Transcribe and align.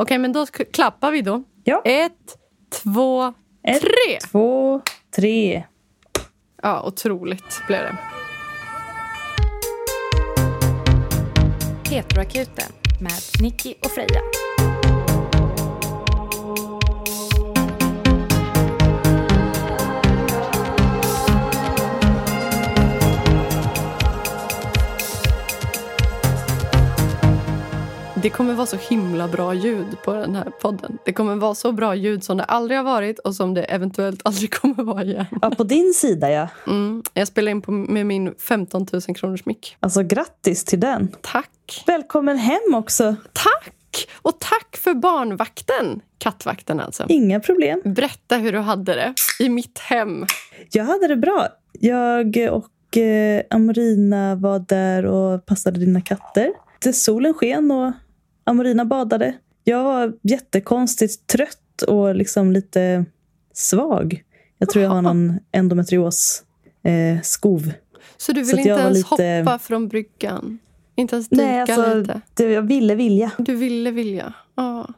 Okej, 0.00 0.18
men 0.18 0.32
då 0.32 0.46
klappar 0.46 1.12
vi 1.12 1.22
då. 1.22 1.42
Ja. 1.64 1.82
Ett, 1.84 2.36
två, 2.82 3.34
Ett, 3.62 3.80
tre! 3.80 4.18
två, 4.30 4.80
tre. 5.16 5.64
Ja, 6.62 6.82
otroligt 6.86 7.62
blev 7.66 7.80
det. 7.80 7.98
Heteroakuten 11.90 12.72
med 13.00 13.12
Nicky 13.42 13.74
och 13.84 13.90
Freja. 13.90 14.20
Det 28.22 28.30
kommer 28.30 28.54
vara 28.54 28.66
så 28.66 28.76
himla 28.76 29.28
bra 29.28 29.54
ljud 29.54 30.02
på 30.04 30.14
den 30.14 30.34
här 30.34 30.50
podden. 30.60 30.98
Det 31.04 31.12
kommer 31.12 31.36
vara 31.36 31.54
så 31.54 31.72
bra 31.72 31.94
ljud 31.94 32.24
som 32.24 32.36
det 32.36 32.44
aldrig 32.44 32.78
har 32.78 32.84
varit 32.84 33.18
och 33.18 33.34
som 33.34 33.54
det 33.54 33.62
eventuellt 33.62 34.20
aldrig 34.24 34.54
kommer 34.54 34.82
vara 34.82 35.04
igen. 35.04 35.26
Ja, 35.42 35.50
på 35.50 35.64
din 35.64 35.94
sida 35.94 36.30
ja. 36.30 36.48
Mm. 36.66 37.02
Jag 37.14 37.28
spelar 37.28 37.50
in 37.50 37.62
på, 37.62 37.72
med 37.72 38.06
min 38.06 38.34
15 38.38 38.86
000 38.92 39.02
kronors 39.16 39.44
mick. 39.44 39.76
Alltså 39.80 40.02
grattis 40.02 40.64
till 40.64 40.80
den. 40.80 41.08
Tack! 41.20 41.84
Välkommen 41.86 42.38
hem 42.38 42.74
också. 42.74 43.16
Tack! 43.32 44.08
Och 44.22 44.38
tack 44.38 44.76
för 44.76 44.94
barnvakten, 44.94 46.00
kattvakten 46.18 46.80
alltså. 46.80 47.04
Inga 47.08 47.40
problem. 47.40 47.82
Berätta 47.84 48.36
hur 48.36 48.52
du 48.52 48.58
hade 48.58 48.94
det 48.94 49.14
i 49.40 49.48
mitt 49.48 49.78
hem. 49.78 50.26
Jag 50.72 50.84
hade 50.84 51.08
det 51.08 51.16
bra. 51.16 51.48
Jag 51.72 52.48
och 52.50 52.96
eh, 52.96 53.42
Amorina 53.50 54.34
var 54.34 54.58
där 54.58 55.06
och 55.06 55.46
passade 55.46 55.80
dina 55.80 56.00
katter. 56.00 56.52
Det 56.82 56.92
solen 56.92 57.34
sken 57.34 57.70
och 57.70 57.92
Amorina 58.50 58.84
badade. 58.84 59.34
Jag 59.64 59.84
var 59.84 60.12
jättekonstigt 60.22 61.26
trött 61.26 61.82
och 61.88 62.14
liksom 62.14 62.52
lite 62.52 63.04
svag. 63.52 64.22
Jag 64.58 64.68
tror 64.68 64.84
jag 64.84 64.90
har 64.90 65.02
någon 65.02 65.38
endometrios 65.52 66.42
eh, 66.82 67.20
skov. 67.22 67.72
Så 68.16 68.32
du 68.32 68.44
Så 68.44 68.56
vill 68.56 68.66
jag 68.66 68.74
inte 68.74 68.84
var 68.84 68.90
ens 68.90 69.10
lite- 69.10 69.42
hoppa 69.44 69.58
från 69.58 69.88
bryggan? 69.88 70.58
Inte 70.94 71.14
ens 71.16 71.28
dyka 71.28 71.42
Nej, 71.42 71.60
alltså, 71.60 71.94
lite? 71.94 72.20
det, 72.34 72.44
jag 72.44 72.62
ville 72.62 72.94
vilja. 72.94 73.30
Du 73.38 73.54
ville 73.54 73.90
vilja? 73.90 74.32
Ja. 74.54 74.88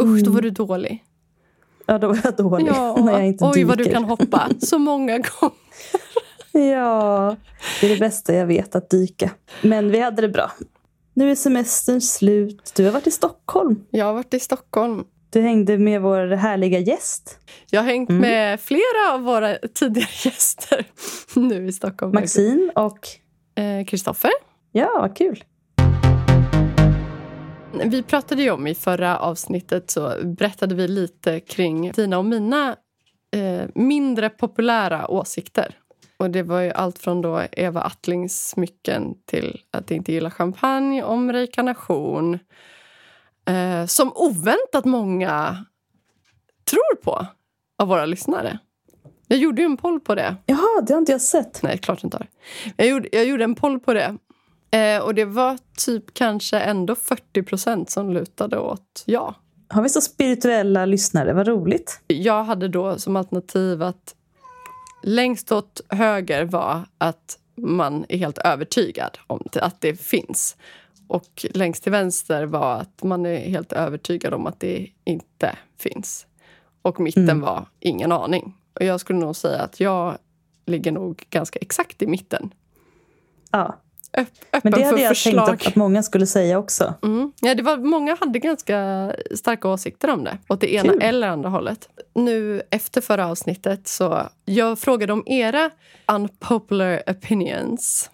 Usch, 0.00 0.24
då 0.24 0.30
var 0.30 0.38
Mm. 0.38 0.42
du 0.42 0.50
dålig. 0.50 1.04
Ja, 1.86 1.98
då 1.98 2.08
var 2.08 2.18
jag 2.24 2.36
dålig 2.36 2.64
när 3.04 3.12
jag 3.12 3.26
inte 3.26 3.44
Oj, 3.44 3.52
dyker. 3.54 3.66
vad 3.68 3.78
du 3.78 3.84
kan 3.84 4.04
hoppa 4.04 4.48
så 4.58 4.78
många 4.78 5.12
gånger. 5.40 5.56
Ja, 6.72 7.36
det 7.80 7.86
är 7.86 7.90
det 7.90 8.00
bästa 8.00 8.34
jag 8.34 8.46
vet, 8.46 8.74
att 8.76 8.90
dyka. 8.90 9.30
Men 9.62 9.90
vi 9.90 10.00
hade 10.00 10.22
det 10.22 10.28
bra. 10.28 10.50
Nu 11.18 11.30
är 11.30 11.34
semestern 11.34 12.00
slut. 12.00 12.72
Du 12.76 12.84
har 12.84 12.92
varit 12.92 13.06
i 13.06 13.10
Stockholm. 13.10 13.84
Jag 13.90 14.04
har 14.06 14.12
varit 14.12 14.34
i 14.34 14.40
Stockholm. 14.40 15.04
Du 15.30 15.40
hängde 15.40 15.78
med 15.78 16.02
vår 16.02 16.26
härliga 16.36 16.78
gäst, 16.78 17.38
Jag 17.70 17.80
har 17.80 17.86
hängt 17.88 18.10
Mm. 18.10 18.20
med 18.20 18.60
flera 18.60 19.12
av 19.14 19.20
våra 19.22 19.54
tidigare 19.74 20.08
gäster 20.24 20.84
nu 21.34 21.66
i 21.66 21.72
Stockholm. 21.72 22.12
Maxine 22.14 22.70
och... 22.74 22.98
Eh, 23.62 23.84
Kristoffer. 23.86 24.30
Ja, 24.72 24.90
vad 25.00 25.16
kul. 25.16 25.44
Vi 27.84 28.02
pratade 28.02 28.42
ju 28.42 28.50
om 28.50 28.66
i 28.66 28.74
förra 28.74 29.18
avsnittet 29.18 29.90
så 29.90 30.12
berättade 30.24 30.74
vi 30.74 30.88
lite 30.88 31.40
kring 31.40 31.90
dina 31.92 32.18
och 32.18 32.24
mina 32.24 32.76
eh, 33.36 33.62
mindre 33.74 34.30
populära 34.30 35.08
åsikter. 35.10 35.74
Och 36.16 36.30
det 36.30 36.42
var 36.42 36.60
ju 36.60 36.70
allt 36.70 36.98
från 36.98 37.22
då 37.22 37.42
Eva 37.52 37.80
Attlings 37.80 38.48
smycken 38.48 39.14
till 39.24 39.60
att 39.70 39.90
inte 39.90 40.12
gilla 40.12 40.30
champagne, 40.30 41.02
om 41.02 41.32
reinkarnation. 41.32 42.38
Eh, 43.48 43.86
som 43.86 44.12
oväntat 44.14 44.84
många 44.84 45.64
tror 46.70 47.02
på 47.02 47.26
av 47.78 47.88
våra 47.88 48.06
lyssnare. 48.06 48.58
Jag 49.28 49.38
gjorde 49.38 49.62
ju 49.62 49.66
en 49.66 49.76
poll 49.76 50.00
på 50.00 50.14
det. 50.14 50.36
Jaha, 50.46 50.80
det 50.86 50.92
har 50.92 50.98
inte 50.98 51.12
jag 51.12 51.20
sett. 51.20 51.62
Nej, 51.62 51.78
klart 51.78 52.04
inte 52.04 52.16
har. 52.16 52.26
Jag 52.76 52.88
gjorde, 52.88 53.08
jag 53.12 53.26
gjorde 53.26 53.44
en 53.44 53.54
poll 53.54 53.80
på 53.80 53.94
det. 53.94 54.16
Eh, 54.70 55.02
och 55.02 55.14
det 55.14 55.24
var 55.24 55.58
typ 55.76 56.14
kanske 56.14 56.58
ändå 56.58 56.94
40 56.94 57.42
procent 57.42 57.90
som 57.90 58.12
lutade 58.12 58.58
åt 58.58 59.02
ja. 59.06 59.34
Har 59.68 59.82
vi 59.82 59.88
så 59.88 60.00
spirituella 60.00 60.86
lyssnare? 60.86 61.32
Vad 61.32 61.48
roligt. 61.48 62.00
Jag 62.06 62.44
hade 62.44 62.68
då 62.68 62.98
som 62.98 63.16
alternativ 63.16 63.82
att 63.82 64.15
längst 65.06 65.52
åt 65.52 65.80
höger 65.88 66.44
var 66.44 66.82
att 66.98 67.38
man 67.56 68.06
är 68.08 68.16
helt 68.18 68.38
övertygad 68.38 69.18
om 69.26 69.46
att 69.60 69.80
det 69.80 70.00
finns. 70.00 70.56
Och 71.08 71.46
längst 71.54 71.82
till 71.82 71.92
vänster 71.92 72.46
var 72.46 72.74
att 72.74 73.02
man 73.02 73.26
är 73.26 73.36
helt 73.36 73.72
övertygad 73.72 74.34
om 74.34 74.46
att 74.46 74.60
det 74.60 74.90
inte 75.04 75.56
finns. 75.78 76.26
Och 76.82 77.00
mitten 77.00 77.22
Mm. 77.28 77.40
var 77.40 77.66
ingen 77.80 78.12
aning. 78.12 78.54
Och 78.74 78.84
jag 78.84 79.00
skulle 79.00 79.18
nog 79.18 79.36
säga 79.36 79.62
att 79.62 79.80
jag 79.80 80.18
ligger 80.66 80.92
nog 80.92 81.26
ganska 81.30 81.58
exakt 81.58 82.02
i 82.02 82.06
mitten. 82.06 82.54
Ja, 83.50 83.76
öppen 84.12 84.60
men 84.62 84.72
det 84.72 84.82
hade 84.82 85.00
jag 85.00 85.08
förslag. 85.08 85.46
tänkt 85.46 85.62
att, 85.62 85.66
att 85.66 85.76
många 85.76 86.02
skulle 86.02 86.26
säga 86.26 86.58
också. 86.58 86.94
Mm. 87.02 87.32
Ja, 87.40 87.54
det 87.54 87.62
var, 87.62 87.76
många 87.76 88.16
hade 88.20 88.38
ganska 88.38 89.12
starka 89.34 89.68
åsikter 89.68 90.10
om 90.10 90.24
det. 90.24 90.38
Åt 90.48 90.60
det 90.60 90.74
ena 90.74 90.92
Kul. 90.92 91.02
eller 91.02 91.28
andra 91.28 91.48
hållet. 91.48 91.88
Nu 92.14 92.62
efter 92.70 93.00
förra 93.00 93.26
avsnittet 93.26 93.88
så 93.88 94.28
jag 94.44 94.78
frågade 94.78 95.12
om 95.12 95.22
era 95.26 95.70
unpopular 96.06 97.02
opinions. 97.06 98.10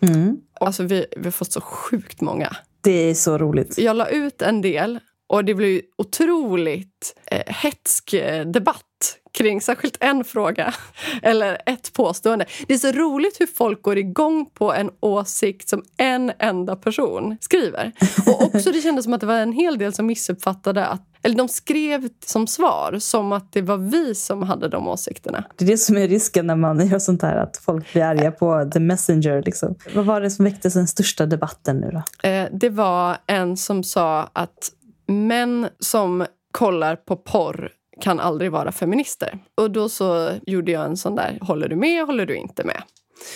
Mm. 0.00 0.36
Alltså 0.60 0.82
vi, 0.82 1.06
vi 1.16 1.24
har 1.24 1.30
fått 1.30 1.52
så 1.52 1.60
sjukt 1.60 2.20
många. 2.20 2.56
Det 2.80 3.10
är 3.10 3.14
så 3.14 3.38
roligt. 3.38 3.78
Jag 3.78 3.96
la 3.96 4.08
ut 4.08 4.42
en 4.42 4.60
del 4.62 5.00
och 5.26 5.44
det 5.44 5.54
blev 5.54 5.80
otroligt 5.98 7.14
eh, 7.26 7.54
hetsk 7.54 8.12
eh, 8.12 8.46
debatt 8.46 8.84
kring 9.32 9.60
särskilt 9.60 9.96
en 10.00 10.24
fråga 10.24 10.74
eller 11.22 11.58
ett 11.66 11.92
påstående. 11.92 12.46
Det 12.66 12.74
är 12.74 12.78
så 12.78 12.92
roligt 12.92 13.40
hur 13.40 13.46
folk 13.46 13.82
går 13.82 13.98
igång 13.98 14.46
på 14.54 14.72
en 14.72 14.90
åsikt 15.00 15.68
som 15.68 15.84
en 15.96 16.32
enda 16.38 16.76
person 16.76 17.36
skriver. 17.40 17.92
Och 18.26 18.42
också 18.42 18.72
Det 18.72 18.80
kändes 18.80 19.04
som 19.04 19.12
att 19.12 19.20
det 19.20 19.26
var 19.26 19.38
en 19.38 19.52
hel 19.52 19.78
del 19.78 19.92
som 19.92 20.06
missuppfattade 20.06 20.86
att 20.86 21.08
eller 21.22 21.36
de 21.36 21.48
skrev 21.48 22.08
som 22.26 22.46
svar 22.46 22.96
som 22.98 23.32
att 23.32 23.52
det 23.52 23.62
var 23.62 23.76
vi 23.76 24.14
som 24.14 24.42
hade 24.42 24.68
de 24.68 24.88
åsikterna. 24.88 25.44
Det 25.56 25.64
är 25.64 25.68
det 25.68 25.78
som 25.78 25.96
är 25.96 26.08
risken 26.08 26.46
när 26.46 26.56
man 26.56 26.86
gör 26.86 26.98
sånt 26.98 27.22
här, 27.22 27.36
att 27.36 27.56
folk 27.56 27.92
blir 27.92 28.02
arga 28.02 28.30
på 28.30 28.70
the 28.72 28.80
messenger. 28.80 29.42
Liksom. 29.42 29.74
Vad 29.94 30.04
var 30.04 30.20
det 30.20 30.30
som 30.30 30.44
väckte 30.44 30.68
den 30.68 30.86
största 30.86 31.26
debatten 31.26 31.80
nu 31.80 31.90
då? 31.90 32.28
Eh, 32.28 32.48
det 32.52 32.68
var 32.68 33.16
en 33.26 33.56
som 33.56 33.84
sa 33.84 34.30
att 34.32 34.72
män 35.06 35.68
som 35.78 36.26
kollar 36.52 36.96
på 36.96 37.16
porr 37.16 37.70
kan 38.00 38.20
aldrig 38.20 38.50
vara 38.52 38.72
feminister. 38.72 39.38
Och 39.54 39.70
då 39.70 39.88
så 39.88 40.30
gjorde 40.46 40.72
jag 40.72 40.84
en 40.84 40.96
sån 40.96 41.14
där, 41.14 41.38
håller 41.40 41.68
du 41.68 41.76
med, 41.76 42.06
håller 42.06 42.26
du 42.26 42.36
inte 42.36 42.64
med? 42.64 42.82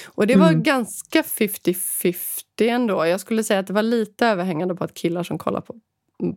Och 0.06 0.26
det 0.26 0.36
var 0.36 0.48
Mm. 0.48 0.62
ganska 0.62 1.22
50-50 1.22 2.68
ändå. 2.68 3.06
Jag 3.06 3.20
skulle 3.20 3.44
säga 3.44 3.60
att 3.60 3.66
det 3.66 3.72
var 3.72 3.82
lite 3.82 4.26
överhängande 4.26 4.74
på 4.74 4.84
att 4.84 4.94
killar 4.94 5.22
som 5.22 5.38
kollar 5.38 5.60
på 5.60 5.74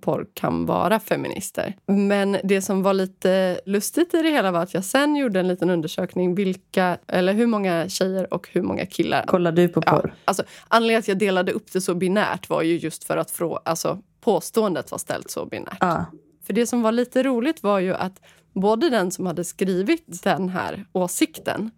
porr 0.02 0.26
kan 0.34 0.66
vara 0.66 1.00
feminister. 1.00 1.76
Men 1.86 2.38
det 2.44 2.62
som 2.62 2.84
var 2.84 2.94
lite 2.94 3.60
lustigt 3.66 4.14
i 4.14 4.22
det 4.22 4.30
hela 4.30 4.52
var 4.52 4.60
att 4.64 4.74
jag 4.74 4.84
sen 4.84 5.16
gjorde 5.16 5.40
en 5.40 5.48
liten 5.48 5.70
undersökning 5.70 6.36
vilka, 6.36 6.98
eller 7.08 7.34
hur 7.34 7.48
många 7.48 7.90
tjejer 7.90 8.34
och 8.34 8.48
hur 8.52 8.62
många 8.62 8.86
killar 8.86 9.24
Kollar 9.26 9.52
du 9.52 9.68
på 9.68 9.82
porr? 9.82 10.02
Ja, 10.04 10.12
alltså, 10.26 10.44
anledningen 10.68 11.02
till 11.04 11.12
att 11.12 11.22
jag 11.22 11.28
delade 11.30 11.52
upp 11.52 11.72
det 11.74 11.82
så 11.82 11.96
binärt 11.96 12.50
var 12.50 12.62
ju 12.62 12.78
just 12.78 13.04
för 13.04 13.18
att 13.18 13.32
frå, 13.32 13.60
alltså, 13.66 14.00
påståendet 14.22 14.92
var 14.92 14.98
ställt 14.98 15.32
så 15.32 15.46
binärt. 15.46 15.78
Ja. 15.80 16.06
För 16.50 16.54
det 16.54 16.68
som 16.68 16.82
var 16.82 16.92
lite 16.92 17.24
roligt 17.24 17.64
var 17.64 17.80
ju 17.80 17.94
att 17.94 18.22
både 18.54 18.90
den 18.90 19.12
som 19.12 19.26
hade 19.26 19.44
skrivit 19.44 20.24
den 20.24 20.50
här 20.50 20.86
åsikten 20.92 21.72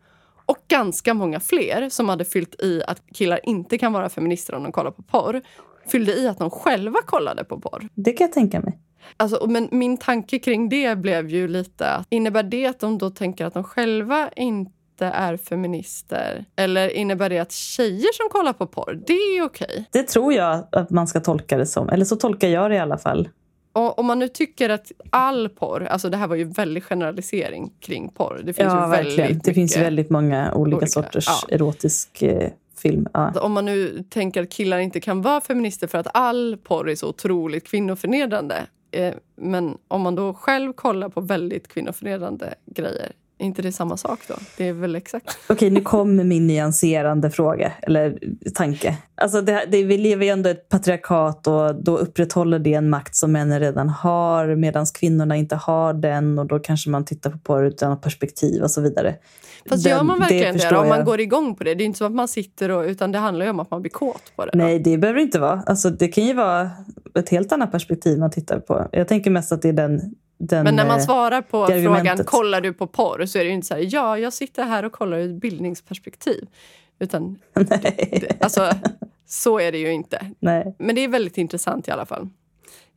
och 0.45 0.57
ganska 0.67 1.13
många 1.13 1.39
fler 1.39 1.89
som 1.89 2.09
hade 2.09 2.25
fyllt 2.25 2.61
i 2.61 2.83
att 2.87 3.01
killar 3.13 3.39
inte 3.43 3.77
kan 3.77 3.93
vara 3.93 4.09
feminister 4.09 4.55
om 4.55 4.63
de 4.63 4.71
kollar 4.71 4.91
på 4.91 5.03
porr 5.03 5.41
fyllde 5.87 6.13
i 6.13 6.27
att 6.27 6.37
de 6.37 6.49
själva 6.49 6.99
kollade 7.05 7.43
på 7.43 7.61
porr. 7.61 7.89
Det 7.93 8.13
kan 8.13 8.25
jag 8.25 8.33
tänka 8.33 8.59
mig. 8.59 8.79
Alltså, 9.17 9.47
men 9.47 9.69
min 9.71 9.97
tanke 9.97 10.39
kring 10.39 10.69
det 10.69 10.97
blev 10.97 11.29
ju 11.29 11.47
lite... 11.47 11.88
att 11.88 12.07
Innebär 12.09 12.44
det 12.44 12.65
att 12.65 12.79
de 12.79 12.97
då 12.97 13.09
tänker 13.09 13.45
att 13.45 13.53
de 13.53 13.63
själva 13.63 14.29
inte 14.35 15.06
är 15.06 15.38
feminister? 15.38 16.45
Eller 16.56 16.89
innebär 16.89 17.29
det 17.29 17.39
att 17.39 17.51
tjejer 17.51 18.13
som 18.13 18.29
kollar 18.29 18.53
på 18.53 18.67
porr, 18.67 19.03
det 19.07 19.13
är 19.13 19.44
okej? 19.44 19.85
Det 19.91 20.03
tror 20.03 20.33
jag 20.33 20.67
att 20.71 20.89
man 20.89 21.07
ska 21.07 21.19
tolka 21.19 21.57
det 21.57 21.65
som. 21.65 21.89
Eller 21.89 22.06
så 22.06 22.15
tolkar 22.15 22.47
jag 22.47 22.71
det 22.71 22.75
i 22.75 22.79
alla 22.79 22.97
fall. 22.97 23.29
Och 23.73 24.00
om 24.00 24.06
man 24.06 24.19
nu 24.19 24.27
tycker 24.27 24.69
att 24.69 24.91
all 25.09 25.50
porr... 25.50 25.83
Alltså 25.83 26.09
det 26.09 26.18
här 26.18 26.27
var 26.27 26.35
ju 26.35 26.44
väldigt 26.44 26.83
generalisering 26.83 27.73
kring 27.79 28.09
porr. 28.09 28.41
Det 28.44 28.53
finns 28.53 28.73
Ja, 28.73 28.88
verkligen. 28.88 29.27
väldigt 29.27 29.44
Det 29.44 29.53
finns 29.53 29.77
väldigt 29.77 30.09
många 30.09 30.53
olika, 30.53 30.77
olika, 30.77 30.88
sorters 30.88 31.25
ja. 31.27 31.56
erotisk 31.56 32.21
eh, 32.21 32.50
film. 32.77 33.07
Ja. 33.13 33.31
Om 33.41 33.51
man 33.51 33.65
nu 33.65 34.03
tänker 34.09 34.44
att 34.44 34.50
killar 34.50 34.79
inte 34.79 35.00
kan 35.00 35.21
vara 35.21 35.41
feminister 35.41 35.88
för 35.88 35.97
att 35.97 36.07
all 36.13 36.57
porr 36.63 36.89
är 36.89 36.95
så 36.95 37.07
otroligt 37.07 37.68
kvinnoförnedrande. 37.68 38.65
Eh, 38.91 39.13
men 39.35 39.77
om 39.88 40.01
man 40.01 40.15
då 40.15 40.33
själv 40.33 40.74
kollar 40.74 41.09
på 41.09 41.21
väldigt 41.21 41.67
kvinnoförnedrande 41.67 42.53
grejer, 42.65 43.12
Är 43.41 43.45
inte 43.45 43.61
det 43.61 43.71
samma 43.71 43.97
sak 43.97 44.19
då? 44.27 44.33
Det 44.57 44.67
är 44.67 44.73
väl 44.73 44.95
exakt. 44.95 45.38
Okej, 45.49 45.69
nu 45.69 45.81
kommer 45.81 46.23
min 46.23 46.47
nyanserande 46.47 47.31
fråga, 47.31 47.71
eller 47.81 48.19
tanke. 48.55 48.97
Alltså 49.15 49.41
det, 49.41 49.65
det, 49.71 49.83
vi 49.83 49.97
lever 49.97 50.25
ju 50.25 50.31
ändå 50.31 50.49
i 50.49 50.51
ett 50.51 50.69
patriarkat 50.69 51.47
och 51.47 51.83
då 51.83 51.97
upprätthåller 51.97 52.59
det 52.59 52.73
en 52.73 52.89
makt 52.89 53.15
som 53.15 53.31
männen 53.31 53.59
redan 53.59 53.89
har 53.89 54.55
medan 54.55 54.85
kvinnorna 54.93 55.35
inte 55.35 55.55
har 55.55 55.93
den 55.93 56.39
och 56.39 56.45
då 56.45 56.59
kanske 56.59 56.89
man 56.89 57.05
tittar 57.05 57.29
på 57.29 57.38
porr 57.38 57.63
ur 57.63 57.67
ett 57.67 57.83
annat 57.83 58.01
perspektiv 58.01 58.63
och 58.63 58.71
så 58.71 58.81
vidare. 58.81 59.15
Fast 59.69 59.83
Den- 59.83 59.91
gör 59.91 60.03
man 60.03 60.19
verkligen 60.19 60.53
det, 60.53 60.59
förstår 60.59 60.77
om 60.77 60.89
man 60.89 61.05
går 61.05 61.19
igång 61.19 61.55
på 61.55 61.63
det? 61.63 61.75
Det 61.75 61.83
är 61.83 61.85
inte 61.85 61.97
så 61.97 62.05
att 62.05 62.11
man 62.11 62.27
sitter 62.27 62.71
och, 62.71 62.83
utan 62.83 63.11
det 63.11 63.17
handlar 63.19 63.45
ju 63.45 63.51
om 63.51 63.59
att 63.59 63.71
man 63.71 63.81
blir 63.81 63.91
kåt 63.91 64.31
på 64.35 64.45
det. 64.45 64.51
Nej, 64.53 64.79
det 64.79 64.97
behöver 64.97 65.17
det 65.19 65.23
inte 65.23 65.39
vara. 65.39 65.63
Alltså, 65.65 65.89
det 65.89 66.07
kan 66.07 66.23
ju 66.23 66.33
vara 66.33 66.69
ett 67.16 67.30
helt 67.30 67.52
annat 67.52 67.72
perspektiv 67.72 68.19
man 68.19 68.31
tittar 68.31 68.60
på. 68.60 68.90
Jag 68.92 69.08
tänker 69.08 69.31
mest 69.31 69.52
att 69.52 69.62
det 69.62 69.69
är 69.69 69.74
den... 69.74 70.16
den 70.38 70.63
Men 70.63 70.75
när 70.75 70.88
man 70.88 70.98
eh, 70.98 71.06
svarar 71.06 71.42
på 71.42 71.68
frågan 71.68 72.18
kollar 72.18 72.62
du 72.62 72.74
på 72.74 72.88
porr 72.88 73.25
så 73.25 73.38
är 73.40 73.44
det 73.44 73.50
ju 73.50 73.56
inte 73.56 73.68
så 73.68 73.74
här 73.74 73.88
ja, 73.90 74.18
jag 74.18 74.34
sitter 74.34 74.63
här 74.63 74.86
och 74.86 74.92
kollar 74.92 75.18
ur 75.18 75.30
ett 75.30 75.42
bildningsperspektiv. 75.42 76.48
Utan 77.00 77.40
Nej. 77.54 78.38
alltså, 78.40 78.72
så 79.25 79.60
är 79.60 79.72
det 79.72 79.78
ju 79.78 79.92
inte. 79.92 80.25
Nej. 80.40 80.75
Men 80.80 80.96
det 80.96 81.04
är 81.04 81.08
väldigt 81.08 81.38
intressant 81.38 81.88
i 81.88 81.92
alla 81.92 82.06
fall. 82.06 82.30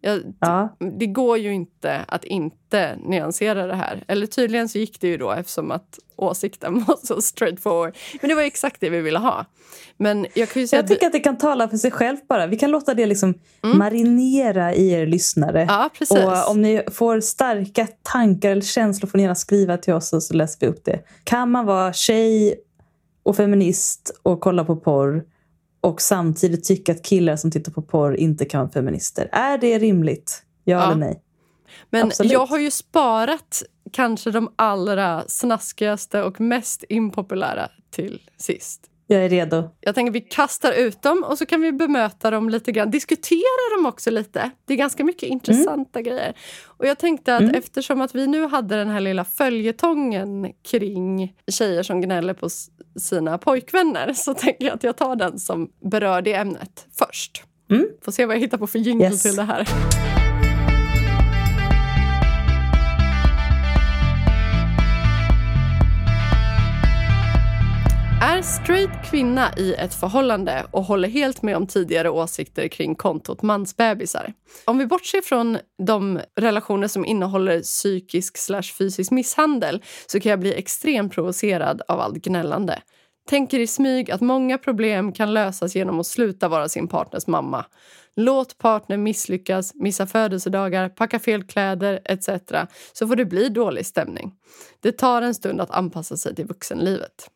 Jag, 0.05 0.21
Ja. 0.41 0.77
det 0.99 1.07
går 1.07 1.39
ju 1.39 1.53
inte 1.53 2.05
att 2.09 2.25
inte 2.25 2.97
nyansera 3.05 3.67
det 3.67 3.75
här. 3.75 4.05
Eller 4.09 4.27
tydligen 4.27 4.69
så 4.69 4.79
gick 4.79 5.01
det 5.01 5.09
ju 5.09 5.17
då 5.17 5.33
eftersom 5.33 5.71
att 5.71 5.99
åsikten 6.17 6.85
var 6.89 7.07
så 7.07 7.21
straightforward. 7.23 7.97
Men 8.21 8.29
det 8.29 8.35
var 8.35 8.43
ju 8.43 8.47
exakt 8.47 8.81
det 8.81 8.91
vi 8.91 9.01
ville 9.01 9.19
ha. 9.19 9.45
Men 9.97 10.27
jag 10.35 10.49
kan 10.49 10.67
Jag 10.73 10.89
tycker 10.89 11.07
att 11.07 11.13
det 11.13 11.21
kan 11.21 11.39
tala 11.39 11.69
för 11.69 11.77
sig 11.77 11.91
själv 11.91 12.17
bara. 12.29 12.47
Vi 12.47 12.57
kan 12.57 12.71
låta 12.71 12.95
det 12.95 13.07
liksom 13.07 13.35
marinera 13.63 14.75
i 14.75 14.91
er 14.91 15.07
lyssnare. 15.07 15.63
Mm. 15.63 15.75
Ja. 16.11 16.45
Och 16.45 16.51
om 16.51 16.63
ni 16.63 16.83
får 16.93 17.21
starka 17.21 17.87
tankar 18.03 18.51
eller 18.51 18.63
känslor 18.63 19.09
får 19.09 19.19
ni 19.19 19.23
gärna 19.23 19.35
skriva 19.35 19.77
till 19.77 19.95
oss 19.95 20.13
och 20.13 20.23
så 20.23 20.35
läser 20.35 20.61
vi 20.61 20.67
upp 20.67 20.85
det. 20.85 21.01
Kan 21.25 21.51
man 21.51 21.67
vara 21.67 21.93
tjej 21.93 22.55
och 23.23 23.37
feminist 23.37 24.21
och 24.23 24.41
kolla 24.41 24.65
på 24.65 24.77
porr 24.77 25.25
och 25.85 26.01
samtidigt 26.01 26.65
tycka 26.65 26.93
att 26.93 27.03
killar 27.03 27.37
som 27.37 27.51
tittar 27.51 27.73
på 27.73 27.83
porr 27.83 28.17
inte 28.17 28.45
kan 28.45 28.61
vara 28.61 28.71
feminister? 28.71 29.29
Är 29.33 29.59
det 29.59 29.79
rimligt? 29.79 30.43
Ja, 30.65 30.77
Ja. 30.77 30.85
eller 30.85 30.97
nej? 30.97 31.21
Men 31.91 32.07
Absolut. 32.07 32.33
jag 32.33 32.47
har 32.47 32.59
ju 32.59 32.71
sparat 32.71 33.63
kanske 33.93 34.31
de 34.31 34.53
allra 34.57 35.25
snaskigaste 35.29 36.23
och 36.23 36.41
mest 36.41 36.85
impopulära 36.89 37.69
till 37.91 38.21
sist. 38.37 38.81
Jag 39.07 39.25
är 39.25 39.29
redo. 39.29 39.71
Jag 39.81 39.95
tänker 39.95 40.13
vi 40.13 40.21
kastar 40.21 40.73
ut 40.73 41.03
dem 41.03 41.25
och 41.29 41.39
så 41.39 41.47
kan 41.47 41.61
vi 41.63 41.73
bemöta 41.73 42.31
dem 42.31 42.49
lite 42.51 42.73
grann. 42.73 42.91
Diskutera 42.91 43.77
dem 43.77 43.87
också 43.87 44.11
lite. 44.11 44.51
Det 44.65 44.73
är 44.73 44.77
ganska 44.77 45.05
mycket 45.05 45.23
intressanta 45.29 46.03
grejer. 46.03 46.35
Och 46.65 46.87
jag 46.87 46.99
tänkte 46.99 47.37
att 47.37 47.43
Mm. 47.43 47.55
eftersom 47.55 48.01
att 48.01 48.15
vi 48.15 48.27
nu 48.27 48.47
hade 48.47 48.77
den 48.77 48.91
här 48.91 49.01
lilla 49.01 49.25
följetongen 49.25 50.53
kring 50.71 51.35
tjejer 51.51 51.83
som 51.83 52.01
gnäller 52.01 52.35
på 52.35 52.49
sina 52.99 53.39
pojkvänner 53.39 54.13
så 54.13 54.35
tänker 54.35 54.65
jag 54.65 54.75
att 54.75 54.83
jag 54.83 54.97
tar 54.97 55.17
den 55.17 55.39
som 55.39 55.69
berör 55.91 56.23
det 56.23 56.35
ämnet 56.35 56.87
först. 56.99 57.43
Mm. 57.71 57.87
Får 58.05 58.13
se 58.13 58.27
vad 58.27 58.37
jag 58.37 58.41
hittar 58.41 58.59
på 58.59 58.67
för 58.67 58.79
jingle 58.79 59.07
Yes. 59.11 59.23
till 59.23 59.37
det 59.37 59.43
här. 59.43 59.69
Är 68.35 68.43
straight 68.43 69.11
kvinna 69.11 69.53
i 69.57 69.75
ett 69.75 69.95
förhållande 69.95 70.67
och 70.71 70.85
håller 70.85 71.09
helt 71.09 71.43
med 71.43 71.57
om 71.57 71.67
tidigare 71.67 72.11
åsikter 72.11 72.69
kring 72.69 72.95
kontot 72.95 73.43
mansbebisar. 73.43 74.33
Om 74.65 74.79
vi 74.79 74.87
bortser 74.87 75.21
från 75.21 75.59
de 75.87 76.21
relationer 76.41 76.89
som 76.89 77.05
innehåller 77.05 77.63
psykisk 77.63 78.39
slash 78.39 78.63
fysisk 78.79 79.11
misshandel 79.11 79.83
så 80.07 80.21
kan 80.21 80.31
jag 80.31 80.41
bli 80.41 80.55
extremt 80.55 81.13
provocerad 81.13 81.83
av 81.89 82.01
allt 82.01 82.17
gnällande. 82.17 82.83
Tänker 83.29 83.59
i 83.59 83.67
smyg 83.67 84.11
att 84.11 84.21
många 84.21 84.59
problem 84.59 85.13
kan 85.13 85.35
lösas 85.35 85.77
genom 85.77 86.01
att 86.01 86.07
sluta 86.07 86.49
vara 86.49 86.69
sin 86.69 86.89
partners 86.89 87.27
mamma. 87.27 87.65
Låt 88.17 88.59
partnern 88.59 89.03
misslyckas, 89.03 89.75
missa 89.75 90.07
födelsedagar, 90.07 90.89
packa 90.89 91.19
fel 91.19 91.45
kläder 91.45 92.01
etc. 92.05 92.29
så 92.93 93.09
får 93.09 93.17
det 93.17 93.25
bli 93.25 93.49
dålig 93.49 93.87
stämning. 93.87 94.33
Det 94.81 94.93
tar 94.93 95.23
en 95.23 95.35
stund 95.35 95.61
att 95.61 95.71
anpassa 95.71 96.17
sig 96.17 96.35
till 96.35 96.47
vuxenlivet. 96.47 97.31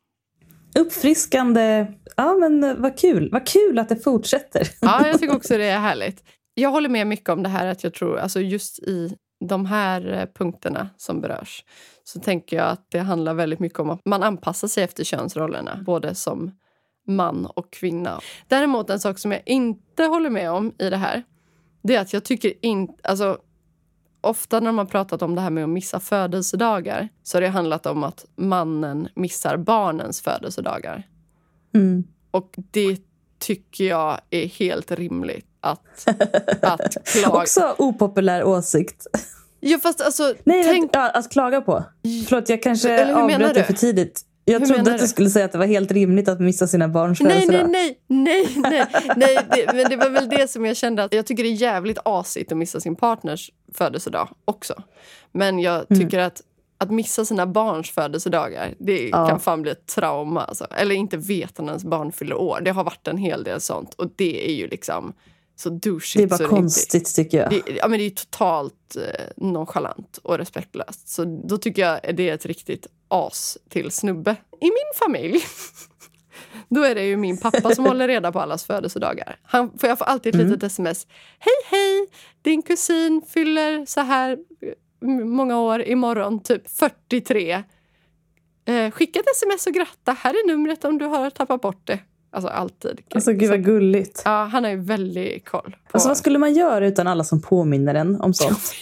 Uppfriskande. 0.79 1.87
Ja, 2.17 2.35
men 2.35 2.65
eh, 2.65 2.75
vad 2.75 2.99
kul. 2.99 3.29
Vad 3.33 3.47
kul 3.47 3.79
att 3.79 3.89
det 3.89 3.97
fortsätter. 3.97 4.69
Ja, 4.81 5.07
jag 5.07 5.21
tycker 5.21 5.37
också 5.37 5.59
det 5.59 5.65
är 5.65 5.79
härligt. 5.79 6.25
Jag 6.55 6.71
håller 6.71 6.89
med 6.89 7.07
mycket 7.07 7.29
om 7.29 7.43
det 7.43 7.49
här 7.49 7.67
att 7.67 7.85
jag 7.85 7.95
tror, 7.95 8.19
alltså 8.19 8.41
just 8.41 8.79
i 8.79 9.17
de 9.45 9.67
här 9.67 10.13
eh, 10.13 10.27
punkterna 10.39 10.89
som 10.97 11.21
berörs 11.21 11.65
så 12.05 12.21
tänker 12.21 12.57
jag 12.57 12.69
att 12.69 12.87
det 12.91 12.99
handlar 12.99 13.35
väldigt 13.35 13.61
mycket 13.61 13.79
om 13.79 13.91
att 13.91 14.01
man 14.05 14.23
anpassar 14.23 14.69
sig 14.69 14.85
efter 14.85 15.05
könsrollerna, 15.05 15.83
både 15.87 16.15
som 16.15 16.53
man 17.07 17.47
och 17.47 17.73
kvinna. 17.73 18.21
Däremot 18.49 18.91
en 18.91 19.01
sak 19.01 19.19
som 19.19 19.33
jag 19.33 19.43
inte 19.47 20.05
håller 20.05 20.31
med 20.31 20.51
om 20.51 20.75
i 20.79 20.91
det 20.91 20.97
här, 20.97 21.23
det 21.83 21.95
är 21.95 22.01
att 22.01 22.13
jag 22.13 22.25
tycker 22.25 22.53
inte, 22.63 22.95
alltså 23.03 23.39
ofta 24.21 24.61
när 24.61 24.73
man 24.73 24.87
pratat 24.87 25.23
om 25.23 25.35
det 25.35 25.41
här 25.41 25.51
med 25.51 25.65
att 25.65 25.71
missa 25.71 26.01
födelsedagar 26.01 27.09
så 27.23 27.37
har 27.37 27.43
det 27.43 27.49
handlat 27.49 27.87
om 27.87 28.05
att 28.05 28.25
mannen 28.37 29.09
missar 29.15 29.57
barnens 29.57 30.21
födelsedagar. 30.21 31.07
Mm. 31.75 32.05
Och 32.31 32.55
det 32.71 32.99
tycker 33.39 33.85
jag 33.85 34.21
är 34.31 34.47
helt 34.47 34.91
rimligt 34.91 35.47
att, 35.61 36.09
att 36.63 36.97
klaga. 37.05 37.43
Också 37.43 37.75
opopulär 37.79 38.45
åsikt. 38.45 39.07
Ja, 39.61 39.79
fast 39.79 40.01
alltså, 40.01 40.35
Nej, 40.45 40.65
tänk... 40.65 40.91
ja, 40.95 41.11
att 41.11 41.31
klaga 41.31 41.61
på. 41.61 41.85
Förlåt, 42.29 42.49
jag 42.49 42.63
kanske 42.63 43.15
avbröt 43.15 43.55
det 43.55 43.65
för 43.65 43.73
tidigt. 43.73 44.25
Jag 44.53 44.61
Hur 44.61 44.67
trodde 44.67 44.95
att 44.95 45.01
du 45.01 45.09
skulle 45.09 45.31
säga 45.31 45.45
att 45.45 45.53
det 45.53 45.59
var 45.59 45.67
helt 45.67 45.91
rimligt 45.93 46.29
att 46.29 46.41
missa 46.41 46.67
sina 46.67 46.89
barns 46.89 47.21
Nej, 47.21 47.29
nej, 47.35 47.47
födelsedag. 47.47 47.71
nej, 47.71 47.99
nej, 48.07 48.49
nej, 48.57 48.87
nej 49.17 49.39
det, 49.51 49.73
men 49.75 49.91
det 49.91 49.97
var 49.97 50.11
väl 50.11 50.29
det 50.29 50.51
som 50.51 50.67
jag 50.67 50.77
kände 50.77 51.05
att 51.05 51.15
jag 51.15 51.27
tycker 51.27 51.43
det 51.43 51.49
är 51.49 51.53
jävligt 51.63 51.99
asigt 52.05 52.53
att 52.53 52.59
missa 52.59 52.81
sin 52.81 52.97
partners 52.97 53.51
födelsedag 53.75 54.29
också. 54.45 54.75
Men 55.33 55.59
jag 55.59 55.85
Mm. 55.91 56.03
tycker 56.03 56.19
att 56.19 56.43
att 56.81 56.91
missa 56.91 57.25
sina 57.25 57.47
barns 57.47 57.91
födelsedagar, 57.91 58.75
det 58.79 59.09
Ja. 59.09 59.29
kan 59.29 59.41
fan 59.41 59.63
bli 59.63 59.71
ett 59.71 59.87
trauma. 59.87 60.45
Alltså. 60.45 60.65
Eller 60.65 60.95
inte 60.95 61.17
veta 61.17 61.63
när 61.63 61.69
ens 61.73 61.85
barn 61.85 62.13
fyller 62.13 62.37
år. 62.37 62.61
Det 62.65 62.71
har 62.71 62.85
varit 62.85 63.09
en 63.09 63.17
hel 63.17 63.45
del 63.45 63.61
sånt. 63.61 63.95
Och 63.95 64.07
det 64.17 64.51
är 64.51 64.55
ju 64.55 64.69
liksom 64.69 65.13
så 65.57 65.71
douchigt. 65.71 66.17
Det 66.17 66.23
är 66.23 66.27
bara 66.27 66.37
så 66.37 66.43
inte- 66.43 66.55
konstigt 66.57 67.15
tycker 67.15 67.39
jag. 67.39 67.51
Det, 67.51 67.63
ja, 67.77 67.89
men 67.89 67.99
det 67.99 68.07
är 68.07 68.11
totalt 68.11 68.97
eh, 68.97 69.25
nonchalant 69.37 70.19
och 70.23 70.39
respektlöst. 70.39 71.09
Så 71.09 71.25
då 71.49 71.59
tycker 71.59 71.83
jag 71.83 72.17
det 72.17 72.29
är 72.29 72.35
ett 72.35 72.47
riktigt 72.47 72.87
as 73.09 73.59
till 73.69 73.91
snubbe. 73.91 74.37
I 74.61 74.65
min 74.65 74.93
familj 74.99 75.41
då 76.69 76.83
är 76.83 76.95
det 76.95 77.05
ju 77.05 77.17
min 77.17 77.39
pappa 77.39 77.75
som 77.75 77.85
håller 77.85 78.09
reda 78.09 78.33
på 78.33 78.41
allas 78.41 78.65
födelsedagar. 78.65 79.39
Han, 79.43 79.79
för 79.79 79.89
jag 79.89 79.99
får 79.99 80.05
alltid 80.05 80.35
ett 80.35 80.47
litet 80.47 80.63
sms. 80.63 81.07
Hej, 81.39 81.55
hej! 81.79 82.09
Din 82.43 82.63
kusin 82.63 83.23
fyller 83.29 83.87
så 83.87 84.01
här 84.01 84.39
eh, 84.61 85.09
många 85.25 85.61
år 85.61 85.83
imorgon, 85.83 86.43
typ 86.43 86.71
43. 86.71 87.63
Eh, 88.67 88.91
skicka 88.91 89.21
ett 89.21 89.31
sms 89.37 89.67
och 89.67 89.73
gratta. 89.73 90.13
Här 90.13 90.31
är 90.31 90.47
numret 90.47 90.85
om 90.85 90.99
du 90.99 91.05
har 91.05 91.31
tappat 91.31 91.61
bort 91.61 91.87
det. 91.87 91.99
Alltså 92.31 92.49
alltid. 92.49 93.01
Alltså 93.15 93.33
gud 93.33 93.51
vad 93.51 93.65
gulligt. 93.65 94.23
Ja, 94.25 94.45
han 94.53 94.65
har 94.65 94.71
ju 94.71 94.77
väldigt 94.81 95.49
koll. 95.49 95.71
På... 95.71 95.77
Alltså 95.91 96.09
vad 96.09 96.17
skulle 96.17 96.39
man 96.39 96.53
göra 96.55 96.87
utan 96.87 97.07
alla 97.07 97.25
som 97.25 97.41
påminner 97.43 97.95
en 97.95 98.21
om 98.21 98.35
sånt? 98.35 98.73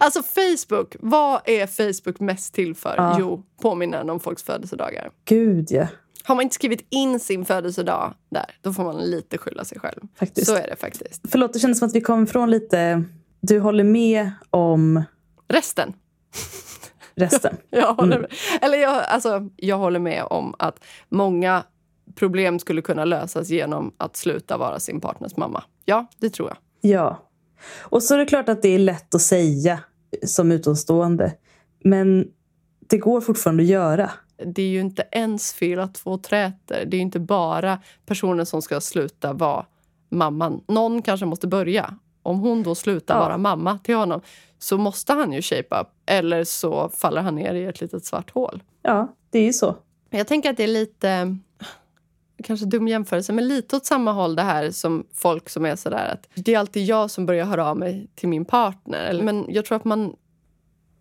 alltså 0.00 0.22
Facebook, 0.22 0.96
vad 1.00 1.40
är 1.44 1.66
Facebook 1.66 2.20
mest 2.20 2.54
till 2.54 2.74
för? 2.74 2.94
Ja. 2.96 3.16
Jo, 3.20 3.42
påminnande 3.62 4.12
om 4.12 4.20
folks 4.20 4.42
födelsedagar. 4.42 5.10
Gud 5.24 5.66
ja, 5.70 5.86
Har 6.24 6.34
man 6.34 6.42
inte 6.42 6.54
skrivit 6.54 6.86
in 6.90 7.20
sin 7.20 7.44
födelsedag 7.44 8.14
där, 8.30 8.56
då 8.62 8.72
får 8.72 8.84
man 8.84 8.96
lite 8.96 9.38
skylla 9.38 9.64
sig 9.64 9.78
själv. 9.78 10.00
faktiskt. 10.18 10.46
Så 10.46 10.54
är 10.56 10.66
det 10.66 10.76
faktiskt. 10.76 11.22
Förlåt, 11.30 11.52
det 11.52 11.58
kändes 11.58 11.78
som 11.78 11.88
att 11.88 11.94
vi 11.94 12.00
kom 12.00 12.22
ifrån 12.22 12.50
lite... 12.50 13.04
Du 13.40 13.58
håller 13.60 13.84
med 13.84 14.30
om 14.50 15.02
Resten. 15.48 15.92
resten. 17.14 17.56
Jag 17.70 17.94
håller 17.94 18.18
med. 18.18 18.32
Eller 18.60 18.78
jag, 18.78 19.04
alltså, 19.04 19.48
jag 19.56 19.78
håller 19.78 19.98
med 19.98 20.24
om 20.24 20.54
att 20.58 20.84
många 21.08 21.62
problem 22.14 22.58
skulle 22.58 22.82
kunna 22.82 23.04
lösas 23.04 23.50
genom 23.50 23.92
att 23.96 24.16
sluta 24.16 24.56
vara 24.56 24.80
sin 24.80 25.00
partners 25.00 25.36
mamma. 25.36 25.64
Ja, 25.84 26.06
det 26.18 26.30
tror 26.30 26.48
jag. 26.48 26.56
Ja. 26.90 27.22
Och 27.80 28.02
så 28.02 28.14
är 28.14 28.18
det 28.18 28.26
klart 28.26 28.48
att 28.48 28.62
det 28.62 28.68
är 28.68 28.78
lätt 28.78 29.14
att 29.14 29.22
säga 29.22 29.80
som 30.26 30.52
utomstående. 30.52 31.34
Men 31.84 32.28
det 32.88 32.98
går 32.98 33.20
fortfarande 33.20 33.62
att 33.62 33.68
göra. 33.68 34.10
Det 34.46 34.62
är 34.62 34.68
ju 34.68 34.80
inte 34.80 35.08
ens 35.12 35.52
fel 35.52 35.78
att 35.80 35.94
två 35.94 36.18
träter. 36.18 36.84
Det 36.86 36.96
är 36.96 37.00
inte 37.00 37.20
bara 37.20 37.78
personen 38.06 38.46
som 38.46 38.62
ska 38.62 38.80
sluta 38.80 39.32
vara 39.32 39.66
mamman. 40.08 40.64
Någon 40.68 41.02
kanske 41.02 41.26
måste 41.26 41.46
börja. 41.46 41.94
Om 42.22 42.40
hon 42.40 42.62
då 42.62 42.74
slutar 42.74 43.14
Ja. 43.14 43.20
vara 43.20 43.38
mamma 43.38 43.78
till 43.78 43.94
honom 43.94 44.20
så 44.58 44.78
måste 44.78 45.12
han 45.12 45.32
ju 45.32 45.42
shape 45.42 45.80
up. 45.80 45.88
Eller 46.06 46.44
så 46.44 46.88
faller 46.88 47.22
han 47.22 47.34
ner 47.34 47.54
i 47.54 47.64
ett 47.64 47.80
litet 47.80 48.04
svart 48.04 48.30
hål. 48.30 48.62
Ja, 48.82 49.14
det 49.30 49.38
är 49.38 49.44
ju 49.44 49.52
så. 49.52 49.76
Jag 50.10 50.26
tänker 50.26 50.50
att 50.50 50.56
det 50.56 50.64
är 50.64 50.68
lite... 50.68 51.36
Kanske 52.44 52.66
dum 52.66 52.88
jämförelse, 52.88 53.32
men 53.32 53.48
lite 53.48 53.76
åt 53.76 53.86
samma 53.86 54.12
håll 54.12 54.36
det 54.36 54.42
här 54.42 54.70
som 54.70 55.06
folk 55.14 55.48
som 55.48 55.66
är 55.66 55.76
sådär 55.76 56.12
att 56.12 56.28
det 56.44 56.54
är 56.54 56.58
alltid 56.58 56.84
jag 56.84 57.10
som 57.10 57.26
börjar 57.26 57.44
höra 57.44 57.66
av 57.66 57.76
mig 57.76 58.10
till 58.14 58.28
min 58.28 58.44
partner. 58.44 59.20
Men 59.22 59.46
jag 59.48 59.64
tror 59.64 59.76
att 59.76 59.84
man... 59.84 60.16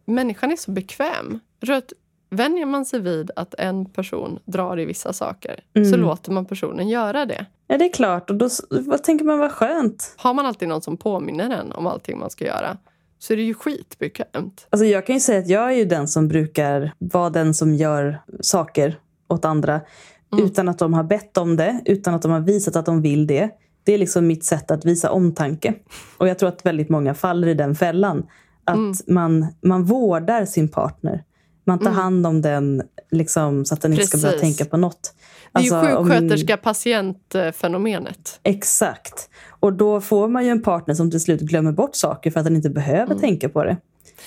Människan 0.06 0.52
är 0.52 0.56
så 0.56 0.72
bekväm. 0.72 1.40
Jag 1.60 1.68
tror 1.68 1.78
att 1.78 1.94
vänjer 2.30 2.66
man 2.66 2.86
sig 2.86 3.00
vid 3.00 3.32
att 3.36 3.54
en 3.54 3.86
person 3.86 4.40
drar 4.46 4.80
i 4.80 4.86
vissa 4.86 5.14
saker 5.14 5.64
Mm. 5.74 5.92
så 5.92 5.98
låter 5.98 6.32
man 6.32 6.46
personen 6.46 6.90
göra 6.90 7.26
det. 7.26 7.46
Ja, 7.68 7.78
det 7.78 7.86
är 7.86 7.94
klart. 7.94 8.30
Och 8.30 8.36
då 8.36 8.50
vad 8.70 9.04
tänker 9.04 9.26
man 9.26 9.40
vad 9.40 9.52
skönt. 9.52 10.14
Har 10.18 10.34
man 10.34 10.46
alltid 10.46 10.68
någon 10.68 10.82
som 10.82 10.98
påminner 10.98 11.50
en 11.50 11.72
om 11.72 11.88
allting 11.88 12.20
man 12.20 12.30
ska 12.30 12.46
göra 12.46 12.78
så 13.20 13.34
är 13.34 13.38
det 13.38 13.44
ju 13.44 13.54
skitbekvämt. 13.54 14.68
Alltså 14.70 14.86
jag 14.86 15.06
kan 15.06 15.16
ju 15.16 15.20
säga 15.20 15.40
att 15.40 15.48
jag 15.48 15.64
är 15.74 15.78
ju 15.78 15.86
den 15.86 16.08
som 16.08 16.28
brukar 16.28 16.94
vara 16.98 17.30
den 17.30 17.54
som 17.54 17.74
gör 17.74 18.22
saker 18.42 19.00
åt 19.28 19.46
andra 19.46 19.82
Mm. 20.34 20.46
utan 20.46 20.70
att 20.70 20.80
de 20.80 20.94
har 20.94 21.04
bett 21.04 21.38
om 21.38 21.56
det, 21.56 21.82
utan 21.86 22.14
att 22.14 22.22
de 22.22 22.32
har 22.32 22.40
visat 22.40 22.76
att 22.76 22.86
de 22.86 23.02
vill 23.02 23.28
det. 23.28 23.50
Det 23.84 23.94
är 23.94 23.98
liksom 23.98 24.28
mitt 24.28 24.46
sätt 24.46 24.72
att 24.72 24.86
visa 24.86 25.12
omtanke. 25.12 25.74
Och 26.18 26.28
jag 26.28 26.40
tror 26.40 26.50
att 26.50 26.66
väldigt 26.66 26.90
många 26.90 27.14
faller 27.14 27.48
i 27.48 27.54
den 27.54 27.76
fällan. 27.76 28.26
Att 28.64 28.76
Mm. 28.76 28.94
man, 29.08 29.48
man 29.62 29.84
vårdar 29.84 30.46
sin 30.46 30.68
partner. 30.68 31.24
Man 31.66 31.80
tar 31.80 31.86
Mm. 31.86 31.98
hand 31.98 32.28
om 32.28 32.42
den 32.42 32.82
liksom, 33.12 33.66
så 33.66 33.74
att 33.74 33.82
den 33.82 33.94
inte 33.94 34.08
ska 34.08 34.18
börja 34.18 34.32
Precis. 34.32 34.58
tänka 34.58 34.70
på 34.72 34.78
något. 34.78 35.14
Det 35.54 35.60
är 35.60 35.64
ju 35.64 35.74
Alltså, 35.76 35.96
om- 35.98 36.10
sjuksköterska-patient-fenomenet. 36.10 38.40
Exakt. 38.44 39.30
Och 39.60 39.74
då 39.74 40.02
får 40.02 40.28
man 40.28 40.46
ju 40.46 40.50
en 40.52 40.62
partner 40.62 40.96
som 40.96 41.12
till 41.12 41.20
slut 41.22 41.42
glömmer 41.42 41.72
bort 41.72 41.96
saker 41.96 42.32
för 42.32 42.40
att 42.40 42.46
den 42.46 42.56
inte 42.56 42.70
behöver 42.70 43.16
tänka 43.16 43.50
på 43.50 43.64
det. 43.64 43.78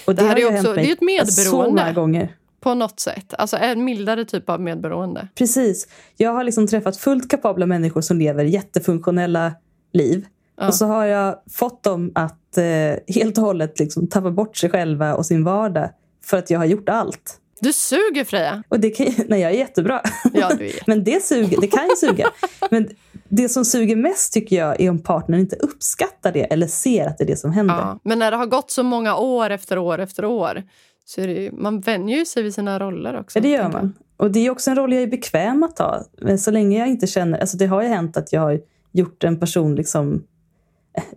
Och 0.06 0.12
Mm. 0.12 0.25
Det 0.25 0.28
här 0.28 0.42
har 0.44 0.52
är 0.52 0.59
också- 0.59 0.73
det 0.75 0.80
är 0.88 0.92
ett 0.92 1.00
medberoende. 1.02 1.32
Så 1.32 1.62
många 1.62 1.92
gånger. 1.92 2.35
På 2.62 2.75
något 2.75 3.00
sätt. 3.00 3.35
Alltså 3.38 3.57
en 3.57 3.85
mildare 3.85 4.25
typ 4.25 4.50
av 4.50 4.61
medberoende. 4.61 5.28
Precis. 5.35 5.88
Jag 6.16 6.33
har 6.33 6.45
liksom 6.45 6.66
träffat 6.66 6.97
fullt 6.97 7.31
kapabla 7.31 7.66
människor 7.66 8.00
som 8.00 8.19
lever 8.19 8.45
jättefunktionella 8.45 9.52
liv. 9.92 10.26
Ja. 10.57 10.66
Och 10.66 10.75
så 10.75 10.87
har 10.87 11.04
jag 11.04 11.37
fått 11.50 11.83
dem 11.83 12.12
att 12.14 12.59
eh, 12.59 13.14
helt 13.14 13.38
och 13.38 13.45
hållet 13.45 13.78
liksom 13.78 14.09
tappa 14.09 14.31
bort 14.31 14.57
sig 14.57 14.71
själva 14.71 15.14
och 15.14 15.26
sin 15.26 15.45
vardag 15.45 15.90
för 16.25 16.37
att 16.37 16.50
jag 16.50 16.59
har 16.59 16.66
gjort 16.66 16.88
allt. 16.88 17.38
Du 17.61 17.73
suger 17.73 18.25
Freja! 18.25 18.62
Och 18.69 18.81
det 18.81 18.90
kan, 18.90 19.07
nej, 19.28 19.40
jag 19.40 19.52
är 19.52 19.57
jättebra. 19.57 20.02
Ja, 20.33 20.50
du 20.59 20.66
är. 20.66 20.73
Men 20.87 21.04
det, 21.04 21.25
suger, 21.25 21.61
det 21.61 21.66
kan 21.66 21.88
ju 21.88 21.97
suga. 21.97 22.31
Men 22.71 22.88
det 23.28 23.49
som 23.49 23.64
suger 23.64 23.97
mest 23.97 24.33
tycker 24.33 24.57
jag 24.57 24.81
är 24.81 24.90
om 24.90 24.99
partnern 24.99 25.40
inte 25.40 25.57
uppskattar 25.57 26.33
det 26.33 26.45
eller 26.45 26.66
ser 26.66 27.07
att 27.07 27.19
det 27.19 27.25
är 27.25 27.26
det 27.26 27.37
som 27.37 27.52
händer. 27.52 27.75
Ja. 27.75 27.99
Men 28.04 28.19
när 28.19 28.31
det 28.31 28.37
har 28.37 28.47
gått 28.47 28.71
så 28.71 28.83
många 28.83 29.16
år 29.16 29.50
efter 29.50 29.78
år 29.78 29.99
efter 29.99 30.25
år 30.25 30.62
så 31.04 31.21
det 31.21 31.50
man 31.52 31.80
vänjer 31.80 32.18
ju 32.18 32.25
sig 32.25 32.42
vid 32.42 32.54
sina 32.54 32.78
roller 32.78 33.21
också. 33.21 33.38
Ja, 33.38 33.42
det 33.42 33.49
gör 33.49 33.73
man. 33.73 33.94
Och 34.16 34.30
det 34.30 34.47
är 34.47 34.50
också 34.50 34.71
en 34.71 34.76
roll 34.76 34.92
jag 34.92 35.02
är 35.02 35.06
bekväm 35.06 35.62
att 35.62 35.76
ta. 35.76 36.04
Men 36.21 36.38
så 36.38 36.50
länge 36.50 36.78
jag 36.78 36.88
inte 36.88 37.06
känner... 37.06 37.38
Alltså 37.38 37.56
det 37.56 37.66
har 37.66 37.82
ju 37.82 37.88
hänt 37.88 38.16
att 38.16 38.32
jag 38.32 38.40
har 38.40 38.61
gjort 38.92 39.25
en 39.25 39.40
person 39.40 39.75
liksom... 39.75 40.23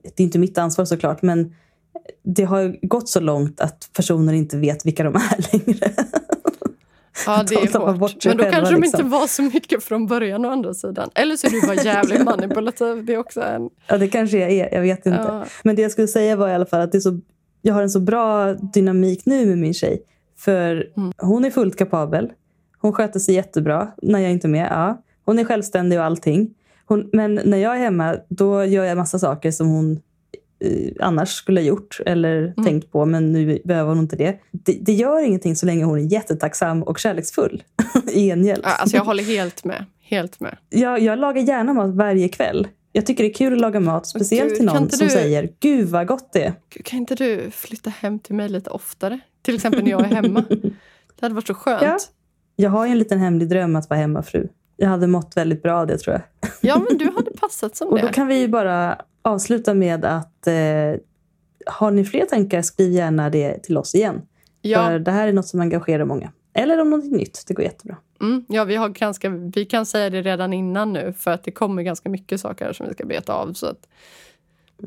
Det 0.04 0.20
är 0.20 0.26
inte 0.26 0.40
mitt 0.40 0.58
ansvar 0.58 0.86
såklart, 0.86 1.22
men 1.22 1.56
det 2.24 2.44
har 2.44 2.88
gått 2.88 3.10
så 3.10 3.20
långt 3.20 3.62
att 3.62 3.90
personer 3.94 4.34
inte 4.34 4.58
vet 4.58 4.86
vilka 4.86 5.04
de 5.04 5.16
är 5.16 5.52
längre. 5.66 5.92
Ja, 7.26 7.44
det 7.44 7.56
De 7.56 7.62
är 7.62 7.80
hårt. 7.80 8.00
bort 8.00 8.26
Men 8.26 8.38
då 8.38 8.44
själva, 8.44 8.58
kanske 8.58 8.76
de 8.76 8.82
liksom. 8.82 9.00
inte 9.00 9.10
var 9.18 9.28
så 9.28 9.42
mycket 9.42 9.84
från 9.84 10.08
början 10.08 10.46
å 10.46 10.50
andra 10.50 10.74
sidan. 10.74 11.10
Eller 11.16 11.36
så 11.36 11.48
är 11.48 11.52
du 11.52 11.62
bara 11.68 11.84
jävligt 11.84 12.24
manipulativ. 12.26 13.06
Det 13.06 13.14
är 13.14 13.18
också 13.18 13.42
en... 13.42 13.70
Ja, 13.88 13.98
det 13.98 14.08
kanske 14.08 14.38
jag 14.38 14.52
är. 14.52 14.74
Jag 14.74 14.82
vet 14.82 15.06
inte. 15.06 15.20
Ja. 15.28 15.46
Men 15.64 15.76
det 15.76 15.82
jag 15.82 15.92
skulle 15.92 16.08
säga 16.08 16.36
var 16.36 16.50
i 16.50 16.54
alla 16.54 16.66
fall 16.66 16.82
att 16.82 16.92
det 16.92 16.98
är 16.98 17.00
så, 17.00 17.20
jag 17.66 17.74
har 17.74 17.82
en 17.82 17.90
så 17.90 18.00
bra 18.00 18.54
dynamik 18.54 19.26
nu 19.26 19.46
med 19.46 19.58
min 19.58 19.74
tjej. 19.74 20.02
För 20.38 20.88
Mm. 20.98 21.12
hon 21.18 21.46
är 21.46 21.52
fullt 21.52 21.76
kapabel. 21.76 22.32
Hon 22.82 22.94
sköter 22.94 23.20
sig 23.20 23.36
jättebra 23.36 23.88
när 24.02 24.20
jag 24.20 24.32
inte 24.32 24.48
är 24.48 24.50
med. 24.50 24.68
Ja. 24.72 25.02
Hon 25.26 25.40
är 25.40 25.44
självständig 25.44 26.00
och 26.00 26.06
allting. 26.06 26.54
Hon, 26.86 27.10
men 27.14 27.40
när 27.46 27.58
jag 27.58 27.76
är 27.76 27.80
hemma 27.80 28.18
då 28.30 28.66
gör 28.66 28.84
jag 28.86 28.98
massa 28.98 29.20
saker 29.20 29.52
som 29.52 29.68
hon 29.68 29.92
eh, 30.60 30.92
annars 31.00 31.30
skulle 31.30 31.60
ha 31.62 31.66
gjort 31.66 32.00
eller 32.06 32.38
Mm. 32.42 32.64
tänkt 32.66 32.92
på. 32.92 33.06
Men 33.06 33.32
nu 33.32 33.60
behöver 33.66 33.90
hon 33.90 34.00
inte 34.00 34.16
det. 34.16 34.40
det. 34.52 34.78
Det 34.82 34.94
gör 34.94 35.26
ingenting 35.26 35.56
så 35.56 35.66
länge 35.66 35.84
hon 35.86 36.00
är 36.00 36.14
jättetacksam 36.14 36.84
och 36.84 37.00
kärleksfull 37.00 37.64
i 38.12 38.28
gengäld. 38.28 38.62
Alltså 38.64 38.98
jag 38.98 39.04
håller 39.06 39.24
helt 39.24 39.64
med. 39.64 39.86
Helt 40.02 40.40
med. 40.40 40.58
Jag, 40.70 41.00
jag 41.00 41.20
lagar 41.20 41.42
gärna 41.42 41.74
mat 41.74 41.96
varje 41.96 42.30
kväll. 42.30 42.68
Jag 42.96 43.06
tycker 43.06 43.24
det 43.24 43.30
är 43.30 43.34
kul 43.34 43.54
att 43.54 43.62
laga 43.62 43.80
mat. 43.80 44.08
Speciellt 44.08 44.50
Gud, 44.50 44.58
till 44.58 44.66
någon 44.66 44.90
som 44.90 45.08
du- 45.08 45.14
säger 45.14 45.50
Gud 45.60 45.88
vad 45.90 46.08
gott 46.08 46.34
det 46.34 46.44
är. 46.44 46.54
Gud, 46.70 46.86
Kan 46.86 47.00
inte 47.00 47.16
du 47.16 47.52
flytta 47.52 47.90
hem 47.90 48.20
till 48.20 48.36
mig 48.36 48.50
lite 48.50 48.70
oftare? 48.70 49.20
Till 49.42 49.56
exempel 49.56 49.84
när 49.84 49.92
jag 49.92 50.02
är 50.02 50.16
hemma. 50.16 50.44
Det 50.50 51.22
hade 51.22 51.36
varit 51.36 51.48
så 51.48 51.54
skönt. 51.54 51.82
Ja. 51.82 51.98
Jag 52.56 52.70
har 52.70 52.86
ju 52.86 52.92
en 52.92 53.00
liten 53.00 53.20
hemlig 53.20 53.50
dröm 53.50 53.76
att 53.76 53.90
vara 53.90 54.00
hemmafru. 54.00 54.48
Jag 54.78 54.88
hade 54.90 55.08
mått 55.08 55.38
väldigt 55.38 55.64
bra 55.64 55.80
av 55.80 55.88
det 55.88 55.98
tror 55.98 56.14
jag. 56.14 56.50
Ja, 56.62 56.86
men 56.90 56.98
du 56.98 57.06
hade 57.06 57.32
passat 57.32 57.76
som 57.76 57.88
Och 57.92 58.00
då 58.00 58.08
det. 58.08 58.14
kan 58.14 58.28
vi 58.28 58.40
ju 58.40 58.48
bara 58.48 59.02
avsluta 59.22 59.74
med 59.74 60.06
att 60.06 60.48
eh, 60.48 60.54
har 61.66 61.92
ni 61.92 62.06
fler 62.06 62.26
tankar, 62.26 62.62
skriv 62.62 62.92
gärna 62.92 63.30
det 63.30 63.64
till 63.64 63.78
oss 63.78 63.96
igen. 63.96 64.16
För 64.16 64.70
Ja, 64.70 65.00
det 65.00 65.12
här 65.12 65.28
är 65.28 65.34
något 65.34 65.48
som 65.48 65.60
engagerar 65.62 66.06
många. 66.06 66.32
Eller 66.54 66.82
om 66.82 66.90
något 66.90 67.12
nytt, 67.12 67.44
det 67.48 67.54
går 67.54 67.66
jättebra. 67.66 67.98
Mm, 68.26 68.46
ja 68.48 68.64
vi, 68.64 68.76
har 68.76 68.90
ganska, 68.90 69.30
vi 69.30 69.66
kan 69.66 69.86
säga 69.86 70.10
det 70.10 70.22
redan 70.22 70.54
innan 70.54 70.94
nu 70.94 71.14
för 71.18 71.32
att 71.32 71.44
det 71.44 71.52
kommer 71.52 71.84
ganska 71.84 72.10
mycket 72.10 72.40
saker 72.42 72.74
som 72.74 72.88
vi 72.88 72.94
ska 72.94 73.06
beta 73.06 73.34
av. 73.34 73.54
Så 73.54 73.66
att, 73.68 73.88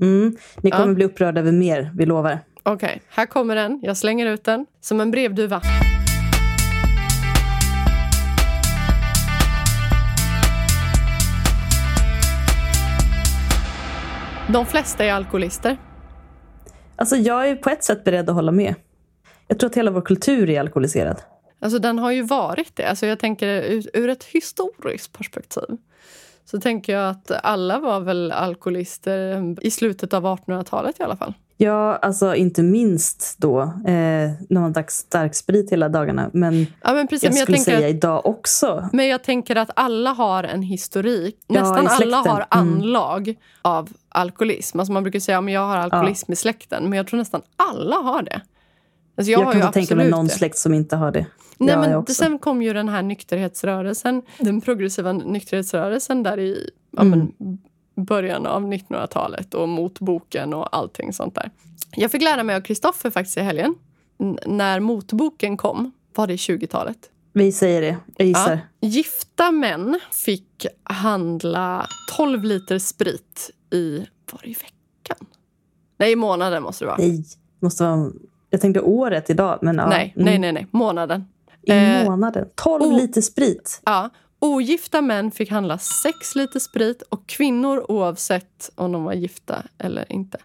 Mm. 0.01 0.37
Ni 0.63 0.71
kommer 0.71 0.87
Ja. 0.89 0.95
bli 0.95 1.05
upprörda 1.05 1.41
över 1.41 1.53
mer, 1.53 1.91
vi 1.95 2.07
lovar. 2.07 2.39
Okej, 2.63 3.03
här 3.09 3.27
kommer 3.27 3.55
den. 3.57 3.81
Jag 3.83 3.97
slänger 3.97 4.27
ut 4.27 4.45
den 4.45 4.67
som 4.81 5.01
en 5.01 5.11
brevduva. 5.11 5.63
De 14.53 14.67
flesta 14.67 15.05
är 15.05 15.13
alkoholister. 15.13 15.77
Alltså 16.97 17.17
jag 17.17 17.49
är 17.49 17.57
på 17.57 17.71
ett 17.71 17.85
sätt 17.85 18.05
beredd 18.05 18.29
att 18.29 18.35
hålla 18.35 18.53
med. 18.53 18.75
Jag 19.49 19.59
tror 19.59 19.71
att 19.71 19.77
hela 19.77 19.91
vår 19.91 20.01
kultur 20.01 20.51
är 20.51 20.61
alkoholiserad. 20.61 21.17
Alltså 21.61 21.79
den 21.79 21.99
har 21.99 22.11
ju 22.11 22.23
varit 22.23 22.77
det. 22.77 22.85
Alltså 22.85 23.07
jag 23.07 23.19
tänker 23.19 23.47
ur, 23.49 23.91
ur 23.95 24.09
ett 24.09 24.25
historiskt 24.25 25.13
perspektiv 25.13 25.77
så 26.45 26.61
tänker 26.61 26.93
jag 26.93 27.11
att 27.11 27.31
alla 27.43 27.79
var 27.79 28.01
väl 28.01 28.33
alkoholister 28.33 29.57
i 29.67 29.71
slutet 29.71 30.15
av 30.15 30.25
1800-talet 30.25 31.01
i 31.01 31.03
alla 31.03 31.17
fall. 31.17 31.35
Ja, 31.61 31.97
alltså 31.97 32.35
inte 32.35 32.63
minst 32.63 33.35
då 33.39 33.61
eh, 33.63 34.31
när 34.49 34.61
man 34.61 34.73
drack 34.73 34.91
stark 34.91 35.35
sprit 35.35 35.73
hela 35.73 35.89
dagarna. 35.89 36.31
Men 36.33 36.67
Ja, 36.83 36.93
men 36.93 37.09
precis. 37.09 37.23
jag 37.25 37.31
men 37.31 37.37
jag 37.39 37.45
skulle 37.45 37.59
säga 37.59 37.89
att, 37.89 37.95
idag 37.95 38.27
också. 38.27 38.89
men 38.93 39.09
jag 39.09 39.23
tänker 39.23 39.57
att 39.57 39.71
alla 39.77 40.11
har 40.11 40.45
en 40.45 40.63
historik. 40.63 41.37
Ja, 41.47 41.61
Nästan 41.61 41.87
alla 41.87 42.17
har 42.17 42.37
Mm. 42.37 42.47
anlag 42.51 43.35
av 43.63 43.89
alkoholism. 44.09 44.79
Alltså 44.81 44.93
man 44.93 45.03
brukar 45.03 45.21
säga 45.21 45.39
att 45.39 45.51
jag 45.53 45.67
har 45.67 45.77
alkoholism 45.77 46.33
i 46.33 46.37
släkten, 46.37 46.85
men 46.89 46.97
jag 46.97 47.07
tror 47.07 47.19
nästan 47.19 47.43
alla 47.57 47.97
har 47.97 48.23
det. 48.23 48.41
Alltså 49.19 49.33
jag, 49.33 49.41
Jag, 49.43 49.53
kan 49.53 49.61
inte 49.63 49.73
tänka 49.73 49.97
mig 49.97 50.11
någon 50.11 50.27
det. 50.27 50.33
släkt 50.33 50.59
som 50.59 50.75
inte 50.75 50.97
har 50.97 51.13
det. 51.13 51.27
Nej, 51.59 51.77
men 51.77 52.07
sen 52.07 52.39
kom 52.39 52.63
ju 52.63 52.73
den 52.73 52.89
här 52.89 53.03
nykterhetsrörelsen, 53.03 54.23
den 54.39 54.61
progressiva 54.61 55.13
nykterhetsrörelsen 55.13 56.23
där 56.23 56.39
i 56.39 56.71
ja, 56.91 57.03
Mm. 57.03 57.29
men, 57.39 57.59
början 58.07 58.47
av 58.47 58.63
1900-talet 58.63 59.55
och 59.55 59.69
motboken 59.69 60.55
och 60.55 60.77
allting 60.77 61.13
sånt 61.13 61.35
där. 61.35 61.51
Jag 61.97 62.11
fick 62.11 62.23
lära 62.23 62.43
mig 62.43 62.57
av 62.57 62.61
Kristoffer 62.61 63.11
faktiskt 63.11 63.37
i 63.37 63.41
helgen. 63.41 63.75
N- 64.21 64.39
när 64.47 64.81
motboken 64.81 65.57
kom, 65.57 65.93
var 66.15 66.27
det 66.27 66.37
20-talet? 66.37 66.99
Vi 67.33 67.53
säger 67.53 67.81
det, 67.83 67.97
jag 68.17 68.27
gissar. 68.29 68.61
Ja. 68.81 68.89
Gifta 68.89 69.51
män 69.51 70.01
fick 70.13 70.67
handla 70.83 71.87
12 72.17 72.45
liter 72.45 72.79
sprit 72.79 73.51
i, 73.71 73.99
var 74.33 74.41
det 74.43 74.49
i 74.49 74.53
veckan? 74.55 75.27
Nej, 75.99 76.13
i 76.13 76.17
månaden 76.17 76.63
måste 76.63 76.85
det 76.85 76.89
vara. 76.89 76.99
Nej, 76.99 77.25
måste 77.61 77.83
vara... 77.85 78.11
Jag 78.51 78.61
tänkte 78.61 78.81
året 78.81 79.31
idag, 79.31 79.59
men 79.63 79.77
ja. 79.77 79.89
nej, 79.89 80.13
mm. 80.17 80.25
nej, 80.25 80.39
nej, 80.39 80.53
nej, 80.53 80.67
månaden. 80.71 81.25
I 81.63 81.73
Eh, 81.73 82.05
månaden. 82.05 82.49
12 82.55 82.83
oh. 82.85 82.97
liter 82.97 83.21
sprit. 83.21 83.81
Ja, 83.85 84.11
ogifta 84.39 85.03
män 85.03 85.31
fick 85.31 85.51
handla 85.51 85.79
sex 85.79 86.35
liter 86.35 86.61
sprit 86.61 87.03
och 87.03 87.27
kvinnor 87.27 87.85
oavsett 87.89 88.71
om 88.75 88.93
de 88.93 89.05
var 89.05 89.13
gifta 89.13 89.63
eller 89.79 90.13
inte 90.13 90.39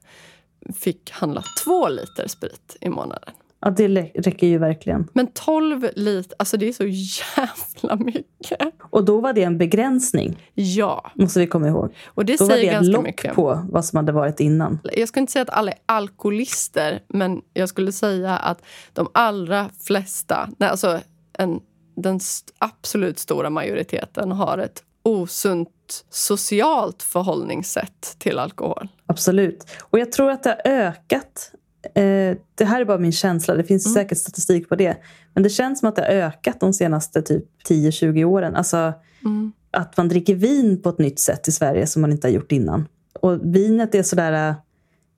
fick 0.74 1.12
handla 1.12 1.44
två 1.64 1.90
liter 1.90 2.28
sprit 2.28 2.78
i 2.82 2.90
månaden. 2.90 3.34
Ja, 3.66 3.70
det 3.72 3.88
räcker 4.16 4.48
ju 4.48 4.58
verkligen. 4.58 5.08
Men 5.14 5.28
12 5.28 5.88
liter, 5.96 6.36
alltså 6.40 6.58
det 6.58 6.68
är 6.68 6.74
så 6.74 6.84
jävla 6.86 7.96
mycket. 8.06 8.60
Och 8.90 9.06
då 9.06 9.20
var 9.22 9.34
det 9.34 9.44
en 9.44 9.58
begränsning, 9.58 10.38
Ja, 10.54 11.12
måste 11.16 11.40
vi 11.40 11.48
komma 11.48 11.68
ihåg. 11.68 11.96
och 12.08 12.26
det 12.26 12.38
Då 12.40 12.44
var 12.46 12.52
säger 12.52 12.62
det 12.64 12.68
ett 12.70 12.74
ganska 12.74 12.92
lock 12.92 13.04
mycket. 13.06 13.34
på 13.36 13.66
vad 13.70 13.86
som 13.86 13.98
hade 13.98 14.12
varit 14.12 14.40
innan. 14.40 14.80
Jag 14.94 15.08
skulle 15.08 15.22
inte 15.22 15.32
säga 15.34 15.44
att 15.44 15.50
alla 15.50 15.72
är 15.72 15.78
alkoholister, 15.86 17.04
men 17.08 17.42
jag 17.54 17.70
skulle 17.70 17.92
säga 17.92 18.38
att 18.38 18.62
de 18.94 19.08
allra 19.14 19.70
flesta, 19.80 20.50
nej, 20.58 20.70
alltså 20.70 21.00
en, 21.38 21.60
den 21.96 22.16
st- 22.18 22.54
absolut 22.58 23.20
stora 23.20 23.50
majoriteten 23.50 24.32
har 24.32 24.58
ett 24.58 24.84
osunt 25.04 25.70
socialt 26.10 27.04
förhållningssätt 27.04 28.16
till 28.18 28.40
alkohol. 28.40 28.88
Absolut. 29.06 29.66
Och 29.82 30.00
jag 30.00 30.12
tror 30.12 30.32
att 30.32 30.44
det 30.44 30.50
har 30.50 30.72
ökat. 30.72 31.52
Eh, 31.96 32.38
det 32.56 32.66
här 32.66 32.82
är 32.82 32.86
bara 32.86 32.98
min 32.98 33.12
känsla, 33.12 33.56
det 33.56 33.64
finns 33.64 33.86
Mm. 33.86 33.94
säkert 33.94 34.18
statistik 34.18 34.70
på 34.70 34.76
det. 34.76 34.98
Men 35.34 35.44
det 35.44 35.50
känns 35.50 35.80
som 35.80 35.90
att 35.90 35.96
det 35.96 36.02
har 36.02 36.10
ökat 36.10 36.60
de 36.60 36.74
senaste 36.74 37.22
typ 37.22 37.44
10-20 37.70 38.26
åren. 38.26 38.56
Alltså 38.56 38.94
Mm. 39.26 39.52
att 39.72 39.98
man 39.98 40.10
dricker 40.10 40.36
vin 40.36 40.82
på 40.82 40.90
ett 40.90 40.98
nytt 40.98 41.20
sätt 41.20 41.48
i 41.48 41.52
Sverige 41.52 41.88
som 41.88 42.02
man 42.02 42.12
inte 42.12 42.28
har 42.28 42.34
gjort 42.34 42.52
innan. 42.52 42.88
Och 43.22 43.56
vinet 43.56 43.96
är 43.96 44.04
sådär... 44.04 44.50
eh, 44.50 44.56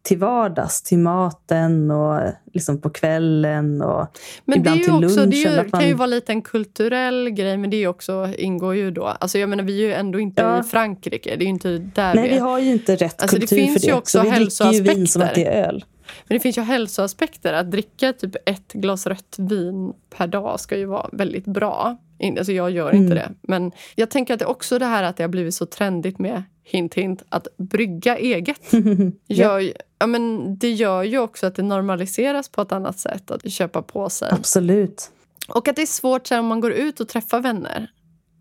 till 0.08 0.18
vardags, 0.18 0.82
till 0.84 0.98
maten 1.00 1.92
och 1.92 2.22
liksom 2.54 2.82
på 2.82 2.90
kvällen 2.90 3.82
och 3.82 4.08
Men 4.46 4.58
ibland 4.60 4.80
det 4.80 4.84
till 4.84 4.94
också, 4.94 5.08
lunchen. 5.08 5.30
det 5.30 5.36
ju, 5.38 5.56
man- 5.56 5.72
kan 5.72 5.88
ju 5.88 5.94
vara 5.94 6.06
lite 6.08 6.32
en 6.32 6.42
kulturell 6.42 7.30
grej, 7.30 7.58
men 7.58 7.70
det 7.70 7.88
också, 7.88 8.30
ingår 8.38 8.76
ju 8.76 8.92
då... 8.92 9.04
Alltså 9.06 9.38
jag 9.38 9.50
menar, 9.50 9.64
vi 9.64 9.82
är 9.84 9.88
ju 9.88 9.94
ändå 9.94 10.20
inte 10.20 10.42
Ja. 10.42 10.60
i 10.60 10.64
Frankrike. 10.64 11.30
Det 11.30 11.44
är 11.44 11.46
ju 11.46 11.50
inte 11.50 11.78
där 11.78 12.14
Nej, 12.16 12.24
vi 12.24 12.30
vi 12.34 12.38
har 12.40 12.60
ju 12.60 12.72
inte 12.72 12.96
rätt 12.96 13.22
Alltså, 13.22 13.36
det 13.36 13.42
kultur 13.42 13.56
finns 13.58 13.74
för 13.74 13.88
det. 13.88 13.88
ju 13.92 13.98
också 13.98 14.18
så 14.18 14.24
vi 14.24 14.30
dricker 14.30 14.72
ju 14.72 14.82
vin 14.82 15.08
som 15.08 15.22
att 15.22 15.36
det 15.36 15.46
är 15.46 15.68
öl. 15.68 15.86
Men 16.28 16.36
det 16.36 16.40
finns 16.40 16.58
ju 16.58 16.62
hälsoaspekter. 16.62 17.54
Att 17.54 17.72
dricka 17.72 18.14
typ 18.14 18.36
ett 18.46 18.74
glas 18.74 19.08
rött 19.08 19.36
vin 19.38 19.94
per 20.18 20.28
dag 20.28 20.60
ska 20.60 20.78
ju 20.78 20.86
vara 20.86 21.10
väldigt 21.12 21.46
bra. 21.46 21.98
Alltså 22.38 22.52
jag 22.52 22.72
gör 22.72 22.96
inte 22.96 23.06
Mm. 23.14 23.18
det. 23.18 23.32
Men 23.42 23.72
jag 23.96 24.10
tänker 24.10 24.34
att 24.34 24.40
det 24.40 24.46
är 24.46 24.50
också 24.50 24.80
det 24.80 24.86
här 24.86 25.04
att 25.04 25.18
det 25.18 25.24
har 25.24 25.28
blivit 25.30 25.56
så 25.56 25.66
trendigt 25.66 26.20
med 26.20 26.44
hint 26.64 26.94
hint 26.94 27.24
att 27.30 27.48
brygga 27.58 28.18
eget. 28.18 28.74
Gör, 29.28 29.60
ju- 29.60 29.74
ja, 30.00 30.08
men 30.08 30.56
det 30.58 30.72
gör 30.72 31.04
ju 31.04 31.20
också 31.20 31.48
att 31.48 31.56
det 31.56 31.64
normaliseras 31.64 32.50
på 32.50 32.62
ett 32.62 32.72
annat 32.72 33.00
sätt 33.00 33.32
att 33.32 33.52
köpa 33.52 33.82
på 33.82 34.10
sig. 34.10 34.30
Absolut. 34.32 35.12
Och 35.48 35.68
att 35.68 35.76
det 35.76 35.82
är 35.82 35.86
svårt 35.86 36.28
sen 36.28 36.40
om 36.40 36.46
man 36.46 36.60
går 36.60 36.72
ut 36.72 37.00
och 37.00 37.08
träffar 37.08 37.40
vänner 37.40 37.88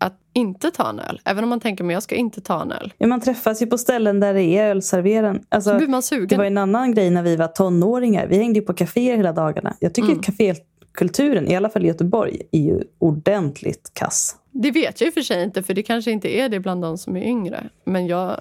att 0.05 0.19
inte 0.33 0.71
ta 0.71 0.89
en 0.89 0.99
öl. 0.99 1.21
Även 1.25 1.43
om 1.43 1.49
man 1.49 1.59
tänker 1.59 1.83
men 1.83 1.93
jag 1.93 2.03
ska 2.03 2.15
inte 2.15 2.41
ta 2.41 2.61
en 2.61 2.71
öl. 2.71 2.93
Ja, 2.97 3.07
man 3.07 3.21
träffas 3.21 3.61
ju 3.61 3.65
på 3.67 3.77
ställen 3.77 4.19
där 4.19 4.33
det 4.33 4.43
är 4.43 4.69
ölserveran. 4.69 5.35
Så 5.39 5.45
Alltså, 5.49 5.69
blir 5.77 5.87
man 5.87 5.91
det 5.91 5.95
var 5.95 6.01
sugen. 6.01 6.41
en 6.41 6.57
annan 6.57 6.93
grej 6.93 7.09
när 7.09 7.23
vi 7.23 7.35
var 7.35 7.47
tonåringar. 7.47 8.27
Vi 8.27 8.37
hängde 8.37 8.59
ju 8.59 8.65
på 8.65 8.73
kaféer 8.73 9.17
hela 9.17 9.31
dagarna. 9.33 9.75
Jag 9.79 9.93
tycker 9.93 10.07
Mm. 10.09 10.19
att 10.19 10.25
kafékulturen, 10.25 11.47
i 11.47 11.55
alla 11.55 11.69
fall 11.69 11.83
i 11.85 11.87
Göteborg, 11.87 12.41
är 12.51 12.59
ju 12.59 12.83
ordentligt 12.99 13.91
kass. 13.93 14.35
Det 14.51 14.71
vet 14.71 15.01
jag 15.01 15.07
i 15.07 15.09
och 15.09 15.13
för 15.13 15.21
sig 15.21 15.43
inte, 15.43 15.63
för 15.63 15.73
det 15.73 15.83
kanske 15.83 16.11
inte 16.11 16.37
är 16.39 16.49
det 16.49 16.59
bland 16.59 16.81
de 16.81 16.97
som 16.97 17.15
är 17.17 17.23
yngre. 17.23 17.69
Men 17.83 18.07
jag 18.07 18.39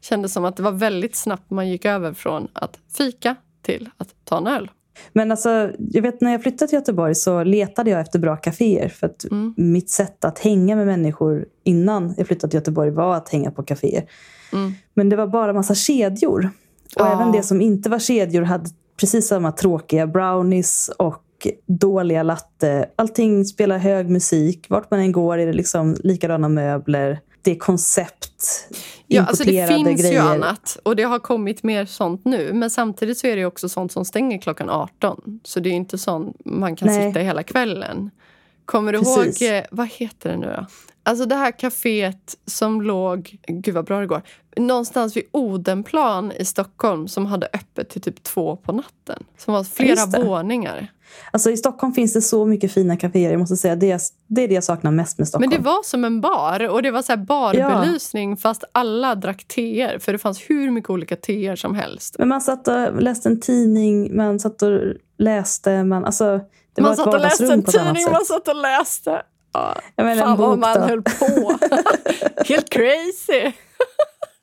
kände 0.00 0.28
som 0.28 0.44
att 0.44 0.56
det 0.56 0.62
var 0.62 0.72
väldigt 0.72 1.16
snabbt 1.16 1.50
man 1.50 1.68
gick 1.68 1.84
över 1.84 2.12
från 2.12 2.48
att 2.52 2.78
fika 2.96 3.36
till 3.62 3.88
att 3.96 4.08
ta 4.24 4.38
en 4.38 4.46
öl. 4.46 4.70
Men 5.12 5.30
alltså, 5.30 5.70
jag 5.78 6.02
vet 6.02 6.20
när 6.20 6.32
jag 6.32 6.42
flyttade 6.42 6.68
till 6.68 6.76
Göteborg 6.78 7.14
så 7.14 7.44
letade 7.44 7.90
jag 7.90 8.00
efter 8.00 8.18
bra 8.18 8.36
kaféer. 8.36 8.88
För 8.88 9.06
att 9.06 9.24
Mm. 9.30 9.54
mitt 9.56 9.90
sätt 9.90 10.24
att 10.24 10.38
hänga 10.38 10.76
med 10.76 10.86
människor 10.86 11.44
innan 11.64 12.14
jag 12.18 12.26
flyttade 12.26 12.50
till 12.50 12.58
Göteborg 12.58 12.90
var 12.90 13.14
att 13.16 13.28
hänga 13.28 13.50
på 13.50 13.62
kaféer. 13.62 14.04
Mm. 14.52 14.72
Men 14.94 15.08
det 15.08 15.16
var 15.16 15.26
bara 15.26 15.52
massa 15.52 15.74
kedjor. 15.74 16.50
Och 16.96 17.00
Ja. 17.02 17.12
även 17.14 17.32
det 17.32 17.42
som 17.42 17.60
inte 17.60 17.90
var 17.90 17.98
kedjor 17.98 18.42
hade 18.42 18.70
precis 19.00 19.28
samma 19.28 19.52
tråkiga 19.52 20.06
brownies 20.06 20.90
och 20.98 21.22
dåliga 21.66 22.22
latte. 22.22 22.86
Allting 22.96 23.44
spelar 23.44 23.78
hög 23.78 24.10
musik. 24.10 24.66
Vart 24.68 24.90
man 24.90 25.00
än 25.00 25.12
går 25.12 25.38
är 25.38 25.46
det 25.46 25.52
liksom 25.52 25.96
likadana 26.04 26.48
möbler. 26.48 27.20
Det 27.46 27.52
är 27.52 27.58
koncept. 27.58 28.68
Ja, 29.06 29.24
alltså 29.24 29.44
det 29.44 29.68
finns 29.68 30.00
grejer. 30.00 30.12
ju 30.12 30.18
annat 30.18 30.78
och 30.82 30.96
det 30.96 31.02
har 31.02 31.18
kommit 31.18 31.62
mer 31.62 31.86
sånt 31.86 32.24
nu. 32.24 32.52
Men 32.52 32.70
samtidigt 32.70 33.18
så 33.18 33.26
är 33.26 33.36
det 33.36 33.44
också 33.44 33.68
sånt 33.68 33.92
som 33.92 34.04
stänger 34.04 34.38
klockan 34.38 34.70
18. 34.70 35.40
Så 35.44 35.60
det 35.60 35.68
är 35.68 35.72
inte 35.72 35.98
sånt 35.98 36.36
man 36.44 36.76
kan 36.76 36.88
Nej. 36.88 37.08
sitta 37.08 37.20
hela 37.20 37.42
kvällen. 37.42 38.10
Kommer 38.64 38.92
du 38.92 38.98
Precis. 38.98 39.42
ihåg, 39.42 39.52
eh, 39.56 39.64
vad 39.70 39.88
heter 39.88 40.30
det 40.30 40.36
nu 40.36 40.46
då? 40.46 40.66
Alltså 41.06 41.26
det 41.26 41.34
här 41.34 41.50
kaféet 41.50 42.36
som 42.46 42.82
låg, 42.82 43.36
gud 43.46 43.74
vad 43.74 43.84
bra 43.84 44.00
det 44.00 44.06
går, 44.06 44.22
någonstans 44.56 45.16
vid 45.16 45.24
Odenplan 45.32 46.32
i 46.32 46.44
Stockholm 46.44 47.08
som 47.08 47.26
hade 47.26 47.48
öppet 47.52 47.88
till 47.88 48.00
typ 48.00 48.22
två 48.22 48.56
på 48.56 48.72
natten. 48.72 49.24
Som 49.38 49.54
var 49.54 49.64
flera 49.64 50.24
våningar. 50.24 50.92
Alltså, 51.30 51.50
I 51.50 51.56
Stockholm 51.56 51.92
finns 51.92 52.12
det 52.12 52.22
så 52.22 52.44
mycket 52.46 52.72
fina 52.72 52.96
kaféer. 52.96 53.30
Jag 53.30 53.38
måste 53.38 53.56
säga, 53.56 53.76
det, 53.76 53.90
är, 53.90 54.00
det 54.26 54.44
är 54.44 54.48
det 54.48 54.54
jag 54.54 54.64
saknar 54.64 54.90
mest 54.90 55.18
med 55.18 55.28
Stockholm. 55.28 55.50
Men 55.50 55.58
det 55.58 55.64
var 55.64 55.82
som 55.82 56.04
en 56.04 56.20
bar 56.20 56.68
och 56.68 56.82
det 56.82 56.90
var 56.90 57.02
så 57.02 57.12
här 57.12 57.16
barbelysning 57.16 58.36
fast 58.36 58.64
alla 58.72 59.14
drack 59.14 59.44
teer. 59.48 59.98
För 59.98 60.12
det 60.12 60.18
fanns 60.18 60.40
hur 60.50 60.70
mycket 60.70 60.90
olika 60.90 61.16
teer 61.16 61.56
som 61.56 61.74
helst. 61.74 62.16
Men 62.18 62.28
man 62.28 62.40
satt 62.40 62.68
och 62.68 63.02
läste 63.02 63.28
en 63.28 63.40
tidning, 63.40 64.16
man 64.16 64.40
satt 64.40 64.62
och 64.62 64.80
läste. 65.18 65.84
Man, 65.84 66.04
alltså, 66.04 66.40
det 66.74 66.82
var 66.82 66.88
man 66.88 66.92
ett 66.92 66.98
satt 66.98 67.14
och 67.14 67.20
läste 67.20 67.44
en 67.44 67.62
tidning, 67.62 68.04
man 68.12 68.24
satt 68.24 68.48
och 68.48 68.56
läste. 68.56 69.22
Ja, 69.96 70.14
Fan 70.14 70.36
vad 70.38 70.58
man 70.58 70.74
då. 70.74 70.80
höll 70.86 71.02
på. 71.02 71.58
Helt 72.44 72.70
crazy. 72.70 73.52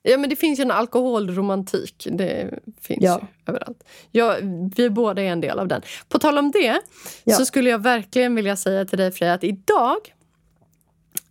Ja, 0.06 0.18
men 0.18 0.30
det 0.30 0.36
finns 0.36 0.60
ju 0.60 0.62
en 0.62 0.72
alkoholromantik. 0.72 2.08
Det 2.12 2.60
finns 2.82 3.00
Ja. 3.04 3.22
överallt. 3.48 3.84
Ja, 4.12 4.36
vi 4.76 4.90
båda 4.90 5.22
är 5.22 5.26
en 5.26 5.42
del 5.42 5.60
av 5.60 5.68
den. 5.68 5.82
På 6.10 6.20
tal 6.20 6.38
om 6.38 6.52
det 6.52 6.82
Ja. 7.24 7.36
så 7.36 7.46
skulle 7.46 7.70
jag 7.70 7.80
verkligen 7.84 8.36
vilja 8.36 8.56
säga 8.56 8.86
till 8.86 8.98
dig 8.98 9.12
Freja 9.12 9.34
att 9.34 9.44
idag 9.44 9.98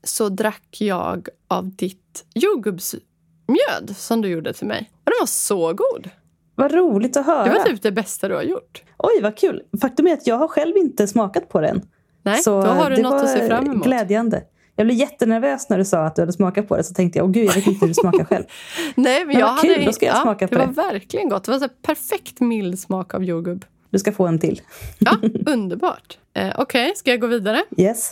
så 0.05 0.29
drack 0.29 0.77
jag 0.81 1.29
av 1.49 1.77
ditt 1.77 2.25
jordgubbsmjöd 2.35 3.97
som 3.97 4.21
du 4.23 4.29
gjorde 4.29 4.53
till 4.53 4.67
mig. 4.67 4.91
Och 5.05 5.11
den 5.11 5.15
var 5.21 5.27
så 5.27 5.73
god. 5.73 6.11
Vad 6.55 6.73
roligt 6.73 7.17
att 7.17 7.27
höra. 7.27 7.45
Det 7.45 7.51
var 7.59 7.65
typ 7.65 7.83
det 7.83 7.93
bästa 7.93 8.29
du 8.29 8.35
har 8.35 8.43
gjort. 8.43 8.83
Oj, 8.99 9.21
vad 9.23 9.37
kul. 9.37 9.63
Faktum 9.81 10.07
är 10.07 10.13
att 10.13 10.27
jag 10.27 10.37
har 10.37 10.49
själv 10.49 10.77
inte 10.77 11.07
smakat 11.09 11.49
på 11.49 11.61
den. 11.61 11.83
Nej, 12.23 12.43
Så 12.43 12.63
då 12.63 12.69
har 12.69 12.91
du 12.91 13.03
något 13.03 13.23
att 13.23 13.31
se 13.31 13.47
fram 13.49 13.67
emot. 13.67 13.85
glädjande. 13.87 14.43
Jag 14.77 14.87
blev 14.87 14.99
jättenervös 14.99 15.69
när 15.69 15.79
du 15.79 15.85
sa 15.85 16.05
att 16.05 16.17
du 16.17 16.23
hade 16.23 16.33
smakat 16.33 16.69
på 16.69 16.77
det. 16.77 16.85
Så 16.85 16.95
tänkte 16.95 17.19
jag, 17.19 17.27
åh 17.27 17.33
gud, 17.33 17.47
jag 17.49 17.55
vet 17.55 17.67
inte 17.67 17.81
hur 17.81 17.89
det 17.89 17.95
smakar 17.95 18.25
själv. 18.25 18.45
Nej, 18.95 19.19
men 19.19 19.27
Men 19.27 19.39
jag 19.39 19.47
vad 19.47 19.61
kul, 19.61 19.73
hade, 19.75 19.85
då 19.85 19.93
ska 19.93 20.07
jag 20.07 20.23
smaka 20.23 20.49
på 20.49 20.55
det. 20.55 20.61
det. 20.61 20.67
var 20.67 20.93
verkligen 20.93 21.29
gott. 21.29 21.45
Det 21.45 21.51
var 21.51 21.59
så 21.59 21.65
här 21.65 21.73
perfekt 21.83 22.41
mild 22.41 22.79
smak 22.79 23.15
av 23.15 23.25
jordgubb. 23.25 23.65
Du 23.91 23.99
ska 23.99 24.13
få 24.13 24.27
en 24.27 24.39
till. 24.39 24.61
Ja, 24.99 25.17
underbart. 25.47 26.19
Eh, 26.35 26.49
Okej, 26.59 26.93
ska 26.97 27.11
jag 27.11 27.21
gå 27.21 27.27
vidare? 27.27 27.65
Yes. 27.77 28.11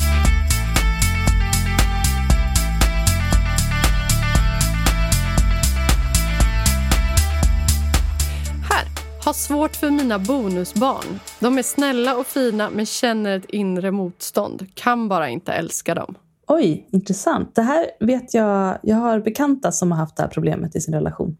Har 9.24 9.32
svårt 9.32 9.76
för 9.76 9.90
mina 9.90 10.18
bonusbarn. 10.18 11.20
De 11.40 11.58
är 11.58 11.62
snälla 11.62 12.16
och 12.16 12.26
fina 12.26 12.70
men 12.70 12.86
känner 12.86 13.36
ett 13.36 13.44
inre 13.44 13.90
motstånd. 13.90 14.66
Kan 14.74 15.08
bara 15.08 15.28
inte 15.28 15.52
älska 15.52 15.94
dem. 15.94 16.14
Oj, 16.46 16.88
intressant. 16.90 17.54
Det 17.54 17.62
här 17.62 17.86
vet 18.00 18.34
jag. 18.34 18.78
Jag 18.82 18.96
har 18.96 19.20
bekanta 19.20 19.72
som 19.72 19.92
har 19.92 19.98
haft 19.98 20.16
det 20.16 20.22
här 20.22 20.30
problemet 20.30 20.76
i 20.76 20.80
sin 20.80 20.94
relation. 20.94 21.36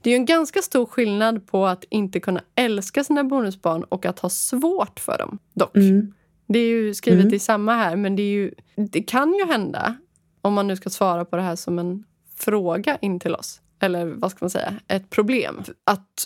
Det 0.00 0.10
är 0.10 0.12
ju 0.12 0.16
en 0.16 0.24
ganska 0.26 0.62
stor 0.62 0.86
skillnad 0.86 1.46
på 1.46 1.66
att 1.66 1.84
inte 1.88 2.20
kunna 2.20 2.40
älska 2.54 3.04
sina 3.04 3.24
bonusbarn 3.24 3.84
och 3.84 4.06
att 4.06 4.18
ha 4.18 4.28
svårt 4.28 5.00
för 5.00 5.18
dem. 5.18 5.38
Dock. 5.54 5.76
Mm. 5.76 6.14
Det 6.48 6.58
är 6.58 6.68
ju 6.68 6.94
skrivet 6.94 7.20
Mm. 7.24 7.34
i 7.34 7.38
samma 7.38 7.74
här, 7.74 7.96
men 7.96 8.16
det, 8.16 8.22
ju, 8.22 8.50
det 8.90 9.02
kan 9.02 9.34
ju 9.34 9.46
hända 9.46 9.96
om 10.42 10.54
man 10.54 10.66
nu 10.66 10.76
ska 10.76 10.90
svara 10.90 11.24
på 11.24 11.36
det 11.36 11.42
här 11.42 11.56
som 11.56 11.78
en 11.78 12.04
fråga 12.36 12.96
in 13.00 13.20
till 13.20 13.34
oss. 13.34 13.60
Eller 13.80 14.06
vad 14.06 14.30
ska 14.30 14.44
man 14.44 14.50
säga? 14.50 14.74
Ett 14.88 15.10
problem. 15.10 15.62
Att 15.84 16.24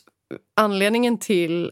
anledningen 0.57 1.19
till 1.19 1.71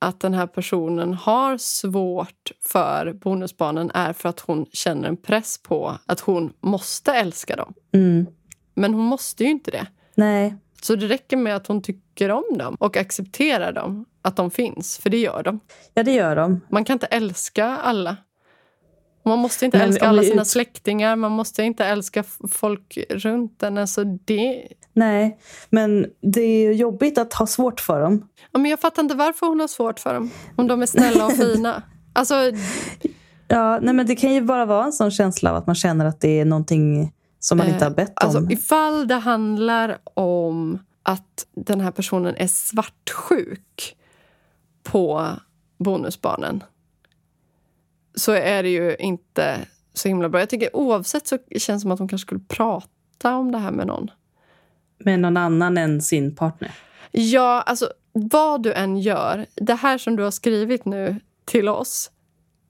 att 0.00 0.20
den 0.20 0.34
här 0.34 0.46
personen 0.46 1.14
har 1.14 1.58
svårt 1.58 2.50
för 2.60 3.12
bonusbarnen 3.12 3.90
är 3.94 4.12
för 4.12 4.28
att 4.28 4.40
hon 4.40 4.66
känner 4.72 5.08
en 5.08 5.16
press 5.16 5.62
på 5.62 5.98
att 6.06 6.20
hon 6.20 6.52
måste 6.60 7.12
älska 7.12 7.56
dem. 7.56 7.74
Mm. 7.92 8.26
Men 8.74 8.94
hon 8.94 9.04
måste 9.04 9.44
ju 9.44 9.50
inte 9.50 9.70
det. 9.70 9.86
Nej, 10.14 10.54
Så 10.82 10.96
det 10.96 11.06
räcker 11.06 11.36
med 11.36 11.56
att 11.56 11.66
hon 11.66 11.82
tycker 11.82 12.30
om 12.30 12.58
dem 12.58 12.74
och 12.74 12.96
accepterar 12.96 13.72
dem, 13.72 14.04
att 14.22 14.36
de 14.36 14.50
finns. 14.50 14.98
För 14.98 15.10
det 15.10 15.18
gör 15.18 15.42
de. 15.42 15.60
ja 15.94 16.02
det 16.02 16.12
gör 16.12 16.36
de. 16.36 16.60
Man 16.70 16.84
kan 16.84 16.94
inte 16.94 17.06
älska 17.06 17.66
alla. 17.66 18.16
Man 19.24 19.38
måste 19.38 19.64
inte 19.64 19.78
Men 19.78 19.88
älska 19.88 20.08
alla 20.08 20.22
sina 20.22 20.42
ut- 20.42 20.48
släktingar. 20.48 21.16
Man 21.16 21.32
måste 21.32 21.62
inte 21.62 21.84
älska 21.84 22.24
folk 22.50 22.98
runt 23.10 23.62
en. 23.62 23.78
Alltså 23.78 24.04
det... 24.04 24.66
Nej, 24.92 25.38
men 25.70 26.06
det 26.20 26.40
är 26.40 26.72
jobbigt 26.72 27.18
att 27.18 27.32
ha 27.34 27.46
svårt 27.46 27.80
för 27.80 28.00
dem. 28.00 28.28
ja, 28.52 28.58
men 28.58 28.70
jag 28.70 28.80
fattar 28.80 29.02
inte 29.02 29.14
varför 29.14 29.46
hon 29.46 29.60
har 29.60 29.68
svårt 29.68 30.00
för 30.00 30.14
dem. 30.14 30.30
Om 30.56 30.66
de 30.66 30.82
är 30.82 30.86
snälla 30.86 31.26
och 31.26 31.32
fina. 31.36 31.82
Alltså, 32.12 32.34
Ja, 33.48 33.78
nej, 33.82 33.94
men 33.94 34.06
det 34.06 34.16
kan 34.16 34.34
ju 34.34 34.40
bara 34.40 34.64
vara 34.64 34.84
en 34.84 34.92
sån 34.92 35.10
känsla 35.10 35.50
av 35.50 35.56
att 35.56 35.66
man 35.66 35.74
känner 35.76 36.04
att 36.04 36.20
det 36.20 36.40
är 36.40 36.44
någonting 36.44 37.12
som 37.38 37.58
man 37.58 37.68
inte 37.68 37.84
har 37.84 37.90
bett 37.90 38.08
om. 38.08 38.14
alltså, 38.26 38.46
ifall 38.50 39.08
det 39.08 39.14
handlar 39.14 39.98
om 40.14 40.78
att 41.02 41.46
den 41.56 41.80
här 41.80 41.90
personen 41.90 42.34
är 42.36 42.46
svartsjuk 42.46 43.96
på 44.82 45.26
bonusbarnen 45.78 46.62
så 48.14 48.32
är 48.32 48.62
det 48.62 48.68
ju 48.68 48.96
inte 48.96 49.66
så 49.94 50.08
himla 50.08 50.28
bra. 50.28 50.40
Jag 50.40 50.50
tycker 50.50 50.76
oavsett 50.76 51.26
så 51.26 51.38
känns 51.50 51.66
det 51.66 51.80
som 51.80 51.90
att 51.90 51.98
hon 51.98 52.08
kanske 52.08 52.26
skulle 52.26 52.40
prata 52.48 53.36
om 53.36 53.52
det 53.52 53.58
här 53.58 53.70
med 53.70 53.86
någon. 53.86 54.10
Med 54.98 55.20
någon 55.20 55.36
annan 55.36 55.78
än 55.78 56.02
sin 56.02 56.36
partner. 56.36 56.72
Ja, 57.10 57.62
alltså 57.62 57.92
vad 58.12 58.62
du 58.62 58.72
än 58.72 58.98
gör, 58.98 59.46
det 59.54 59.74
här 59.74 59.98
som 59.98 60.16
du 60.16 60.22
har 60.22 60.30
skrivit 60.30 60.84
nu 60.84 61.16
till 61.44 61.68
oss, 61.68 62.10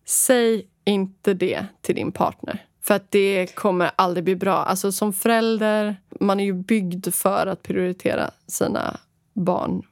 säg 0.06 0.66
inte 0.84 1.34
det 1.34 1.66
till 1.80 1.94
din 1.94 2.12
partner. 2.12 2.66
För 2.82 2.94
att 2.94 3.10
det 3.10 3.54
kommer 3.54 3.90
aldrig 3.96 4.24
bli 4.24 4.36
bra. 4.36 4.56
Alltså 4.56 4.92
som 4.92 5.12
förälder, 5.12 5.96
man 6.20 6.40
är 6.40 6.44
ju 6.44 6.52
byggd 6.52 7.14
för 7.14 7.46
att 7.46 7.62
prioritera 7.62 8.30
sina 8.46 9.00
barn 9.34 9.82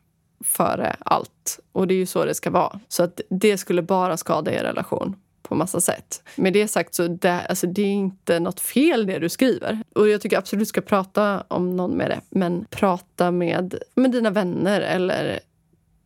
före 0.45 0.97
allt. 0.99 1.61
Och 1.73 1.87
det 1.89 1.95
är 1.95 1.99
ju 1.99 2.07
så 2.07 2.25
det 2.25 2.35
ska 2.35 2.51
vara. 2.51 2.81
Så 2.89 3.03
att 3.03 3.21
det 3.31 3.59
skulle 3.59 3.83
bara 3.83 4.17
skada 4.17 4.53
er 4.53 4.63
relation 4.63 5.17
på 5.49 5.55
massa 5.55 5.81
sätt. 5.81 6.23
Med 6.37 6.53
det 6.53 6.69
sagt 6.69 6.95
så 6.95 7.09
det, 7.09 7.41
alltså 7.49 7.67
det 7.67 7.83
är 7.83 7.87
inte 7.93 8.41
nåt 8.41 8.61
fel 8.61 9.07
det 9.07 9.19
du 9.19 9.29
skriver. 9.29 9.79
Och 9.95 10.09
jag 10.09 10.21
tycker 10.21 10.39
absolut 10.39 10.61
du 10.61 10.67
ska 10.67 10.81
prata 10.81 11.45
om 11.49 11.77
någon 11.77 11.91
med 11.91 12.11
det. 12.11 12.21
Men 12.31 12.65
prata 12.71 13.31
med, 13.31 13.75
med 13.95 14.11
dina 14.11 14.31
vänner 14.31 14.81
eller 14.81 15.41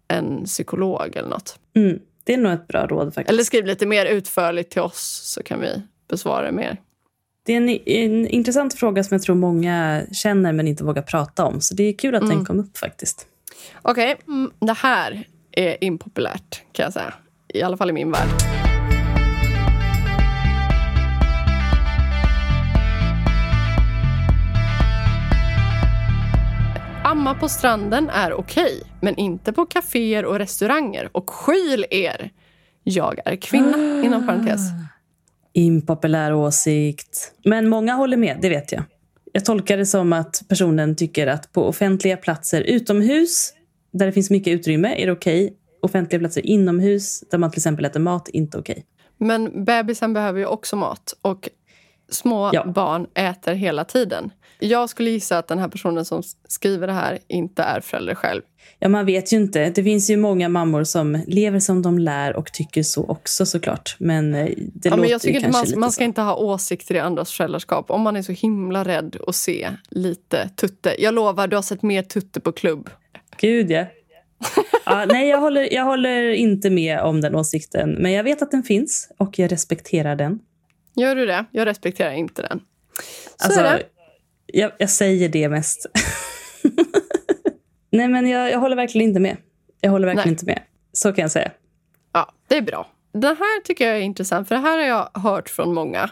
en 0.09 0.45
psykolog 0.45 1.17
eller 1.17 1.29
nåt. 1.29 1.59
Mm, 1.75 1.99
det 2.25 2.35
är 2.35 2.39
nog 2.39 2.53
ett 2.53 2.69
bra 2.69 2.87
råd 2.87 3.15
faktiskt. 3.15 3.33
Eller 3.33 3.45
skriv 3.45 3.67
lite 3.67 3.87
mer 3.87 4.07
utförligt 4.07 4.71
till 4.71 4.83
oss 4.83 5.21
så 5.25 5.43
kan 5.43 5.61
vi 5.61 5.83
besvara 6.09 6.47
det 6.47 6.53
mer. 6.53 6.77
Det 7.47 7.53
är 7.53 7.57
en, 7.57 7.69
en 7.69 8.27
intressant 8.29 8.75
fråga 8.75 9.05
som 9.05 9.15
jag 9.15 9.23
tror 9.23 9.37
många 9.37 10.03
känner 10.13 10.53
men 10.53 10.69
inte 10.69 10.85
vågar 10.85 11.03
prata 11.03 11.45
om. 11.45 11.61
Så 11.61 11.75
det 11.75 11.83
är 11.83 11.93
kul 11.93 12.15
att 12.15 12.23
mm. 12.23 12.37
den 12.37 12.45
kom 12.45 12.61
upp 12.61 12.79
faktiskt. 12.79 13.27
Okej, 13.83 14.13
okay, 14.13 14.35
mm, 14.35 14.51
det 14.59 14.73
här 14.73 15.25
är 15.53 15.85
impopulärt 15.85 16.63
kan 16.73 16.85
jag 16.85 16.93
säga. 16.93 17.15
I 17.49 17.63
alla 17.63 17.77
fall 17.77 17.91
i 17.91 17.93
min 17.93 18.11
värld. 18.11 18.29
Amma 27.23 27.35
på 27.35 27.49
stranden 27.49 28.11
är 28.11 28.33
okej, 28.33 28.83
men 29.01 29.17
inte 29.17 29.53
på 29.53 29.67
kaféer 29.67 30.25
och 30.25 30.39
restauranger. 30.39 31.09
Och 31.13 31.31
skyl 31.31 31.87
er! 31.91 32.31
Jag 32.83 33.19
är 33.25 33.37
kvinna, 33.37 34.03
inom 34.05 34.27
parentes. 34.27 34.61
Impopulär 35.53 36.35
åsikt. 36.35 37.33
Men 37.45 37.69
många 37.69 37.95
håller 37.95 38.17
med, 38.17 38.39
det 38.43 38.49
vet 38.49 38.73
jag. 38.73 38.83
Jag 39.33 39.45
tolkar 39.45 39.77
det 39.77 39.87
som 39.87 40.13
att 40.13 40.43
personen 40.49 40.97
tycker 40.97 41.27
att 41.27 41.53
på 41.53 41.69
offentliga 41.69 42.17
platser 42.17 42.61
utomhus, 42.61 43.53
där 43.93 44.07
det 44.07 44.13
finns 44.13 44.31
mycket 44.31 44.51
utrymme, 44.51 44.95
är 45.03 45.07
det 45.07 45.13
okej. 45.13 45.45
Okay. 45.45 45.57
Offentliga 45.83 46.19
platser 46.19 46.47
inomhus, 46.47 47.21
där 47.31 47.39
man 47.39 47.51
till 47.51 47.59
exempel 47.59 47.85
äter 47.85 48.01
mat, 48.01 48.29
inte 48.29 48.59
okej. 48.59 48.73
Okay. 48.73 48.83
Men 49.29 49.65
bebisen 49.65 50.13
behöver 50.13 50.41
ju 50.41 50.47
också 50.47 50.77
mat. 50.77 51.15
Och 51.23 51.49
små 52.13 52.51
ja. 52.53 52.65
barn 52.67 53.07
äter 53.15 53.55
hela 53.55 53.85
tiden. 53.85 54.31
Jag 54.59 54.91
skulle 54.91 55.11
gissa 55.11 55.39
att 55.39 55.49
den 55.49 55.59
här 55.59 55.69
personen 55.69 56.05
som 56.05 56.23
skriver 56.49 56.87
det 56.87 56.93
här 56.93 57.19
inte 57.29 57.63
är 57.63 57.81
förälder 57.81 58.15
själv. 58.15 58.43
Ja, 58.79 58.89
man 58.89 59.07
vet 59.07 59.33
ju 59.33 59.37
inte. 59.37 59.71
Det 59.71 59.85
finns 59.85 60.11
ju 60.11 60.17
många 60.17 60.49
mammor 60.49 60.85
som 60.85 61.23
lever 61.27 61.59
som 61.59 61.83
de 61.83 61.99
lär 61.99 62.37
och 62.37 62.53
tycker 62.53 62.83
så 62.83 63.05
också 63.05 63.47
såklart. 63.47 63.97
Men 63.99 64.35
eh, 64.35 64.45
det 64.45 64.89
ja, 64.89 64.91
låter 64.91 64.97
men 65.01 65.11
jag 65.11 65.21
tycker 65.21 65.37
inte 65.37 65.51
man, 65.51 65.67
man 65.77 65.93
ska 65.93 66.01
så. 66.01 66.05
inte 66.05 66.21
ha 66.21 66.35
åsikter 66.35 66.95
i 66.95 66.99
andras 66.99 67.33
föräldraskap. 67.33 67.91
Om 67.91 68.01
man 68.01 68.17
är 68.17 68.23
så 68.23 68.33
himla 68.33 68.85
rädd 68.85 69.17
att 69.27 69.35
se 69.35 69.71
lite 69.91 70.49
tutte. 70.49 70.95
Jag 70.99 71.15
lovar, 71.15 71.47
du 71.47 71.57
har 71.57 71.63
sett 71.63 71.83
mer 71.83 72.03
tutte 72.03 72.41
på 72.41 72.53
klubb. 72.53 72.91
Gud, 73.41 73.71
ja. 73.71 73.87
ja, 74.87 75.05
nej, 75.05 75.29
jag 75.29 75.39
håller, 75.41 75.75
jag 75.75 75.85
håller 75.85 76.31
inte 76.31 76.71
med 76.71 77.01
om 77.01 77.21
den 77.21 77.35
åsikten. 77.35 77.91
Men 77.91 78.13
jag 78.13 78.25
vet 78.25 78.43
att 78.43 78.51
den 78.51 78.63
finns 78.63 79.09
och 79.19 79.39
jag 79.39 79.53
respekterar 79.53 80.17
den. 80.17 80.39
Gör 80.95 81.15
du 81.15 81.27
det? 81.27 81.45
Jag 81.51 81.67
respekterar 81.67 82.13
inte 82.13 82.43
den. 82.43 82.61
Så 83.37 83.47
alltså, 83.47 83.61
är 83.61 83.79
det. 83.79 83.85
Jag, 84.47 84.73
jag 84.79 84.91
säger 84.91 85.29
det 85.29 85.49
mest. 85.49 85.87
Nej, 87.91 88.09
men 88.09 88.29
jag, 88.29 88.51
jag 88.51 88.59
håller 88.59 88.77
verkligen 88.77 89.09
inte 89.09 89.21
med. 89.21 89.37
Jag 89.81 89.91
håller 89.91 90.07
verkligen 90.07 90.29
Nej. 90.29 90.33
inte 90.33 90.47
med. 90.47 90.63
Så 90.93 91.13
kan 91.13 91.23
jag 91.23 91.31
säga. 91.31 91.51
Ja, 92.13 92.33
det 92.49 92.57
är 92.57 92.63
bra. 92.63 92.87
Det 93.13 93.27
här 93.27 93.63
tycker 93.63 93.87
jag 93.87 93.97
är 93.97 94.01
intressant, 94.01 94.49
för 94.49 94.55
det 94.55 94.61
här 94.61 94.79
har 94.79 94.85
jag 94.85 95.21
hört 95.21 95.49
från 95.49 95.75
många. 95.75 96.11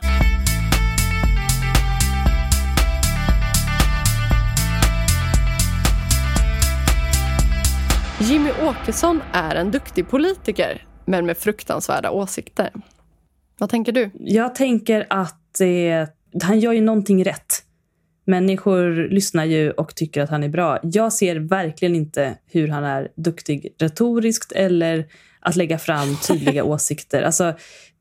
Jimmy 8.21 8.51
Åkesson 8.63 9.23
är 9.33 9.55
en 9.55 9.71
duktig 9.71 10.09
politiker, 10.09 10.87
men 11.05 11.27
med 11.27 11.39
fruktansvärda 11.39 12.11
åsikter. 12.11 12.71
Vad 13.61 13.69
tänker 13.69 13.93
du? 13.93 14.11
Jag 14.15 14.55
tänker 14.55 15.07
att 15.11 15.61
eh, 15.61 16.09
han 16.43 16.61
gör 16.61 16.73
ju 16.73 16.81
någonting 16.81 17.25
rätt. 17.25 17.65
Människor 18.25 19.09
lyssnar 19.11 19.45
ju 19.45 19.71
och 19.71 19.95
tycker 19.95 20.23
att 20.23 20.31
han 20.31 20.43
är 20.43 20.49
bra. 20.49 20.79
Jag 20.83 21.13
ser 21.13 21.37
verkligen 21.37 21.95
inte 21.95 22.39
hur 22.47 22.69
han 22.69 22.85
är 22.85 23.09
duktig 23.17 23.75
retoriskt 23.79 24.53
eller 24.53 25.07
att 25.41 25.57
lägga 25.57 25.79
fram 25.79 26.17
tydliga 26.29 26.65
åsikter. 26.65 27.23
Alltså, 27.23 27.55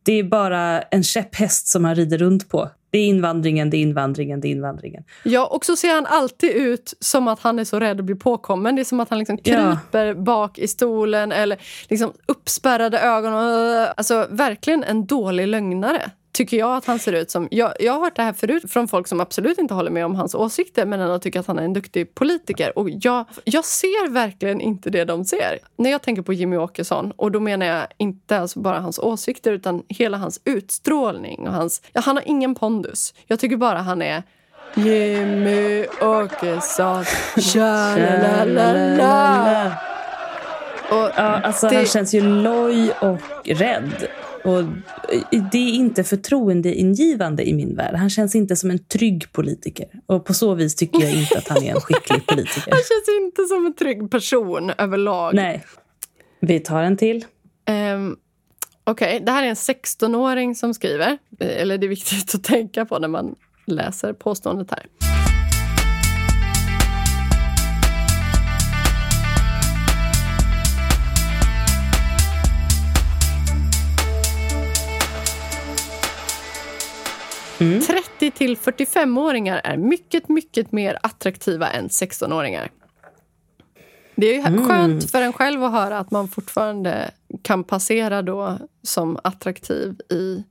det 0.03 0.13
är 0.13 0.23
bara 0.23 0.81
en 0.81 1.03
käpphäst 1.03 1.67
som 1.67 1.85
han 1.85 1.95
rider 1.95 2.17
runt 2.17 2.49
på. 2.49 2.69
Det 2.91 2.97
är 2.97 3.05
invandringen, 3.05 3.69
det 3.69 3.77
är 3.77 3.81
invandringen, 3.81 4.41
det 4.41 4.47
är 4.47 4.51
invandringen. 4.51 5.03
Ja, 5.23 5.45
och 5.45 5.65
så 5.65 5.75
ser 5.75 5.93
han 5.93 6.05
alltid 6.05 6.51
ut 6.51 6.93
som 6.99 7.27
att 7.27 7.39
han 7.39 7.59
är 7.59 7.63
så 7.63 7.79
rädd 7.79 7.99
att 7.99 8.05
bli 8.05 8.15
påkommen. 8.15 8.75
Det 8.75 8.81
är 8.81 8.83
som 8.83 8.99
att 8.99 9.09
han 9.09 9.19
liksom 9.19 9.37
kryper 9.37 10.05
ja. 10.05 10.13
bak 10.13 10.59
i 10.59 10.67
stolen 10.67 11.31
eller 11.31 11.57
liksom 11.89 12.13
uppspärrade 12.25 12.99
ögon. 12.99 13.33
Alltså 13.97 14.27
verkligen 14.29 14.83
en 14.83 15.05
dålig 15.05 15.47
lögnare 15.47 16.11
tycker 16.31 16.57
jag 16.57 16.75
att 16.75 16.85
han 16.85 16.99
ser 16.99 17.13
ut 17.13 17.31
som... 17.31 17.47
Jag, 17.51 17.73
jag 17.79 17.93
har 17.93 17.99
hört 17.99 18.15
det 18.15 18.21
här 18.21 18.33
förut 18.33 18.71
från 18.71 18.87
folk 18.87 19.07
som 19.07 19.19
absolut 19.19 19.57
inte 19.57 19.73
håller 19.73 19.91
med 19.91 20.05
om 20.05 20.15
hans 20.15 20.35
åsikter 20.35 20.85
men 20.85 20.99
ändå 20.99 21.19
tycker 21.19 21.39
att 21.39 21.47
han 21.47 21.59
är 21.59 21.63
en 21.63 21.73
duktig 21.73 22.15
politiker. 22.15 22.79
Och 22.79 22.89
jag, 22.89 23.25
jag 23.43 23.65
ser 23.65 24.09
verkligen 24.09 24.61
inte 24.61 24.89
det 24.89 25.05
de 25.05 25.25
ser. 25.25 25.59
När 25.75 25.89
jag 25.89 26.01
tänker 26.01 26.21
på 26.21 26.33
Jimmy 26.33 26.57
Åkesson, 26.57 27.11
och 27.15 27.31
då 27.31 27.39
menar 27.39 27.65
jag 27.65 27.87
inte 27.97 28.39
alltså 28.39 28.59
bara 28.59 28.79
hans 28.79 28.99
åsikter 28.99 29.51
utan 29.51 29.83
hela 29.87 30.17
hans 30.17 30.41
utstrålning. 30.45 31.47
Och 31.47 31.53
hans, 31.53 31.81
ja, 31.93 32.01
han 32.01 32.15
har 32.15 32.23
ingen 32.27 32.55
pondus. 32.55 33.13
Jag 33.27 33.39
tycker 33.39 33.57
bara 33.57 33.77
han 33.77 34.01
är 34.01 34.23
Jimmy 34.75 35.85
Åkesson, 36.01 37.05
tja 37.37 37.95
la 37.95 38.43
la 38.45 38.73
la 38.73 39.71
och 40.89 41.11
ja, 41.15 41.41
alltså 41.43 41.69
det... 41.69 41.75
Han 41.75 41.85
känns 41.85 42.13
ju 42.13 42.21
loj 42.21 42.91
och 42.91 43.19
rädd. 43.45 44.07
Och 44.43 44.63
det 45.51 45.57
är 45.57 45.73
inte 45.73 46.03
förtroendeingivande 46.03 47.49
i 47.49 47.53
min 47.53 47.75
värld. 47.75 47.95
Han 47.95 48.09
känns 48.09 48.35
inte 48.35 48.55
som 48.55 48.71
en 48.71 48.79
trygg 48.79 49.31
politiker. 49.31 49.87
Och 50.05 50.25
på 50.25 50.33
så 50.33 50.53
vis 50.53 50.75
tycker 50.75 50.99
jag 50.99 51.13
inte 51.13 51.37
att 51.37 51.47
han 51.47 51.63
är 51.63 51.75
en 51.75 51.81
skicklig 51.81 52.27
politiker. 52.27 52.71
han 52.71 52.79
känns 52.79 53.21
inte 53.21 53.43
som 53.43 53.65
en 53.65 53.75
trygg 53.75 54.11
person 54.11 54.71
överlag. 54.77 55.33
Nej. 55.35 55.63
Vi 56.39 56.59
tar 56.59 56.83
en 56.83 56.97
till. 56.97 57.25
Um, 57.95 58.17
Okej, 58.83 59.15
okay. 59.15 59.25
det 59.25 59.31
här 59.31 59.43
är 59.43 59.47
en 59.47 59.55
16-åring 59.55 60.55
som 60.55 60.73
skriver. 60.73 61.17
Eller 61.39 61.77
det 61.77 61.85
är 61.85 61.89
viktigt 61.89 62.35
att 62.35 62.43
tänka 62.43 62.85
på 62.85 62.99
när 62.99 63.07
man 63.07 63.35
läser 63.65 64.13
påståendet 64.13 64.71
här. 64.71 64.85
30 77.59 78.31
till 78.31 78.57
45-åringar 78.57 79.61
är 79.63 79.77
mycket, 79.77 80.29
mycket 80.29 80.71
mer 80.71 80.97
attraktiva 81.01 81.69
än 81.69 81.87
16-åringar. 81.87 82.71
Det 84.15 84.27
är 84.27 84.33
ju 84.33 84.39
mm. 84.39 84.67
skönt 84.67 85.11
för 85.11 85.21
en 85.21 85.33
själv 85.33 85.63
att 85.63 85.71
höra 85.71 85.99
att 85.99 86.11
man 86.11 86.27
fortfarande 86.27 87.11
kan 87.41 87.63
passera 87.63 88.21
då 88.21 88.57
som 88.83 89.19
attraktiv 89.23 89.95
i 90.11 90.43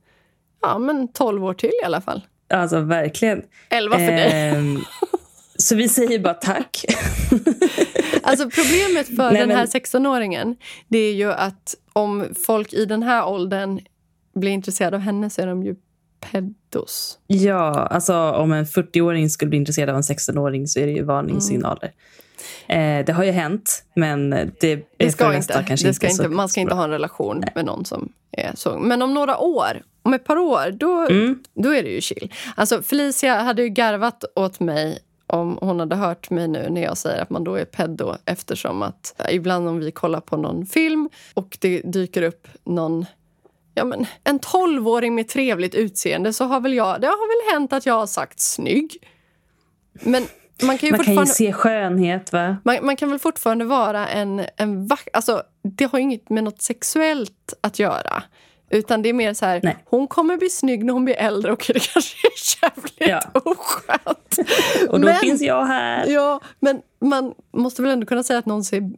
ja, 0.61 0.77
men 0.77 1.07
12 1.07 1.45
år 1.45 1.53
till 1.53 1.71
i 1.83 1.85
alla 1.85 2.01
fall. 2.01 2.21
Alltså 2.49 2.79
verkligen. 2.79 3.41
11 3.69 3.97
för 3.97 4.05
dig. 4.05 4.29
Ehm, 4.31 4.79
så 5.57 5.75
vi 5.75 5.89
säger 5.89 6.19
bara 6.19 6.33
tack. 6.33 6.85
alltså 8.23 8.49
problemet 8.49 9.07
för 9.07 9.31
Nej, 9.31 9.41
den 9.41 9.51
här 9.51 9.65
16-åringen 9.65 10.55
det 10.87 10.99
är 10.99 11.13
ju 11.13 11.31
att 11.31 11.75
om 11.93 12.25
folk 12.45 12.73
i 12.73 12.85
den 12.85 13.03
här 13.03 13.27
åldern 13.27 13.79
blir 14.35 14.51
intresserade 14.51 14.95
av 14.97 15.01
henne 15.01 15.29
så 15.29 15.41
är 15.41 15.47
de 15.47 15.63
ju 15.63 15.75
pedos. 16.19 17.19
Ja, 17.27 17.71
alltså 17.71 18.31
om 18.31 18.51
en 18.51 18.65
40-åring 18.65 19.29
skulle 19.29 19.49
bli 19.49 19.57
intresserad 19.57 19.89
av 19.89 19.95
en 19.95 20.01
16-åring 20.01 20.67
så 20.67 20.79
är 20.79 20.85
det 20.85 20.91
ju 20.91 21.03
varningssignaler. 21.03 21.91
Mm. 22.67 22.99
Eh, 22.99 23.05
det 23.05 23.13
har 23.13 23.23
ju 23.23 23.31
hänt, 23.31 23.83
men 23.93 24.29
det, 24.29 24.87
det 24.97 25.11
ska 25.11 25.35
inte. 25.35 25.63
kanske 25.67 25.87
det 25.87 25.93
ska 25.93 26.07
inte, 26.07 26.23
inte 26.23 26.35
Man 26.35 26.49
ska 26.49 26.61
inte 26.61 26.75
ha 26.75 26.83
en 26.83 26.89
relation 26.89 27.39
Nej. 27.39 27.51
med 27.55 27.65
någon 27.65 27.85
som 27.85 28.11
är 28.31 28.51
så. 28.55 28.79
Men 28.79 29.01
om 29.01 29.13
några 29.13 29.37
år, 29.37 29.81
om 30.01 30.13
ett 30.13 30.23
par 30.23 30.37
år, 30.37 30.71
då, 30.71 31.07
mm. 31.09 31.39
då 31.53 31.75
är 31.75 31.83
det 31.83 31.89
ju 31.89 32.01
chill. 32.01 32.33
Alltså 32.55 32.81
Felicia 32.81 33.35
hade 33.35 33.61
ju 33.61 33.69
garvat 33.69 34.23
åt 34.35 34.59
mig 34.59 34.99
om 35.27 35.57
hon 35.61 35.79
hade 35.79 35.95
hört 35.95 36.29
mig 36.29 36.47
nu 36.47 36.69
när 36.69 36.81
jag 36.81 36.97
säger 36.97 37.21
att 37.21 37.29
man 37.29 37.43
då 37.43 37.55
är 37.55 37.65
pedo 37.65 38.15
eftersom 38.25 38.81
att 38.81 39.21
ibland 39.29 39.67
om 39.67 39.79
vi 39.79 39.91
kollar 39.91 40.21
på 40.21 40.37
någon 40.37 40.65
film 40.65 41.09
och 41.33 41.57
det 41.61 41.81
dyker 41.81 42.21
upp 42.21 42.47
någon 42.63 43.05
ja, 43.79 43.85
men, 43.85 44.05
en 44.23 44.39
tolvåring 44.39 45.15
med 45.15 45.27
trevligt 45.27 45.75
utseende 45.75 46.33
så 46.33 46.45
har 46.45 46.59
väl 46.59 46.73
jag, 46.73 47.01
det 47.01 47.07
har 47.07 47.51
väl 47.51 47.53
hänt 47.53 47.73
att 47.73 47.85
jag 47.85 47.93
har 47.93 48.07
sagt 48.07 48.39
snygg. 48.39 48.97
Men 50.01 50.25
man 50.63 50.77
kan 50.77 50.89
ju, 50.89 50.95
man 50.95 51.05
kan 51.05 51.15
ju 51.15 51.25
se 51.25 51.53
skönhet, 51.53 52.33
va? 52.33 52.57
Man, 52.63 52.77
man, 52.81 52.95
kan 52.95 53.09
väl 53.09 53.19
fortfarande 53.19 53.65
vara 53.65 54.07
en, 54.07 54.45
en 54.57 54.87
vack... 54.87 55.07
Alltså, 55.13 55.43
det 55.63 55.85
har 55.85 55.99
inget 55.99 56.29
med 56.29 56.43
något 56.43 56.61
sexuellt 56.61 57.53
att 57.61 57.79
göra. 57.79 58.23
Utan 58.69 59.01
det 59.01 59.09
är 59.09 59.13
mer 59.13 59.33
så 59.33 59.45
här, 59.45 59.59
Nej. 59.63 59.77
hon 59.85 60.07
kommer 60.07 60.37
bli 60.37 60.49
snygg 60.49 60.85
när 60.85 60.93
hon 60.93 61.05
blir 61.05 61.15
äldre. 61.15 61.51
och 61.51 61.65
det 61.73 61.93
kanske 61.93 62.27
är 62.27 62.63
jävligt 62.63 62.93
ja. 62.97 63.21
oskönt. 63.33 64.39
Och 64.89 64.99
då 64.99 65.05
men, 65.05 65.15
finns 65.15 65.41
jag 65.41 65.65
här. 65.65 66.07
Ja, 66.07 66.41
men 66.59 66.81
man 67.01 67.33
måste 67.53 67.81
väl 67.81 67.91
ändå 67.91 68.05
kunna 68.05 68.23
säga 68.23 68.39
att 68.39 68.45
någon 68.45 68.63
ser 68.63 68.91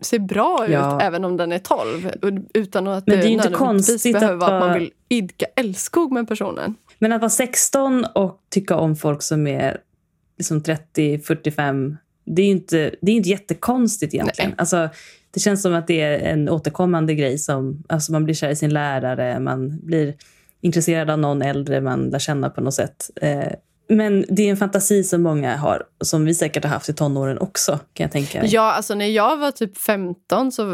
ser 0.00 0.18
bra 0.18 0.64
ut 0.66 0.72
Ja. 0.72 1.00
även 1.00 1.24
om 1.24 1.36
den 1.36 1.52
är 1.52 1.58
12. 1.58 2.10
Utan 2.54 2.86
att 2.88 3.06
Men 3.06 3.20
det 3.20 3.26
är 3.26 3.28
inte 3.28 3.50
konstigt 3.50 4.12
behöver 4.12 4.34
att 4.34 4.40
vara 4.40 4.58
att 4.58 4.66
man 4.68 4.78
vill 4.78 4.90
idka 5.08 5.46
älskog 5.56 6.12
med 6.12 6.28
personen. 6.28 6.74
Men 6.98 7.12
att 7.12 7.20
vara 7.20 7.30
16 7.30 8.04
och 8.14 8.40
tycka 8.48 8.76
om 8.76 8.96
folk 8.96 9.22
som 9.22 9.46
är 9.46 9.78
liksom 10.38 10.62
30, 10.62 11.18
45, 11.18 11.96
det 12.24 12.42
är 12.42 12.46
ju 12.46 12.52
inte, 12.52 12.94
det 13.00 13.12
är 13.12 13.16
inte 13.16 13.28
jättekonstigt 13.28 14.14
egentligen. 14.14 14.50
Nej. 14.50 14.56
Alltså, 14.58 14.88
det 15.30 15.40
känns 15.40 15.62
som 15.62 15.74
att 15.74 15.86
det 15.86 16.00
är 16.00 16.18
en 16.32 16.48
återkommande 16.48 17.14
grej. 17.14 17.38
som 17.38 17.84
alltså 17.88 18.12
Man 18.12 18.24
blir 18.24 18.34
kär 18.34 18.50
i 18.50 18.56
sin 18.56 18.74
lärare, 18.74 19.40
man 19.40 19.78
blir 19.82 20.14
intresserad 20.60 21.10
av 21.10 21.18
någon 21.18 21.42
äldre 21.42 21.80
man 21.80 22.10
lär 22.10 22.18
känna 22.18 22.50
på 22.50 22.60
något 22.60 22.74
sätt. 22.74 23.10
Eh, 23.22 23.52
men 23.90 24.24
det 24.28 24.42
är 24.42 24.50
en 24.50 24.56
fantasi 24.56 25.04
som 25.04 25.22
många 25.22 25.56
har, 25.56 25.82
som 26.00 26.24
vi 26.24 26.34
säkert 26.34 26.64
har 26.64 26.70
haft 26.70 26.88
i 26.88 26.92
tonåren 26.92 27.38
också, 27.38 27.78
kan 27.92 28.04
jag 28.04 28.12
tänka 28.12 28.40
mig. 28.40 28.50
Ja, 28.54 28.72
alltså 28.72 28.94
när 28.94 29.06
jag 29.06 29.36
var 29.36 29.50
typ 29.50 29.78
15 29.78 30.52
så 30.52 30.64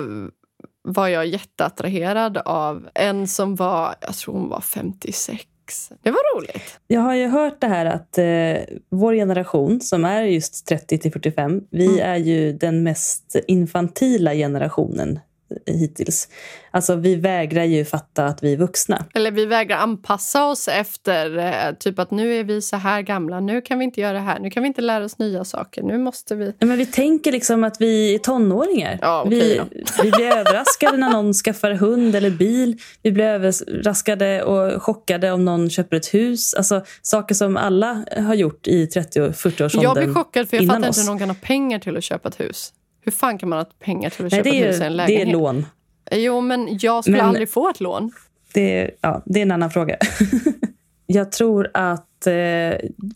var 0.89 1.09
jag 1.09 1.27
jätteattraherad 1.27 2.37
av 2.39 2.89
en 2.95 3.29
som 3.29 3.55
var, 3.57 3.95
jag 4.01 4.15
tror 4.15 4.35
hon 4.35 4.49
var 4.49 4.61
56. 4.61 5.43
Det 6.03 6.11
var 6.11 6.37
roligt. 6.39 6.79
Jag 6.87 7.01
har 7.01 7.15
ju 7.15 7.27
hört 7.29 7.61
det 7.61 7.67
här 7.67 7.87
att 7.87 8.19
eh, 8.19 8.77
vår 8.91 9.15
generation, 9.15 9.81
som 9.81 10.05
är 10.05 10.23
just 10.23 10.67
30 10.67 10.99
till 10.99 11.13
45, 11.13 11.61
vi 11.71 11.87
Mm. 11.87 12.01
är 12.11 12.17
ju 12.17 12.53
den 12.53 12.83
mest 12.83 13.37
infantila 13.47 14.35
generationen 14.35 15.19
hittills. 15.67 16.29
Alltså 16.71 16.97
vi 16.97 17.15
vägrar 17.15 17.65
ju 17.65 17.85
fatta 17.85 18.25
att 18.25 18.43
vi 18.43 18.53
är 18.53 18.57
vuxna. 18.57 19.05
Eller 19.15 19.31
vi 19.31 19.47
vägrar 19.47 19.77
anpassa 19.77 20.47
oss 20.47 20.69
efter 20.69 21.39
eh, 21.39 21.75
typ 21.79 21.99
att 21.99 22.11
nu 22.11 22.35
är 22.35 22.45
vi 22.45 22.63
så 22.63 22.77
här 22.77 23.03
gamla, 23.03 23.41
nu 23.41 23.61
kan 23.61 23.79
vi 23.79 23.85
inte 23.85 24.01
göra 24.01 24.13
det 24.13 24.19
här, 24.19 24.39
nu 24.39 24.51
kan 24.51 24.63
vi 24.63 24.67
inte 24.67 24.81
lära 24.81 25.05
oss 25.05 25.19
nya 25.19 25.45
saker, 25.45 25.83
nu 25.83 25.99
måste 25.99 26.35
vi... 26.35 26.47
Ja, 26.59 26.67
Men 26.67 26.79
vi 26.79 26.87
tänker 26.87 27.33
liksom 27.33 27.65
att 27.65 27.81
vi 27.81 28.15
är 28.15 28.19
tonåringar. 28.19 28.99
Ja, 29.03 29.23
okej 29.27 29.63
vi, 29.71 29.85
vi 30.03 30.11
blir 30.11 30.27
överraskade 30.27 30.97
när 30.97 31.11
någon 31.11 31.35
skaffar 31.35 31.73
hund 31.73 32.15
eller 32.15 32.31
bil. 32.31 32.79
Vi 33.03 33.13
blir 33.13 33.25
överraskade 33.25 34.43
och 34.43 34.83
chockade 34.83 35.33
om 35.33 35.45
någon 35.45 35.71
köper 35.71 35.97
ett 35.97 36.15
hus. 36.15 36.55
Alltså 36.55 36.85
saker 37.03 37.35
som 37.35 37.57
alla 37.57 38.05
har 38.17 38.35
gjort 38.35 38.67
i 38.67 38.87
30 38.87 39.21
och 39.21 39.33
40-årsåldern. 39.33 39.83
Jag 39.83 39.97
blir 39.97 40.15
chockad 40.15 40.49
för 40.49 40.57
jag 40.57 40.67
fattar 40.67 40.89
inte 40.89 41.01
hur 41.01 41.07
någon 41.07 41.19
kan 41.19 41.31
ha 41.31 41.37
pengar 41.43 41.79
till 41.79 41.97
att 41.97 42.05
köpa 42.05 42.29
ett 42.29 42.41
hus. 42.41 42.73
Hur 43.07 43.13
fan 43.13 43.39
kan 43.39 43.49
man 43.49 43.59
ha 43.59 43.65
pengar 43.65 44.11
till 44.11 44.27
att 44.27 44.33
Nej, 44.33 44.39
köpa 44.45 44.51
det, 44.51 44.63
ett 44.63 44.69
hus 44.75 44.81
är, 44.81 44.85
en 44.87 44.93
det 44.93 44.97
lägenhet? 44.97 45.29
är 45.29 45.33
lån. 45.33 45.67
Jo, 46.13 46.41
men 46.41 46.79
jag 46.81 47.05
skulle 47.05 47.17
Men- 47.17 47.27
aldrig 47.27 47.51
få 47.51 47.71
ett 47.71 47.81
lån. 47.81 48.11
Det, 48.55 48.81
är- 48.81 48.91
ja, 49.01 49.23
det 49.27 49.39
är 49.41 49.43
en 49.43 49.51
annan 49.53 49.71
fråga. 49.71 49.97
Jag 51.09 51.33
tror 51.33 51.71
att 51.75 52.27
eh, 52.27 52.33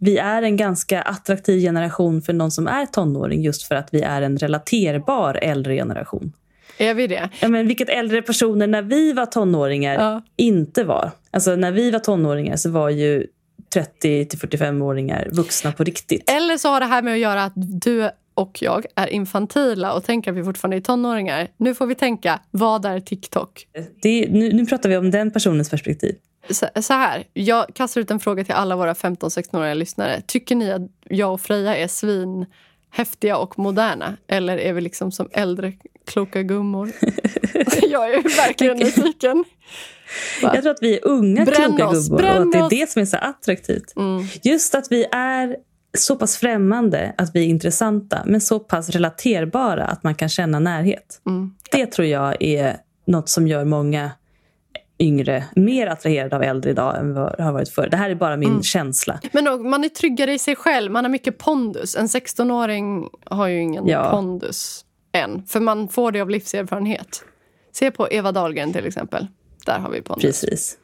vi 0.00 0.18
är 0.22 0.42
en 0.42 0.56
ganska 0.56 1.02
attraktiv 1.02 1.60
generation 1.60 2.22
för 2.22 2.32
någon 2.32 2.50
som 2.50 2.66
är 2.66 2.86
tonåring 2.86 3.42
just 3.42 3.62
för 3.62 3.74
att 3.74 3.88
vi 3.92 4.00
är 4.02 4.22
en 4.22 4.38
relaterbar 4.38 5.34
äldre 5.42 5.74
generation. 5.76 6.32
Är 6.78 6.94
vi 6.94 7.06
det? 7.06 7.28
Ja, 7.40 7.48
men 7.48 7.66
vilket 7.68 7.88
äldre 7.88 8.22
personer 8.22 8.66
när 8.66 8.82
vi 8.82 9.12
var 9.12 9.26
tonåringar 9.26 9.94
Ja. 9.94 10.22
inte 10.36 10.84
var. 10.84 11.10
Alltså 11.30 11.56
när 11.56 11.72
vi 11.72 11.90
var 11.90 11.98
tonåringar 11.98 12.56
så 12.56 12.70
var 12.70 12.88
ju 12.90 13.26
30 13.74 14.24
till 14.24 14.38
45-åringar 14.38 15.28
vuxna 15.32 15.72
på 15.72 15.84
riktigt. 15.84 16.30
Eller 16.30 16.56
så 16.56 16.68
har 16.68 16.80
det 16.80 16.86
här 16.86 17.02
med 17.02 17.12
att 17.12 17.18
göra 17.20 17.44
att 17.44 17.52
du 17.56 18.10
och 18.40 18.62
jag 18.62 18.86
är 18.94 19.06
infantila 19.06 19.92
och 19.92 20.04
tänker 20.04 20.30
att 20.30 20.36
vi 20.36 20.44
fortfarande 20.44 20.76
är 20.76 20.80
tonåringar. 20.80 21.48
Nu 21.56 21.74
får 21.74 21.86
vi 21.86 21.94
tänka, 21.94 22.40
vad 22.50 22.84
är 22.84 23.00
TikTok? 23.00 23.66
Det, 24.02 24.28
nu, 24.30 24.52
nu 24.52 24.66
pratar 24.66 24.88
vi 24.88 24.96
om 24.96 25.10
den 25.10 25.30
personens 25.30 25.70
perspektiv. 25.70 26.16
Så, 26.50 26.66
så 26.82 26.92
här, 26.92 27.24
jag 27.32 27.66
kastar 27.74 28.00
ut 28.00 28.10
en 28.10 28.20
fråga 28.20 28.44
till 28.44 28.54
alla 28.54 28.76
våra 28.76 28.92
15-16-åriga 28.92 29.74
lyssnare. 29.74 30.22
Tycker 30.26 30.56
ni 30.56 30.72
att 30.72 30.82
jag 31.08 31.32
och 31.32 31.40
Freja 31.40 31.76
är 31.76 31.88
svin 31.88 32.46
häftiga 32.90 33.36
och 33.36 33.58
moderna? 33.58 34.16
Eller 34.26 34.58
är 34.58 34.72
vi 34.72 34.80
liksom 34.80 35.12
som 35.12 35.28
äldre 35.32 35.72
kloka 36.06 36.42
gummor? 36.42 36.92
jag 37.90 38.10
är 38.14 38.36
verkligen 38.36 38.76
nyfiken. 38.76 39.44
Va? 40.42 40.50
Jag 40.54 40.62
tror 40.62 40.72
att 40.72 40.82
vi 40.82 40.94
är 40.94 41.06
unga 41.06 41.44
Bränn 41.44 41.76
kloka 41.76 41.88
oss, 41.88 42.08
gubbor 42.08 42.24
och 42.24 42.42
att 42.42 42.52
det 42.52 42.58
är 42.58 42.70
det 42.70 42.90
som 42.90 43.02
är 43.02 43.06
så 43.06 43.16
attraktivt. 43.16 43.96
Mm. 43.96 44.24
Just 44.42 44.74
att 44.74 44.86
vi 44.90 45.06
är 45.12 45.56
så 45.98 46.16
pass 46.16 46.36
främmande 46.36 47.14
att 47.18 47.34
vi 47.34 47.40
är 47.40 47.46
intressanta 47.48 48.22
men 48.26 48.40
så 48.40 48.58
pass 48.58 48.90
relaterbara 48.90 49.84
att 49.84 50.02
man 50.04 50.14
kan 50.14 50.28
känna 50.28 50.58
närhet. 50.58 51.20
Mm. 51.26 51.54
Det 51.72 51.86
tror 51.86 52.06
jag 52.08 52.42
är 52.42 52.76
något 53.06 53.28
som 53.28 53.48
gör 53.48 53.64
många 53.64 54.10
yngre 54.98 55.44
mer 55.56 55.86
attraherade 55.86 56.36
av 56.36 56.42
äldre 56.42 56.70
idag 56.70 56.98
än 56.98 57.14
vad 57.14 57.36
det 57.36 57.42
har 57.42 57.52
varit 57.52 57.68
förr. 57.68 57.88
Det 57.90 57.96
här 57.96 58.10
är 58.10 58.14
bara 58.14 58.36
min 58.36 58.48
Mm. 58.50 58.62
känsla. 58.62 59.20
Men 59.32 59.44
då, 59.44 59.58
man 59.58 59.84
är 59.84 59.88
tryggare 59.88 60.32
i 60.32 60.38
sig 60.38 60.56
själv, 60.56 60.92
man 60.92 61.04
har 61.04 61.10
mycket 61.10 61.38
pondus. 61.38 61.96
En 61.96 62.06
16-åring 62.08 63.08
har 63.24 63.46
ju 63.48 63.60
ingen 63.60 63.86
Ja. 63.86 64.10
pondus 64.10 64.84
än, 65.12 65.42
för 65.46 65.60
man 65.60 65.88
får 65.88 66.12
det 66.12 66.20
av 66.20 66.30
livserfarenhet. 66.30 67.24
Se 67.72 67.90
på 67.90 68.08
Eva 68.10 68.32
Dahlgren 68.32 68.72
till 68.72 68.86
exempel. 68.86 69.26
Där 69.66 69.78
har 69.78 69.90
vi 69.90 70.02
pondus. 70.02 70.22
Precis. 70.24 70.76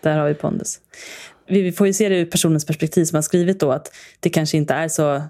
Där 0.00 0.18
har 0.18 0.28
vi 0.28 0.34
pondus. 0.34 0.80
Vi 1.52 1.72
får 1.72 1.86
ju 1.86 1.92
se 1.92 2.08
det 2.08 2.16
ur 2.16 2.24
personens 2.24 2.66
perspektiv 2.66 3.04
som 3.04 3.16
har 3.16 3.22
skrivit 3.22 3.60
då 3.60 3.72
att 3.72 3.92
det 4.20 4.30
kanske 4.30 4.56
inte 4.56 4.74
är 4.74 4.88
så 4.88 5.22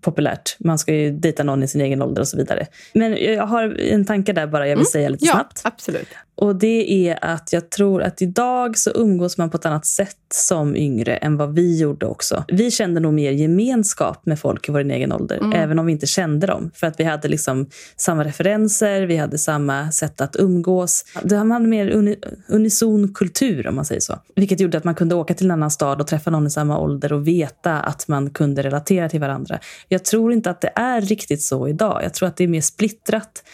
populärt. 0.00 0.56
Man 0.58 0.78
ska 0.78 0.94
ju 0.94 1.10
dejta 1.10 1.42
någon 1.42 1.62
i 1.62 1.68
sin 1.68 1.80
egen 1.80 2.02
ålder 2.02 2.22
och 2.22 2.28
så 2.28 2.36
vidare. 2.36 2.66
Men 2.94 3.16
jag 3.16 3.46
har 3.46 3.80
en 3.80 4.04
tanke 4.04 4.32
där 4.32 4.46
bara 4.46 4.68
jag 4.68 4.76
vill 4.76 4.86
säga 4.86 5.08
lite 5.08 5.24
Ja, 5.24 5.32
snabbt. 5.32 5.60
absolut. 5.64 6.08
Och 6.34 6.56
det 6.56 7.08
är 7.08 7.18
att 7.24 7.52
jag 7.52 7.70
tror 7.70 8.02
att 8.02 8.22
idag 8.22 8.78
så 8.78 8.90
umgås 8.94 9.38
man 9.38 9.50
på 9.50 9.56
ett 9.56 9.66
annat 9.66 9.86
sätt 9.86 10.16
som 10.34 10.76
yngre 10.76 11.16
än 11.16 11.36
vad 11.36 11.54
vi 11.54 11.78
gjorde 11.80 12.06
också. 12.06 12.44
Vi 12.48 12.70
kände 12.70 13.00
nog 13.00 13.14
mer 13.14 13.30
gemenskap 13.32 14.26
med 14.26 14.38
folk 14.38 14.68
i 14.68 14.72
vår 14.72 14.90
egen 14.90 15.12
ålder, 15.12 15.36
Mm. 15.36 15.52
även 15.52 15.78
om 15.78 15.86
vi 15.86 15.92
inte 15.92 16.06
kände 16.06 16.46
dem. 16.46 16.70
För 16.74 16.86
att 16.86 17.00
vi 17.00 17.04
hade 17.04 17.28
liksom 17.28 17.66
samma 17.96 18.24
referenser, 18.24 19.02
vi 19.02 19.16
hade 19.16 19.38
samma 19.38 19.90
sätt 19.92 20.20
att 20.20 20.36
umgås. 20.36 21.04
Det 21.22 21.36
man 21.36 21.50
hade 21.50 21.66
mer 21.66 21.90
uni, 21.90 22.16
unison 22.48 23.14
kultur 23.14 23.66
om 23.66 23.74
man 23.76 23.84
säger 23.84 24.00
så. 24.00 24.18
Vilket 24.36 24.60
gjorde 24.60 24.78
att 24.78 24.84
man 24.84 24.94
kunde 24.94 25.14
åka 25.14 25.34
till 25.34 25.46
en 25.46 25.50
annan 25.50 25.70
stad 25.70 26.00
och 26.00 26.06
träffa 26.06 26.30
någon 26.30 26.46
i 26.46 26.50
samma 26.50 26.78
ålder 26.78 27.12
och 27.12 27.26
veta 27.28 27.80
att 27.80 28.08
man 28.08 28.30
kunde 28.30 28.62
relatera 28.62 29.08
till 29.08 29.20
varandra. 29.20 29.58
Jag 29.88 30.04
tror 30.04 30.32
inte 30.32 30.50
att 30.50 30.60
det 30.60 30.70
är 30.74 31.00
riktigt 31.00 31.42
så 31.42 31.68
idag. 31.68 32.00
Jag 32.04 32.14
tror 32.14 32.28
att 32.28 32.36
det 32.36 32.44
är 32.44 32.48
mer 32.48 32.60
splittrat 32.60 33.44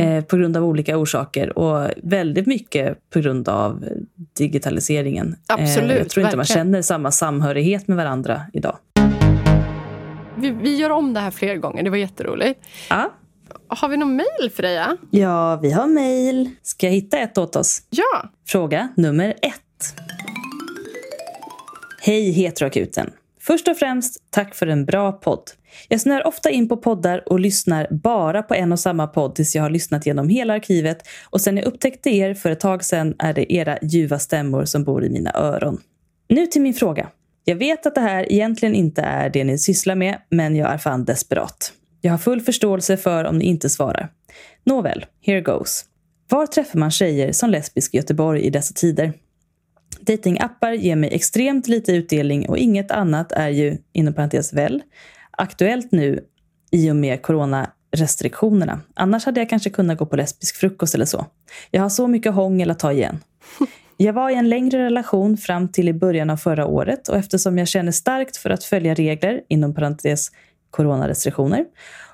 eh, 0.00 0.24
på 0.24 0.36
grund 0.36 0.56
av 0.56 0.64
olika 0.64 0.96
orsaker 0.98 1.58
och 1.58 1.90
väldigt 2.02 2.46
mycket 2.46 3.10
på 3.10 3.20
grund 3.20 3.48
av 3.48 3.84
digitaliseringen. 4.38 5.36
Absolut, 5.46 5.90
eh, 5.90 5.96
jag 5.98 6.08
tror 6.08 6.26
inte 6.26 6.36
man 6.36 6.42
verkligen. 6.42 6.64
känner 6.66 6.82
samma 6.82 7.10
samhörighet 7.10 7.88
med 7.88 7.96
varandra 7.96 8.42
idag. 8.52 8.76
Vi, 10.36 10.50
vi 10.50 10.76
gör 10.76 10.90
om 10.90 11.14
det 11.14 11.20
här 11.20 11.30
fler 11.30 11.56
gånger, 11.56 11.82
det 11.82 11.90
var 11.90 11.96
jätteroligt. 11.96 12.60
Ja, 12.90 13.12
Har 13.68 13.88
vi 13.88 13.96
någon 13.96 14.16
mejl 14.16 14.50
Freja? 14.54 14.96
ja 15.10 15.56
vi 15.62 15.70
har 15.70 15.86
mejl. 15.86 16.50
Ska 16.62 16.86
jag 16.86 16.92
hitta 16.92 17.18
ett 17.18 17.38
åt 17.38 17.56
oss? 17.56 17.82
Ja. 17.90 18.30
Fråga 18.48 18.88
nummer 18.96 19.28
ett. 19.42 19.94
Hej 22.02 22.30
Heteroakuten. 22.30 23.10
Först 23.42 23.68
och 23.68 23.76
främst, 23.76 24.30
tack 24.30 24.54
för 24.54 24.66
en 24.66 24.84
bra 24.84 25.12
podd. 25.12 25.42
Jag 25.88 26.00
snör 26.00 26.26
ofta 26.26 26.50
in 26.50 26.68
på 26.68 26.76
poddar 26.76 27.32
och 27.32 27.40
lyssnar 27.40 27.88
bara 27.90 28.42
på 28.42 28.54
en 28.54 28.72
och 28.72 28.80
samma 28.80 29.06
podd 29.06 29.34
tills 29.34 29.54
jag 29.54 29.62
har 29.62 29.70
lyssnat 29.70 30.06
genom 30.06 30.28
hela 30.28 30.54
arkivet 30.54 30.98
och 31.30 31.40
sen 31.40 31.56
jag 31.56 31.66
upptäckte 31.66 32.10
er 32.10 32.34
för 32.34 32.50
ett 32.50 32.60
tag 32.60 32.84
sedan 32.84 33.14
är 33.18 33.32
det 33.32 33.52
era 33.52 33.78
ljuva 33.82 34.18
stämmor 34.18 34.64
som 34.64 34.84
bor 34.84 35.04
i 35.04 35.10
mina 35.10 35.30
öron. 35.34 35.80
Nu 36.28 36.46
till 36.46 36.62
min 36.62 36.74
fråga. 36.74 37.08
Jag 37.44 37.56
vet 37.56 37.86
att 37.86 37.94
det 37.94 38.00
här 38.00 38.32
egentligen 38.32 38.74
inte 38.74 39.02
är 39.02 39.30
det 39.30 39.44
ni 39.44 39.58
sysslar 39.58 39.94
med, 39.94 40.18
men 40.30 40.56
jag 40.56 40.72
är 40.72 40.78
fan 40.78 41.04
desperat. 41.04 41.72
Jag 42.00 42.10
har 42.10 42.18
full 42.18 42.40
förståelse 42.40 42.96
för 42.96 43.24
om 43.24 43.38
ni 43.38 43.44
inte 43.44 43.70
svarar. 43.70 44.08
Nåväl, 44.64 45.06
here 45.26 45.40
goes. 45.40 45.84
Var 46.28 46.46
träffar 46.46 46.78
man 46.78 46.90
tjejer 46.90 47.32
som 47.32 47.50
lesbisk 47.50 47.94
i 47.94 47.96
Göteborg 47.96 48.40
i 48.40 48.50
dessa 48.50 48.74
tider? 48.74 49.12
Datingappar 50.00 50.72
ger 50.72 50.96
mig 50.96 51.10
extremt 51.12 51.68
lite 51.68 51.92
utdelning 51.92 52.48
och 52.48 52.58
inget 52.58 52.90
annat 52.90 53.32
är 53.32 53.48
ju, 53.48 53.78
inom 53.92 54.14
parentes 54.14 54.52
väl, 54.52 54.82
aktuellt 55.30 55.92
nu 55.92 56.20
i 56.70 56.90
och 56.90 56.96
med 56.96 57.22
coronarestriktionerna. 57.22 58.80
Annars 58.94 59.26
hade 59.26 59.40
jag 59.40 59.50
kanske 59.50 59.70
kunnat 59.70 59.98
gå 59.98 60.06
på 60.06 60.16
lesbisk 60.16 60.56
frukost 60.56 60.94
eller 60.94 61.04
så. 61.04 61.26
Jag 61.70 61.82
har 61.82 61.88
så 61.88 62.08
mycket 62.08 62.34
hångel 62.34 62.70
att 62.70 62.78
ta 62.78 62.92
igen. 62.92 63.18
Jag 63.96 64.12
var 64.12 64.30
i 64.30 64.34
en 64.34 64.48
längre 64.48 64.84
relation 64.84 65.36
fram 65.36 65.68
till 65.68 65.88
i 65.88 65.92
början 65.92 66.30
av 66.30 66.36
förra 66.36 66.66
året 66.66 67.08
och 67.08 67.16
eftersom 67.16 67.58
jag 67.58 67.68
känner 67.68 67.92
starkt 67.92 68.36
för 68.36 68.50
att 68.50 68.64
följa 68.64 68.94
regler, 68.94 69.40
inom 69.48 69.74
parentes 69.74 70.30
coronarestriktioner, 70.70 71.64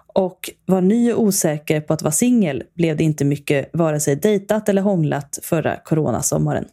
och 0.07 0.51
var 0.65 0.81
ny 0.81 1.13
och 1.13 1.23
osäker 1.23 1.81
på 1.81 1.93
att 1.93 2.03
vara 2.03 2.13
singel 2.13 2.63
blev 2.75 2.97
det 2.97 3.05
inte 3.05 3.25
mycket 3.25 3.71
vare 3.73 4.01
sig 4.01 4.17
dejtat 4.17 4.69
eller 4.69 4.83
hånglat 4.83 5.39
förra 5.43 5.77
coronasommaren. 5.77 6.65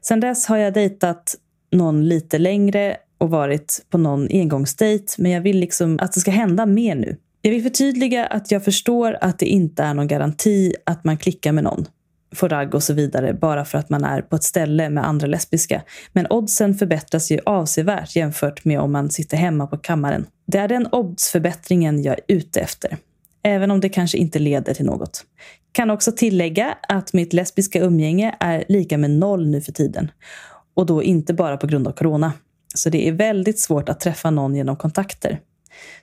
Sen 0.00 0.20
dess 0.20 0.46
har 0.46 0.56
jag 0.56 0.74
dejtat 0.74 1.34
någon 1.72 2.08
lite 2.08 2.38
längre 2.38 2.96
och 3.18 3.30
varit 3.30 3.86
på 3.90 3.98
någon 3.98 4.28
engångsdejt 4.30 5.14
men 5.18 5.32
jag 5.32 5.40
vill 5.40 5.58
liksom 5.58 5.98
att 6.00 6.12
det 6.12 6.20
ska 6.20 6.30
hända 6.30 6.66
mer 6.66 6.94
nu. 6.94 7.16
Jag 7.42 7.50
vill 7.50 7.62
förtydliga 7.62 8.26
att 8.26 8.50
jag 8.50 8.64
förstår 8.64 9.18
att 9.20 9.38
det 9.38 9.46
inte 9.46 9.82
är 9.82 9.94
någon 9.94 10.08
garanti 10.08 10.74
att 10.86 11.04
man 11.04 11.18
klickar 11.18 11.52
med 11.52 11.64
någon, 11.64 11.86
får 12.34 12.48
ragg 12.48 12.74
och 12.74 12.82
så 12.82 12.94
vidare 12.94 13.34
bara 13.34 13.64
för 13.64 13.78
att 13.78 13.90
man 13.90 14.04
är 14.04 14.22
på 14.22 14.36
ett 14.36 14.44
ställe 14.44 14.90
med 14.90 15.06
andra 15.06 15.26
lesbiska. 15.26 15.82
Men 16.12 16.26
oddsen 16.30 16.74
förbättras 16.74 17.30
ju 17.30 17.38
avsevärt 17.46 18.16
jämfört 18.16 18.64
med 18.64 18.80
om 18.80 18.92
man 18.92 19.10
sitter 19.10 19.36
hemma 19.36 19.66
på 19.66 19.78
kammaren. 19.78 20.26
Det 20.46 20.58
är 20.58 20.68
den 20.68 20.88
oddsförbättringen 20.92 22.02
jag 22.02 22.14
är 22.14 22.36
ute 22.36 22.60
efter. 22.60 22.96
även 23.42 23.70
om 23.70 23.80
det 23.80 23.88
kanske 23.88 24.18
inte 24.18 24.38
leder 24.38 24.74
till 24.74 24.86
något. 24.86 25.24
Kan 25.78 25.90
också 25.90 26.12
tillägga 26.12 26.78
att 26.88 27.12
mitt 27.12 27.32
lesbiska 27.32 27.80
umgänge 27.80 28.36
är 28.40 28.64
lika 28.68 28.98
med 28.98 29.10
noll 29.10 29.48
nu 29.48 29.60
för 29.60 29.72
tiden. 29.72 30.10
Och 30.74 30.86
då 30.86 31.02
inte 31.02 31.34
bara 31.34 31.56
på 31.56 31.66
grund 31.66 31.88
av 31.88 31.92
corona. 31.92 32.32
Så 32.74 32.90
det 32.90 33.08
är 33.08 33.12
väldigt 33.12 33.58
svårt 33.58 33.88
att 33.88 34.00
träffa 34.00 34.30
någon 34.30 34.54
genom 34.54 34.76
kontakter. 34.76 35.40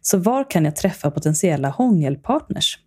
Så 0.01 0.17
var 0.17 0.49
kan 0.49 0.65
jag 0.65 0.75
träffa 0.75 1.11
potentiella 1.11 1.69
hångelpartners? 1.69 2.79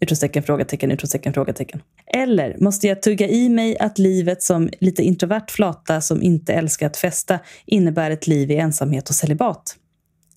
Utropstecken, 0.00 0.42
frågetecken, 0.42 0.90
utropstecken, 0.90 1.32
frågetecken. 1.32 1.82
Eller 2.06 2.56
måste 2.58 2.86
jag 2.88 3.02
tugga 3.02 3.28
i 3.28 3.48
mig 3.48 3.78
att 3.78 3.98
livet 3.98 4.42
som 4.42 4.70
lite 4.80 5.02
introvert 5.02 5.50
flata 5.50 6.00
som 6.00 6.22
inte 6.22 6.52
älskar 6.52 6.86
att 6.86 6.96
festa 6.96 7.38
innebär 7.66 8.10
ett 8.10 8.26
liv 8.26 8.50
i 8.50 8.56
ensamhet 8.56 9.08
och 9.08 9.14
celibat? 9.14 9.76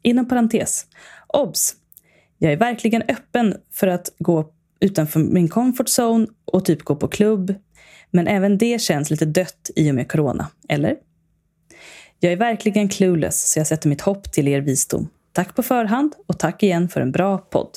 Inom 0.02 0.28
parentes. 0.28 0.86
Obs! 1.28 1.74
Jag 2.38 2.52
är 2.52 2.58
verkligen 2.58 3.02
öppen 3.02 3.56
för 3.74 3.88
att 3.88 4.10
gå 4.20 4.54
utanför 4.80 5.20
min 5.20 5.50
comfort 5.50 5.88
zone 6.00 6.28
och 6.46 6.66
typ 6.66 6.84
gå 6.84 6.96
på 6.96 7.08
klubb. 7.08 7.56
Men 8.12 8.28
även 8.28 8.58
det 8.58 8.82
känns 8.82 9.10
lite 9.10 9.26
dött 9.26 9.70
i 9.76 9.92
och 9.92 9.96
med 9.96 10.12
corona, 10.12 10.48
eller? 10.70 10.96
Jag 12.20 12.32
är 12.32 12.38
verkligen 12.38 12.90
clueless 12.90 13.52
så 13.52 13.60
jag 13.60 13.68
sätter 13.68 13.90
mitt 13.90 14.02
hopp 14.02 14.32
till 14.32 14.48
er 14.48 14.62
visdom. 14.62 15.10
Tack 15.34 15.56
på 15.56 15.64
förhand 15.64 16.14
och 16.28 16.40
tack 16.40 16.64
igen 16.64 16.90
för 16.90 17.02
en 17.02 17.12
bra 17.12 17.38
podd. 17.38 17.70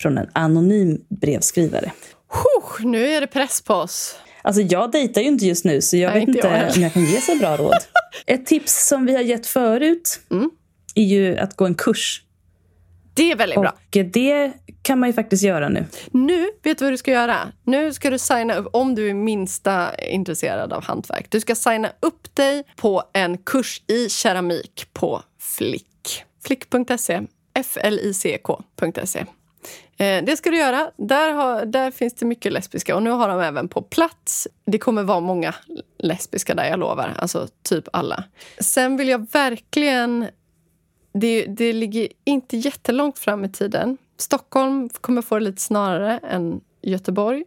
Från 0.00 0.18
en 0.18 0.28
anonym 0.32 1.00
brevskrivare. 1.08 1.92
Huh, 2.28 2.86
nu 2.86 3.06
är 3.08 3.20
det 3.20 3.26
press 3.26 3.62
på 3.62 3.74
oss. 3.74 4.16
Alltså 4.42 4.62
jag 4.62 4.92
dejtar 4.92 5.20
ju 5.20 5.26
inte 5.28 5.46
just 5.46 5.64
nu 5.64 5.80
så 5.80 5.96
jag 5.96 6.10
Nej, 6.10 6.20
vet 6.20 6.28
inte 6.28 6.48
jag 6.48 6.76
om 6.76 6.82
jag 6.82 6.92
kan 6.92 7.04
ge 7.04 7.20
så 7.20 7.36
bra 7.36 7.56
råd. 7.56 7.74
Ett 8.26 8.46
tips 8.46 8.88
som 8.88 9.06
vi 9.06 9.14
har 9.14 9.22
gett 9.22 9.46
förut 9.46 10.20
Mm. 10.30 10.50
är 10.94 11.02
ju 11.02 11.38
att 11.38 11.56
gå 11.56 11.66
en 11.66 11.74
kurs. 11.74 12.22
Det 13.16 13.32
är 13.32 13.36
väldigt 13.36 13.60
bra. 13.60 13.70
Och 13.70 14.04
det 14.04 14.52
kan 14.82 14.98
man 14.98 15.08
ju 15.08 15.12
faktiskt 15.12 15.42
göra 15.42 15.68
nu. 15.68 15.84
Nu, 16.10 16.46
vet 16.62 16.78
du 16.78 16.84
vad 16.84 16.92
du 16.92 16.96
ska 16.96 17.10
göra? 17.10 17.38
Nu 17.64 17.92
ska 17.92 18.10
du 18.10 18.18
signa 18.18 18.54
upp, 18.54 18.68
om 18.72 18.94
du 18.94 19.10
är 19.10 19.14
minsta 19.14 19.98
intresserad 19.98 20.72
av 20.72 20.84
hantverk. 20.84 21.26
Du 21.30 21.40
ska 21.40 21.54
signa 21.54 21.92
upp 22.00 22.34
dig 22.34 22.64
på 22.76 23.02
en 23.12 23.38
kurs 23.38 23.82
i 23.86 24.08
keramik 24.08 24.86
på 24.92 25.22
Flick. 25.40 26.24
Flick.se. 26.46 27.22
F-L-I-C-K.se. 27.54 29.18
Eh, 29.98 30.24
Det 30.24 30.36
ska 30.36 30.50
du 30.50 30.56
göra. 30.58 30.90
Där, 30.96 31.32
har, 31.32 31.64
där 31.64 31.90
finns 31.90 32.14
det 32.14 32.26
mycket 32.26 32.52
lesbiska. 32.52 32.96
Och 32.96 33.02
nu 33.02 33.10
har 33.10 33.28
de 33.28 33.40
även 33.40 33.68
på 33.68 33.82
plats. 33.82 34.48
Det 34.66 34.78
kommer 34.78 35.02
vara 35.02 35.20
många 35.20 35.54
lesbiska 35.98 36.54
där, 36.54 36.64
jag 36.64 36.78
lovar. 36.78 37.14
Alltså 37.18 37.48
typ 37.62 37.88
alla. 37.92 38.24
Sen 38.60 38.96
vill 38.96 39.08
jag 39.08 39.26
verkligen 39.32 40.26
det, 41.20 41.46
det 41.46 41.72
ligger 41.72 42.08
inte 42.24 42.56
jättelångt 42.56 43.18
fram 43.18 43.44
i 43.44 43.48
tiden. 43.48 43.98
Stockholm 44.18 44.88
kommer 44.88 45.22
få 45.22 45.38
det 45.38 45.44
lite 45.44 45.62
snarare 45.62 46.18
än 46.18 46.60
Göteborg. 46.82 47.44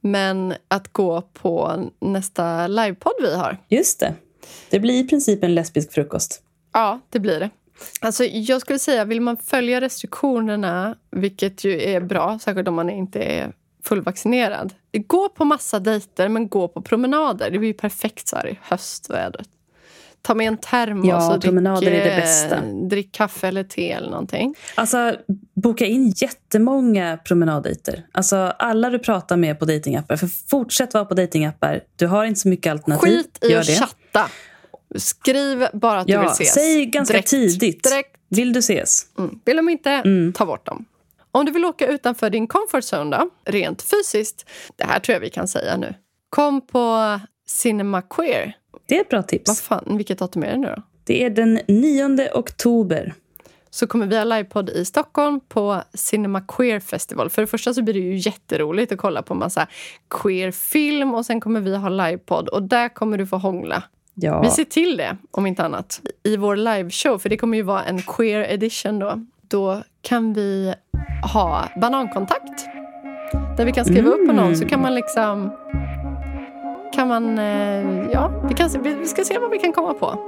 Men 0.00 0.54
att 0.68 0.92
gå 0.92 1.22
på 1.22 1.82
nästa 2.00 2.66
livepodd 2.66 3.14
vi 3.20 3.34
har. 3.34 3.58
Just 3.68 4.00
det. 4.00 4.14
Det 4.70 4.80
blir 4.80 4.94
i 4.94 5.08
princip 5.08 5.44
en 5.44 5.54
lesbisk 5.54 5.92
frukost. 5.92 6.42
Ja, 6.72 7.00
det 7.10 7.18
blir 7.18 7.40
det. 7.40 7.50
Alltså, 8.00 8.24
jag 8.24 8.60
skulle 8.60 8.78
säga, 8.78 9.04
vill 9.04 9.20
man 9.20 9.36
följa 9.36 9.80
restriktionerna, 9.80 10.96
vilket 11.10 11.64
ju 11.64 11.82
är 11.82 12.00
bra, 12.00 12.38
särskilt 12.38 12.68
om 12.68 12.74
man 12.74 12.90
inte 12.90 13.22
är 13.22 13.52
fullvaccinerad. 13.82 14.74
Gå 15.06 15.28
på 15.28 15.44
massa 15.44 15.80
dejter, 15.80 16.28
men 16.28 16.48
gå 16.48 16.68
på 16.68 16.82
promenader. 16.82 17.50
Det 17.50 17.58
blir 17.58 17.68
ju 17.68 17.74
perfekt 17.74 18.28
så 18.28 18.36
här 18.36 18.48
i 18.48 18.58
höstvädret. 18.62 19.48
Ta 20.22 20.34
med 20.34 20.46
en 20.48 20.56
termos 20.56 21.06
Ja, 21.08 21.26
och 21.34 21.40
drick, 21.40 21.42
promenader 21.50 21.86
är 21.86 22.04
det 22.04 22.10
eh, 22.10 22.20
bästa. 22.20 22.60
drick 22.90 23.12
kaffe 23.12 23.48
eller 23.48 23.64
te 23.64 23.90
eller 23.92 24.10
någonting. 24.10 24.54
Alltså, 24.74 25.16
boka 25.54 25.86
in 25.86 26.10
jättemånga 26.16 27.16
promenaddejter. 27.24 28.06
Alltså, 28.12 28.36
alla 28.36 28.90
du 28.90 28.98
pratar 28.98 29.36
med 29.36 29.58
på 29.58 29.64
datingappar. 29.64 30.16
För 30.16 30.26
fortsätt 30.50 30.94
vara 30.94 31.04
på 31.04 31.14
datingappar. 31.14 31.80
Du 31.96 32.06
har 32.06 32.24
inte 32.24 32.40
så 32.40 32.48
mycket 32.48 32.70
alternativ. 32.72 33.16
Skit 33.18 33.38
i 33.44 33.48
Gör 33.52 33.60
att 33.60 33.66
det. 33.66 33.72
chatta. 33.74 34.28
Skriv 34.96 35.66
bara 35.72 36.00
att 36.00 36.06
du 36.06 36.12
vill 36.18 36.22
Ja, 36.26 36.32
ses. 36.32 36.54
säg 36.54 36.86
ganska 36.86 37.12
Direkt. 37.12 37.28
tidigt. 37.30 37.82
Direkt. 37.84 38.16
Vill 38.28 38.52
du 38.52 38.58
ses? 38.58 39.06
Mm. 39.18 39.38
Vill 39.44 39.56
de 39.56 39.68
inte, 39.68 39.90
Mm. 39.90 40.32
ta 40.32 40.46
bort 40.46 40.66
dem. 40.66 40.84
Om 41.32 41.44
du 41.44 41.52
vill 41.52 41.64
åka 41.64 41.86
utanför 41.86 42.30
din 42.30 42.46
comfort 42.46 42.84
zone, 42.94 43.16
då, 43.16 43.30
rent 43.52 43.82
fysiskt. 43.82 44.46
Det 44.76 44.84
här 44.84 44.98
tror 45.00 45.14
jag 45.14 45.20
vi 45.20 45.30
kan 45.30 45.48
säga 45.48 45.76
nu. 45.76 45.94
Kom 46.30 46.66
på 46.66 47.20
Cinema 47.46 48.02
Queer. 48.02 48.56
Det 48.92 48.96
är 48.96 49.00
ett 49.00 49.08
bra 49.08 49.18
Vad 49.18 49.28
tips. 49.28 49.60
fan, 49.60 49.96
vilket 49.96 50.18
datum 50.18 50.42
är 50.42 50.50
det 50.50 50.56
nu 50.56 50.66
då? 50.76 50.82
Det 51.04 51.24
är 51.24 51.30
den 51.30 51.60
9 51.68 52.28
oktober. 52.34 53.14
Så 53.70 53.86
kommer 53.86 54.06
vi 54.06 54.16
ha 54.16 54.24
livepodd 54.24 54.70
i 54.70 54.84
Stockholm 54.84 55.40
på 55.48 55.82
Cinema 55.94 56.40
Queer 56.40 56.80
Festival. 56.80 57.30
För 57.30 57.42
det 57.42 57.46
första 57.46 57.74
så 57.74 57.82
blir 57.82 57.94
det 57.94 58.00
ju 58.00 58.16
jätteroligt 58.16 58.92
att 58.92 58.98
kolla 58.98 59.22
på 59.22 59.34
massa 59.34 59.66
queer 60.10 60.50
film 60.50 61.14
och 61.14 61.26
sen 61.26 61.40
kommer 61.40 61.60
vi 61.60 61.76
ha 61.76 61.88
livepodd 61.88 62.48
och 62.48 62.62
där 62.62 62.88
kommer 62.88 63.18
du 63.18 63.26
få 63.26 63.36
hångla. 63.36 63.82
Ja. 64.14 64.42
Vi 64.42 64.50
ser 64.50 64.64
till 64.64 64.96
det, 64.96 65.16
om 65.30 65.46
inte 65.46 65.64
annat, 65.64 66.00
i 66.22 66.36
vår 66.36 66.56
liveshow. 66.56 67.18
För 67.18 67.28
det 67.28 67.36
kommer 67.36 67.56
ju 67.56 67.62
vara 67.62 67.84
en 67.84 68.02
queer 68.02 68.52
edition 68.52 68.98
då. 68.98 69.26
Då 69.40 69.82
kan 70.02 70.32
vi 70.32 70.74
ha 71.32 71.68
banankontakt. 71.80 72.66
Där 73.56 73.64
vi 73.64 73.72
kan 73.72 73.84
skriva 73.84 74.10
upp 74.10 74.26
på 74.26 74.32
någon 74.32 74.56
så 74.56 74.68
kan 74.68 74.82
man 74.82 74.94
liksom... 74.94 75.50
Kan 76.94 77.08
man... 77.08 77.38
eh, 77.38 78.02
Ja, 78.12 78.44
vi, 78.48 78.54
kan, 78.54 78.82
vi 78.82 79.06
ska 79.06 79.24
se 79.24 79.38
vad 79.38 79.50
vi 79.50 79.58
kan 79.58 79.72
komma 79.72 79.94
på. 79.94 80.18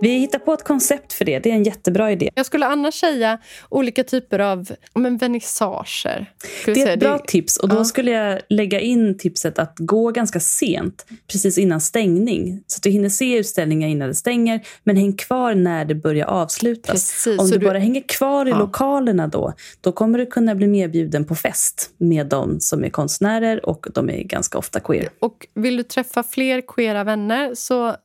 Vi 0.00 0.08
hittar 0.08 0.38
på 0.38 0.52
ett 0.52 0.64
koncept 0.64 1.12
för 1.12 1.24
det. 1.24 1.38
Det 1.38 1.50
är 1.50 1.54
en 1.54 1.62
jättebra 1.64 2.12
idé. 2.12 2.30
Jag 2.34 2.46
skulle 2.46 2.66
annars 2.66 2.94
säga 2.94 3.38
olika 3.68 4.04
typer 4.04 4.38
av 4.38 4.70
men 4.94 5.16
vernissager. 5.16 6.32
Det 6.64 6.70
är 6.70 6.74
säga. 6.74 6.92
ett 6.92 7.00
bra 7.00 7.18
tips. 7.18 7.56
Och 7.56 7.68
då 7.68 7.76
ja. 7.76 7.84
skulle 7.84 8.10
jag 8.10 8.40
lägga 8.48 8.80
in 8.80 9.18
tipset 9.18 9.58
att 9.58 9.74
gå 9.78 10.10
ganska 10.10 10.40
sent, 10.40 11.06
precis 11.32 11.58
innan 11.58 11.80
stängning. 11.80 12.62
Så 12.66 12.78
att 12.78 12.82
du 12.82 12.90
hinner 12.90 13.08
se 13.08 13.36
utställningar 13.38 13.88
innan 13.88 14.08
det 14.08 14.14
stänger, 14.14 14.60
men 14.84 14.96
häng 14.96 15.12
kvar 15.12 15.54
när 15.54 15.84
det 15.84 15.94
börjar 15.94 16.26
avslutas. 16.26 16.92
Precis, 16.92 17.38
Om 17.40 17.50
du, 17.50 17.58
du- 17.58 17.66
bara 17.66 17.78
hänger 17.78 18.02
kvar 18.08 18.46
i 18.46 18.50
Ja. 18.50 18.58
lokalerna 18.58 19.26
då, 19.26 19.52
då 19.80 19.92
kommer 19.92 20.18
du 20.18 20.26
kunna 20.26 20.54
bli 20.54 20.66
medbjuden 20.66 21.24
på 21.24 21.34
fest 21.34 21.90
med 21.98 22.26
de 22.26 22.60
som 22.60 22.84
är 22.84 22.90
konstnärer 22.90 23.66
och 23.66 23.86
de 23.94 24.10
är 24.10 24.22
ganska 24.22 24.58
ofta 24.58 24.80
queer. 24.80 25.08
Och 25.20 25.46
vill 25.54 25.76
du 25.76 25.82
träffa 26.00 26.22
fler 26.22 26.60
queera 26.60 27.04
vänner 27.04 27.54
så 27.54 27.96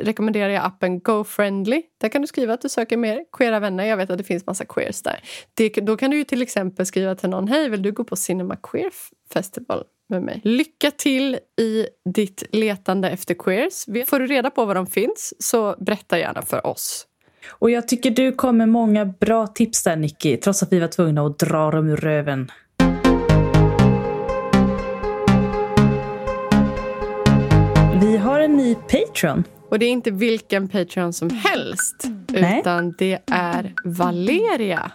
rekommenderar 0.00 0.48
jag 0.48 0.64
appen 0.64 1.00
GoFriendly. 1.00 1.82
Där 2.00 2.08
kan 2.08 2.22
du 2.22 2.28
skriva 2.28 2.54
att 2.54 2.60
du 2.60 2.68
söker 2.68 2.96
mer 2.96 3.24
queera 3.32 3.60
vänner. 3.60 3.84
Jag 3.84 3.96
vet 3.96 4.10
att 4.10 4.18
det 4.18 4.24
finns 4.24 4.46
massa 4.46 4.64
queers 4.64 5.02
där. 5.02 5.20
Det, 5.54 5.68
då 5.68 5.96
kan 5.96 6.10
du 6.10 6.16
ju 6.16 6.24
till 6.24 6.42
exempel 6.42 6.86
skriva 6.86 7.14
till 7.14 7.28
någon. 7.28 7.48
Hej, 7.48 7.68
vill 7.68 7.82
du 7.82 7.92
gå 7.92 8.04
på 8.04 8.16
Cinema 8.16 8.56
Queer 8.56 8.90
Festival 9.32 9.84
med 10.08 10.22
mig? 10.22 10.40
Lycka 10.44 10.90
till 10.90 11.38
i 11.60 11.86
ditt 12.14 12.42
letande 12.52 13.10
efter 13.10 13.34
queers. 13.34 13.84
Får 14.06 14.18
du 14.20 14.26
reda 14.26 14.50
på 14.50 14.64
var 14.64 14.74
de 14.74 14.86
finns 14.86 15.34
så 15.38 15.76
berätta 15.78 16.18
gärna 16.18 16.42
för 16.42 16.66
oss. 16.66 17.06
Och 17.48 17.70
jag 17.70 17.88
tycker 17.88 18.10
du 18.10 18.32
kom 18.32 18.56
med 18.56 18.68
många 18.68 19.04
bra 19.04 19.46
tips 19.46 19.84
där 19.84 19.96
Nicky, 19.96 20.36
trots 20.36 20.62
att 20.62 20.72
vi 20.72 20.80
var 20.80 20.88
tvungna 20.88 21.26
att 21.26 21.38
dra 21.38 21.70
dem 21.70 21.88
ur 21.88 21.96
röven. 21.96 22.50
Ny 28.68 28.74
Patreon. 28.74 29.44
Och 29.70 29.78
det 29.78 29.86
är 29.86 29.90
inte 29.90 30.10
vilken 30.10 30.68
Patreon 30.68 31.12
som 31.12 31.30
helst, 31.30 32.04
Nej. 32.28 32.60
utan 32.60 32.94
det 32.98 33.18
är 33.26 33.74
Valeria. 33.84 34.92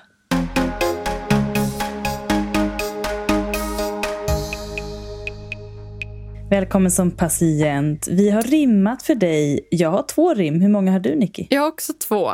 Välkommen 6.50 6.92
som 6.92 7.12
patient. 7.12 8.08
Vi 8.08 8.30
har 8.30 8.42
rimmat 8.42 9.04
för 9.04 9.16
dig. 9.16 9.68
Jag 9.72 9.90
har 9.90 10.04
två 10.04 10.34
rim. 10.34 10.62
Hur 10.62 10.70
många 10.70 10.92
har 10.92 11.00
du, 11.00 11.16
Nicky? 11.16 11.48
Jag 11.50 11.62
har 11.62 11.68
också 11.68 11.94
två. 11.94 12.32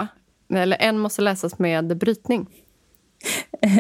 Eller 0.54 0.78
en 0.80 1.00
måste 1.00 1.22
läsas 1.22 1.60
med 1.60 1.98
brytning. 1.98 2.50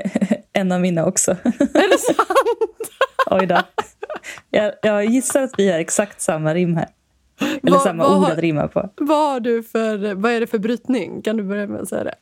En 0.53 0.71
av 0.71 0.81
mina 0.81 1.05
också. 1.05 1.31
Är 1.31 1.91
det 1.91 1.97
sant? 1.97 2.91
Oj 3.31 3.45
då. 3.45 3.61
Jag, 4.49 4.73
jag 4.81 5.05
gissar 5.05 5.41
att 5.41 5.53
vi 5.57 5.71
har 5.71 5.79
exakt 5.79 6.21
samma 6.21 6.53
rim 6.53 6.75
här. 6.75 6.87
Eller 7.41 7.71
Vad- 7.71 7.81
samma 7.81 8.03
vad 8.07 8.17
ord 8.17 8.29
att 8.31 8.39
rimma 8.39 8.67
på. 8.67 8.89
vad, 8.97 9.31
har 9.31 9.39
du 9.39 9.63
för, 9.63 10.13
vad 10.15 10.31
är 10.31 10.39
det 10.39 10.47
för 10.47 10.57
brytning? 10.59 11.21
Kan 11.21 11.37
du 11.37 11.43
börja 11.43 11.67
med 11.67 11.81
att 11.81 11.89
säga 11.89 12.03
det? 12.03 12.15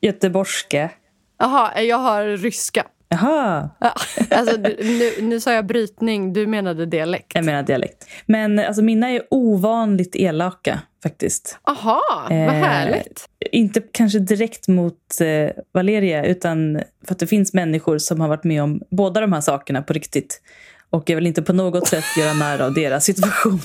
Göteborgska. 0.00 0.90
Jaha, 1.38 1.82
jag 1.82 1.96
har 1.98 2.24
ryska. 2.36 2.86
Jaha, 3.08 3.70
Ja, 3.80 3.92
alltså, 4.30 4.56
nu, 4.60 5.10
nu 5.20 5.40
sa 5.40 5.52
jag 5.52 5.66
brytning, 5.66 6.32
du 6.32 6.46
menade 6.46 6.86
dialekt. 6.86 7.32
jag 7.34 7.44
menar 7.44 7.62
dialekt. 7.62 8.06
Men 8.26 8.58
alltså, 8.58 8.82
mina 8.82 9.10
är 9.10 9.22
ovanligt 9.30 10.16
elaka 10.16 10.80
faktiskt. 11.02 11.58
Jaha, 11.66 12.00
vad 12.28 12.32
Eh, 12.38 12.48
härligt. 12.52 13.28
Inte 13.52 13.80
kanske 13.92 14.18
direkt 14.18 14.68
mot 14.68 15.20
eh, 15.20 15.50
Valeria, 15.72 16.24
utan 16.24 16.80
för 17.06 17.14
att 17.14 17.18
det 17.18 17.26
finns 17.26 17.52
människor 17.54 17.98
som 17.98 18.20
har 18.20 18.28
varit 18.28 18.44
med 18.44 18.62
om 18.62 18.82
båda 18.90 19.20
de 19.20 19.32
här 19.32 19.40
sakerna 19.40 19.82
på 19.82 19.92
riktigt. 19.92 20.42
Och 20.90 21.10
jag 21.10 21.16
vill 21.16 21.26
inte 21.26 21.42
på 21.42 21.52
något 21.52 21.88
sätt 21.88 22.04
göra 22.18 22.32
narr 22.32 22.60
av 22.62 22.74
deras 22.74 23.04
situation. 23.04 23.60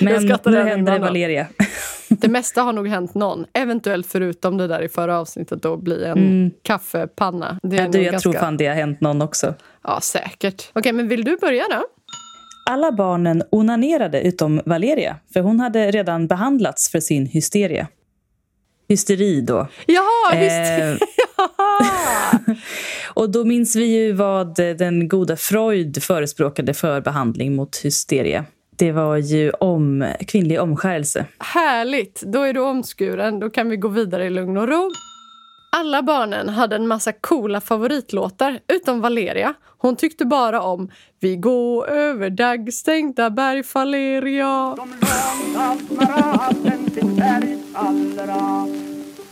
Men 0.00 0.26
nu 0.44 0.62
händer 0.62 0.92
det. 0.92 0.98
Valeria. 0.98 1.46
Det 2.08 2.28
mesta 2.28 2.62
har 2.62 2.72
nog 2.72 2.88
hänt 2.88 3.14
någon. 3.14 3.46
Eventuellt 3.52 4.06
förutom 4.06 4.56
det 4.56 4.66
där 4.66 4.82
i 4.82 4.88
förra 4.88 5.18
avsnittet 5.18 5.62
då 5.62 5.76
bli 5.76 6.04
en 6.04 6.50
kaffepanna. 6.62 7.58
Det 7.62 7.76
är 7.76 7.80
Mm. 7.80 7.84
Ja, 7.84 7.98
du, 7.98 8.04
jag 8.04 8.12
ganska... 8.12 8.30
tror 8.30 8.40
fan 8.40 8.56
det 8.56 8.66
har 8.66 8.74
hänt 8.74 9.00
någon 9.00 9.22
också. 9.22 9.54
Ja, 9.84 10.00
säkert. 10.00 10.70
Okej, 10.72 10.92
men 10.92 11.08
vill 11.08 11.24
du 11.24 11.36
börja 11.36 11.64
då? 11.70 11.84
Alla 12.70 12.92
barnen 12.92 13.42
onanerade 13.50 14.20
utom 14.20 14.60
Valeria, 14.66 15.16
för 15.32 15.40
hon 15.40 15.60
hade 15.60 15.90
redan 15.90 16.26
behandlats 16.26 16.90
för 16.90 17.00
sin 17.00 17.26
hysteria. 17.26 17.86
Hysteri 18.92 19.40
då. 19.40 19.66
Jaha, 19.86 20.40
visst! 20.40 21.00
Eh, 21.00 21.08
och 23.14 23.30
då 23.30 23.44
minns 23.44 23.76
vi 23.76 23.84
ju 23.84 24.12
vad 24.12 24.56
den 24.56 25.08
goda 25.08 25.36
Freud 25.36 26.02
förespråkade 26.02 26.74
för 26.74 27.00
behandling 27.00 27.54
mot 27.54 27.76
hysteria. 27.76 28.44
Det 28.76 28.92
var 28.92 29.16
ju 29.16 29.50
om 29.50 30.12
kvinnlig 30.26 30.60
omskärelse. 30.60 31.26
Härligt! 31.38 32.22
Då 32.22 32.42
är 32.42 32.52
du 32.52 32.60
omskuren. 32.60 33.40
Då 33.40 33.50
kan 33.50 33.68
vi 33.68 33.76
gå 33.76 33.88
vidare 33.88 34.26
i 34.26 34.30
lugn 34.30 34.56
och 34.56 34.68
ro. 34.68 34.90
Alla 35.76 36.02
barnen 36.02 36.48
hade 36.48 36.76
en 36.76 36.86
massa 36.86 37.12
coola 37.12 37.60
favoritlåtar, 37.60 38.60
utom 38.68 39.00
Valeria. 39.00 39.54
Hon 39.78 39.96
tyckte 39.96 40.24
bara 40.24 40.62
om 40.62 40.90
Vi 41.20 41.36
går 41.36 41.88
över 41.88 42.30
daggstänkta 42.30 43.30
berg, 43.30 43.62
Valeria. 43.74 44.76
Långa 44.76 45.22
bergsallra 47.72 48.66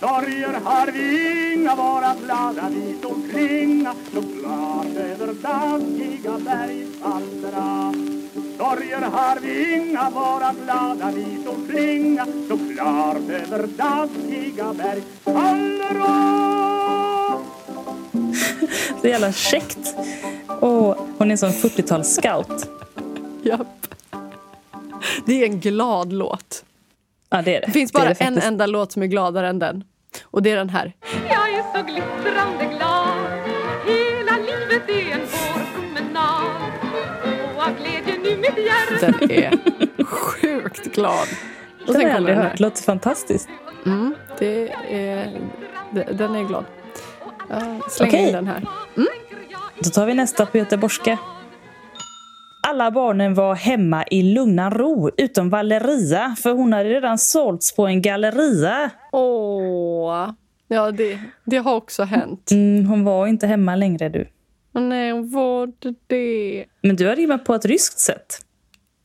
Sorger 0.01 0.61
har 0.65 0.93
vi 0.93 1.53
inga, 1.55 1.77
våra 1.77 2.15
glada 2.25 2.69
vi 2.71 2.99
står 2.99 3.31
klinga 3.33 3.95
Så 4.15 4.23
klart 4.23 4.97
över 4.97 5.35
daggiga 5.43 6.39
bergsallra 6.39 7.95
Sorger 8.59 9.01
har 9.01 9.41
vi 9.41 9.75
inga, 9.75 10.11
våra 10.11 10.55
glada 10.65 11.13
vi 11.15 11.43
står 11.43 11.69
klinga 11.69 12.27
Så 12.49 12.59
klart 12.75 13.17
över 13.17 13.67
daggiga 13.67 14.75
bergsallra 14.75 16.41
Så 19.01 19.09
jävla 19.09 19.33
käckt. 19.33 19.95
Och 20.61 20.97
hon 21.19 21.31
är 21.31 21.37
sån 21.37 21.51
40-talsscout. 21.51 22.67
Japp. 23.43 23.87
Det 25.27 25.43
är 25.43 25.47
en 25.47 25.61
glad 25.61 26.13
låt. 26.13 26.65
Ja, 27.31 27.43
det 27.43 27.57
är 27.57 27.61
det. 27.61 27.67
Det 27.67 27.73
finns 27.73 27.93
Det 27.93 27.99
är 27.99 28.01
bara 28.01 28.09
det 28.15 28.21
en 28.21 28.27
faktiskt. 28.27 28.47
enda 28.47 28.67
låt 28.67 28.93
som 28.93 29.03
är 29.03 29.07
gladare 29.07 29.49
än 29.49 29.59
den. 29.59 29.85
Och 30.25 30.43
det 30.43 30.51
är 30.51 30.57
den 30.57 30.71
här. 30.71 30.93
Jag 31.31 31.49
är 31.55 31.63
så 31.79 31.83
glittrande 31.87 32.65
glad 32.65 33.17
Hela 33.87 34.33
livet 34.37 34.89
är 34.89 35.13
en 35.13 35.21
vårpromenad 35.21 36.47
Och 37.57 37.63
av 37.63 37.71
glädje 37.83 38.19
nu 38.23 38.37
mitt 38.37 38.67
hjärta 38.67 39.19
Den 39.21 39.31
är 39.31 39.59
sjukt 40.05 40.95
glad. 40.95 41.13
Och 41.87 41.87
Den 41.87 41.95
har 41.95 41.95
sen 41.95 42.01
jag 42.03 42.03
kommer 42.03 42.17
aldrig 42.17 42.37
den 42.37 42.45
hört. 42.47 42.61
Låter 42.61 42.83
fantastiskt. 42.83 43.49
Mm, 43.87 44.15
det 44.39 44.71
är, 44.91 45.41
det- 45.91 46.13
den 46.13 46.35
är 46.35 46.45
glad. 46.45 46.65
Jag 47.49 47.91
slänger 47.93 48.13
Okej. 48.13 48.27
in 48.27 48.33
den 48.33 48.47
här. 48.47 48.63
Då 49.79 49.91
tar 49.91 50.07
vi 50.07 50.15
nästa 50.15 50.47
på 50.47 50.59
göteborgska. 50.59 51.19
Alla 52.71 52.91
barnen 52.91 53.35
var 53.35 53.55
hemma 53.55 54.05
i 54.11 54.23
lugna 54.23 54.71
ro, 54.71 55.11
utom 55.17 55.51
Valeria, 55.51 56.37
för 56.43 56.53
hon 56.53 56.73
hade 56.73 56.89
redan 56.89 57.19
sålts 57.19 57.77
på 57.77 57.87
en 57.87 58.03
galleria. 58.03 58.91
Åh, 59.13 60.31
ja 60.69 60.91
det, 60.91 61.19
det 61.45 61.57
har 61.57 61.75
också 61.75 62.03
hänt. 62.03 62.51
Mm, 62.51 62.87
hon 62.87 63.05
var 63.05 63.27
inte 63.27 63.47
hemma 63.47 63.77
längre 63.77 64.09
du. 64.09 64.29
Nej, 64.73 65.13
var 65.13 65.67
det 65.79 65.95
det? 66.07 66.65
Men 66.83 66.97
du 66.97 67.07
har 67.07 67.17
rimmat 67.17 67.45
på 67.45 67.55
ett 67.55 67.65
ryskt 67.65 67.99
sätt. 67.99 68.39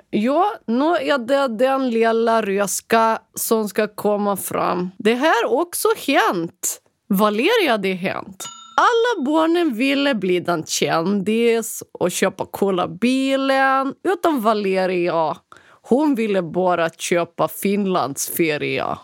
Ja, 0.09 0.45
nu 0.65 0.85
är 0.85 1.17
det 1.17 1.47
den 1.47 1.89
lilla 1.89 2.41
röska 2.41 3.19
som 3.33 3.69
ska 3.69 3.87
komma 3.87 4.37
fram. 4.37 4.91
Det 4.97 5.15
här 5.15 5.45
också 5.45 5.87
hänt. 6.07 6.81
Valeria, 7.07 7.77
det 7.77 7.93
hänt. 7.93 8.45
Alla 8.77 9.25
barnen 9.25 9.73
ville 9.73 10.15
bli 10.15 10.39
den 10.39 10.63
kändis 10.65 11.83
och 11.91 12.11
köpa 12.11 12.45
coola 12.45 12.87
bilen, 12.87 13.93
utom 14.03 14.41
Valeria. 14.41 15.37
Hon 15.81 16.15
ville 16.15 16.41
bara 16.41 16.89
köpa 16.89 17.47
Finlandsferia. 17.47 18.97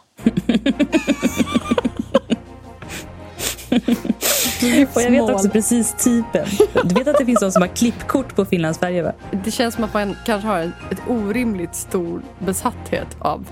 Och 4.94 5.02
jag 5.02 5.12
vet 5.12 5.30
också 5.30 5.50
precis 5.50 6.04
typen. 6.04 6.46
Du 6.84 6.96
vet 6.96 7.08
att 7.08 7.18
det 7.18 7.26
finns 7.26 7.40
de 7.40 7.52
som 7.52 7.62
har 7.62 7.70
klippkort 7.76 8.36
på 8.36 8.46
Finlandsfärjor 8.46 9.04
va? 9.04 9.12
Det 9.46 9.52
känns 9.52 9.76
som 9.76 9.84
att 9.84 9.94
man 9.94 10.16
kanske 10.26 10.48
har 10.48 10.60
en 10.60 10.72
ett 10.92 11.02
orimligt 11.08 11.76
stor 11.76 12.22
besatthet 12.40 13.18
av 13.20 13.48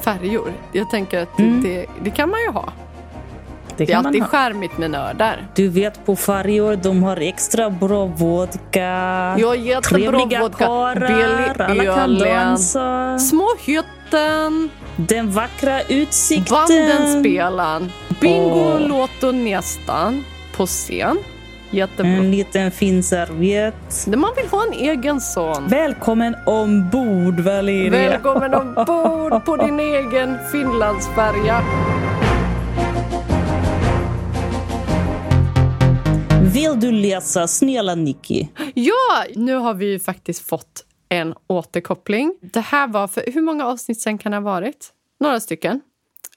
färjor. 0.00 0.52
Jag 0.72 0.90
tänker 0.90 1.22
att 1.22 1.36
det, 1.36 1.86
det 2.04 2.10
kan 2.10 2.30
man 2.30 2.40
ju 2.40 2.50
ha. 2.50 2.72
Det 3.76 3.84
Det 3.84 3.92
är 3.92 3.96
alltid 3.96 4.22
ha. 4.22 4.28
charmigt 4.28 4.78
med 4.78 4.90
nördar. 4.90 5.46
Du 5.54 5.68
vet 5.68 6.06
på 6.06 6.16
färjor, 6.16 6.76
de 6.76 7.02
har 7.02 7.16
extra 7.16 7.70
bra 7.70 8.04
vodka. 8.04 8.80
Ja, 9.38 9.54
jättebra 9.54 10.18
vodka. 10.40 10.94
Billig 10.94 11.84
alla 11.84 11.94
kan 11.96 12.18
dansa. 12.18 13.18
Små 13.18 13.48
hytten. 13.66 14.70
Den 14.96 15.30
vackra 15.30 15.82
utsikten. 15.82 16.56
Bandenspelaren. 16.68 17.92
Bingo, 18.20 18.72
Åh. 18.74 18.80
låt 18.88 19.22
och 19.22 19.34
nästan. 19.34 20.24
På 20.56 20.66
scen. 20.66 21.18
Jättebra. 21.70 22.10
En 22.12 22.30
liten 22.30 22.70
fin 22.70 23.02
serviett. 23.02 24.06
Man 24.06 24.30
vill 24.36 24.46
ha 24.50 24.62
en 24.66 24.72
egen 24.72 25.20
sån. 25.20 25.68
Välkommen 25.68 26.36
ombord 26.46 27.40
Valeria. 27.40 28.10
Välkommen 28.10 28.54
ombord 28.54 29.44
på 29.44 29.56
din 29.56 29.80
egen 29.94 30.38
Finlandsfärja. 30.52 31.60
Vill 36.54 36.80
du 36.80 36.92
läsa 36.92 37.46
Snälla 37.46 37.94
Nicky? 37.94 38.46
Ja, 38.74 39.24
nu 39.34 39.54
har 39.54 39.74
vi 39.74 39.86
ju 39.86 39.98
faktiskt 39.98 40.48
fått 40.48 40.84
en 41.08 41.34
återkoppling. 41.46 42.34
Det 42.40 42.60
här 42.60 42.88
var 42.88 43.08
för 43.08 43.24
hur 43.26 43.42
många 43.42 43.66
avsnitt 43.66 44.00
sen 44.00 44.18
kan 44.18 44.32
det 44.32 44.38
ha 44.38 44.42
varit? 44.42 44.92
Några 45.20 45.40
stycken. 45.40 45.80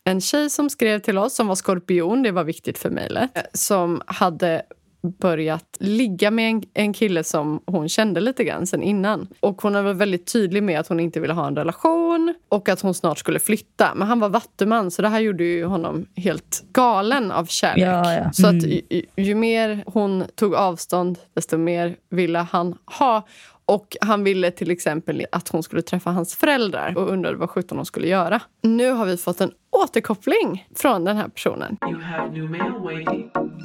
En 0.03 0.21
tjej 0.21 0.49
som 0.49 0.69
skrev 0.69 0.99
till 0.99 1.17
oss 1.17 1.35
som 1.35 1.47
var 1.47 1.55
skorpion, 1.55 2.23
det 2.23 2.31
var 2.31 2.43
viktigt 2.43 2.77
för 2.77 2.89
mejlet, 2.89 3.37
eh, 3.37 3.43
som 3.53 4.01
hade 4.05 4.61
börjat 5.07 5.77
ligga 5.79 6.31
med 6.31 6.49
en, 6.51 6.63
en 6.73 6.93
kille 6.93 7.23
som 7.23 7.59
hon 7.65 7.89
kände 7.89 8.19
lite 8.19 8.43
grann 8.43 8.67
sen 8.67 8.83
innan. 8.83 9.27
Och 9.39 9.61
hon 9.61 9.73
var 9.73 9.93
väldigt 9.93 10.33
tydlig 10.33 10.63
med 10.63 10.79
att 10.79 10.87
hon 10.87 10.99
inte 10.99 11.19
ville 11.19 11.33
ha 11.33 11.47
en 11.47 11.55
relation 11.55 12.33
och 12.49 12.69
att 12.69 12.81
hon 12.81 12.93
snart 12.93 13.19
skulle 13.19 13.39
flytta. 13.39 13.91
Men 13.95 14.07
han 14.07 14.19
var 14.19 14.29
vattuman 14.29 14.91
så 14.91 15.01
det 15.01 15.07
här 15.09 15.19
gjorde 15.19 15.43
ju 15.43 15.65
honom 15.65 16.05
helt 16.15 16.63
galen 16.73 17.31
av 17.31 17.45
kärlek. 17.45 17.85
Ja, 17.85 18.13
ja. 18.13 18.31
Så 18.31 18.47
att 18.47 18.53
Mm. 18.63 18.69
ju- 18.89 19.01
ju 19.15 19.35
mer 19.35 19.83
hon 19.85 20.23
tog 20.35 20.55
avstånd, 20.55 21.17
desto 21.35 21.57
mer 21.57 21.95
ville 22.09 22.39
han 22.39 22.77
ha. 22.99 23.27
Och 23.67 23.97
Han 24.01 24.23
ville 24.23 24.51
till 24.51 24.71
exempel 24.71 25.25
att 25.31 25.49
hon 25.49 25.63
skulle 25.63 25.81
träffa 25.81 26.09
hans 26.09 26.35
föräldrar 26.35 26.97
och 26.97 27.09
undrade 27.09 27.37
vad 27.37 27.49
sjutton 27.49 27.77
hon 27.77 27.85
skulle 27.85 28.07
göra. 28.07 28.41
Nu 28.61 28.91
har 28.91 29.05
vi 29.05 29.17
fått 29.17 29.41
en 29.41 29.51
återkoppling 29.69 30.67
från 30.75 31.03
den 31.03 31.17
här 31.17 31.27
personen. 31.27 31.77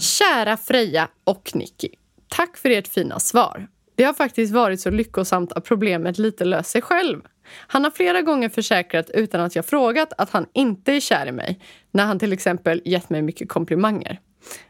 Kära 0.01 0.57
Freja 0.57 1.09
och 1.25 1.51
Nicky. 1.55 1.89
Tack 2.29 2.57
för 2.57 2.71
ert 2.71 2.89
fina 2.89 3.21
svar. 3.21 3.69
Det 3.95 4.05
har 4.05 4.13
faktiskt 4.13 4.53
varit 4.53 4.81
så 4.81 4.91
lyckosamt 4.91 5.53
att 5.53 5.65
problemet 5.65 6.19
lite 6.19 6.45
löst 6.45 6.71
sig 6.71 6.83
själv. 6.83 7.21
Han 7.67 7.85
har 7.85 7.91
flera 7.91 8.23
gånger 8.23 8.49
försäkrat 8.49 9.11
utan 9.11 9.41
att 9.41 9.57
jag 9.57 9.67
frågat 9.67 10.13
att 10.19 10.31
han 10.31 10.47
inte 10.53 10.93
är 10.93 11.01
kär 11.01 11.27
i 11.27 11.33
mig 11.33 11.61
när 11.91 12.05
han 12.07 12.19
till 12.19 12.33
exempel 12.33 12.83
gett 12.85 13.11
mig 13.11 13.23
mycket 13.23 13.49
komplimanger. 13.49 14.21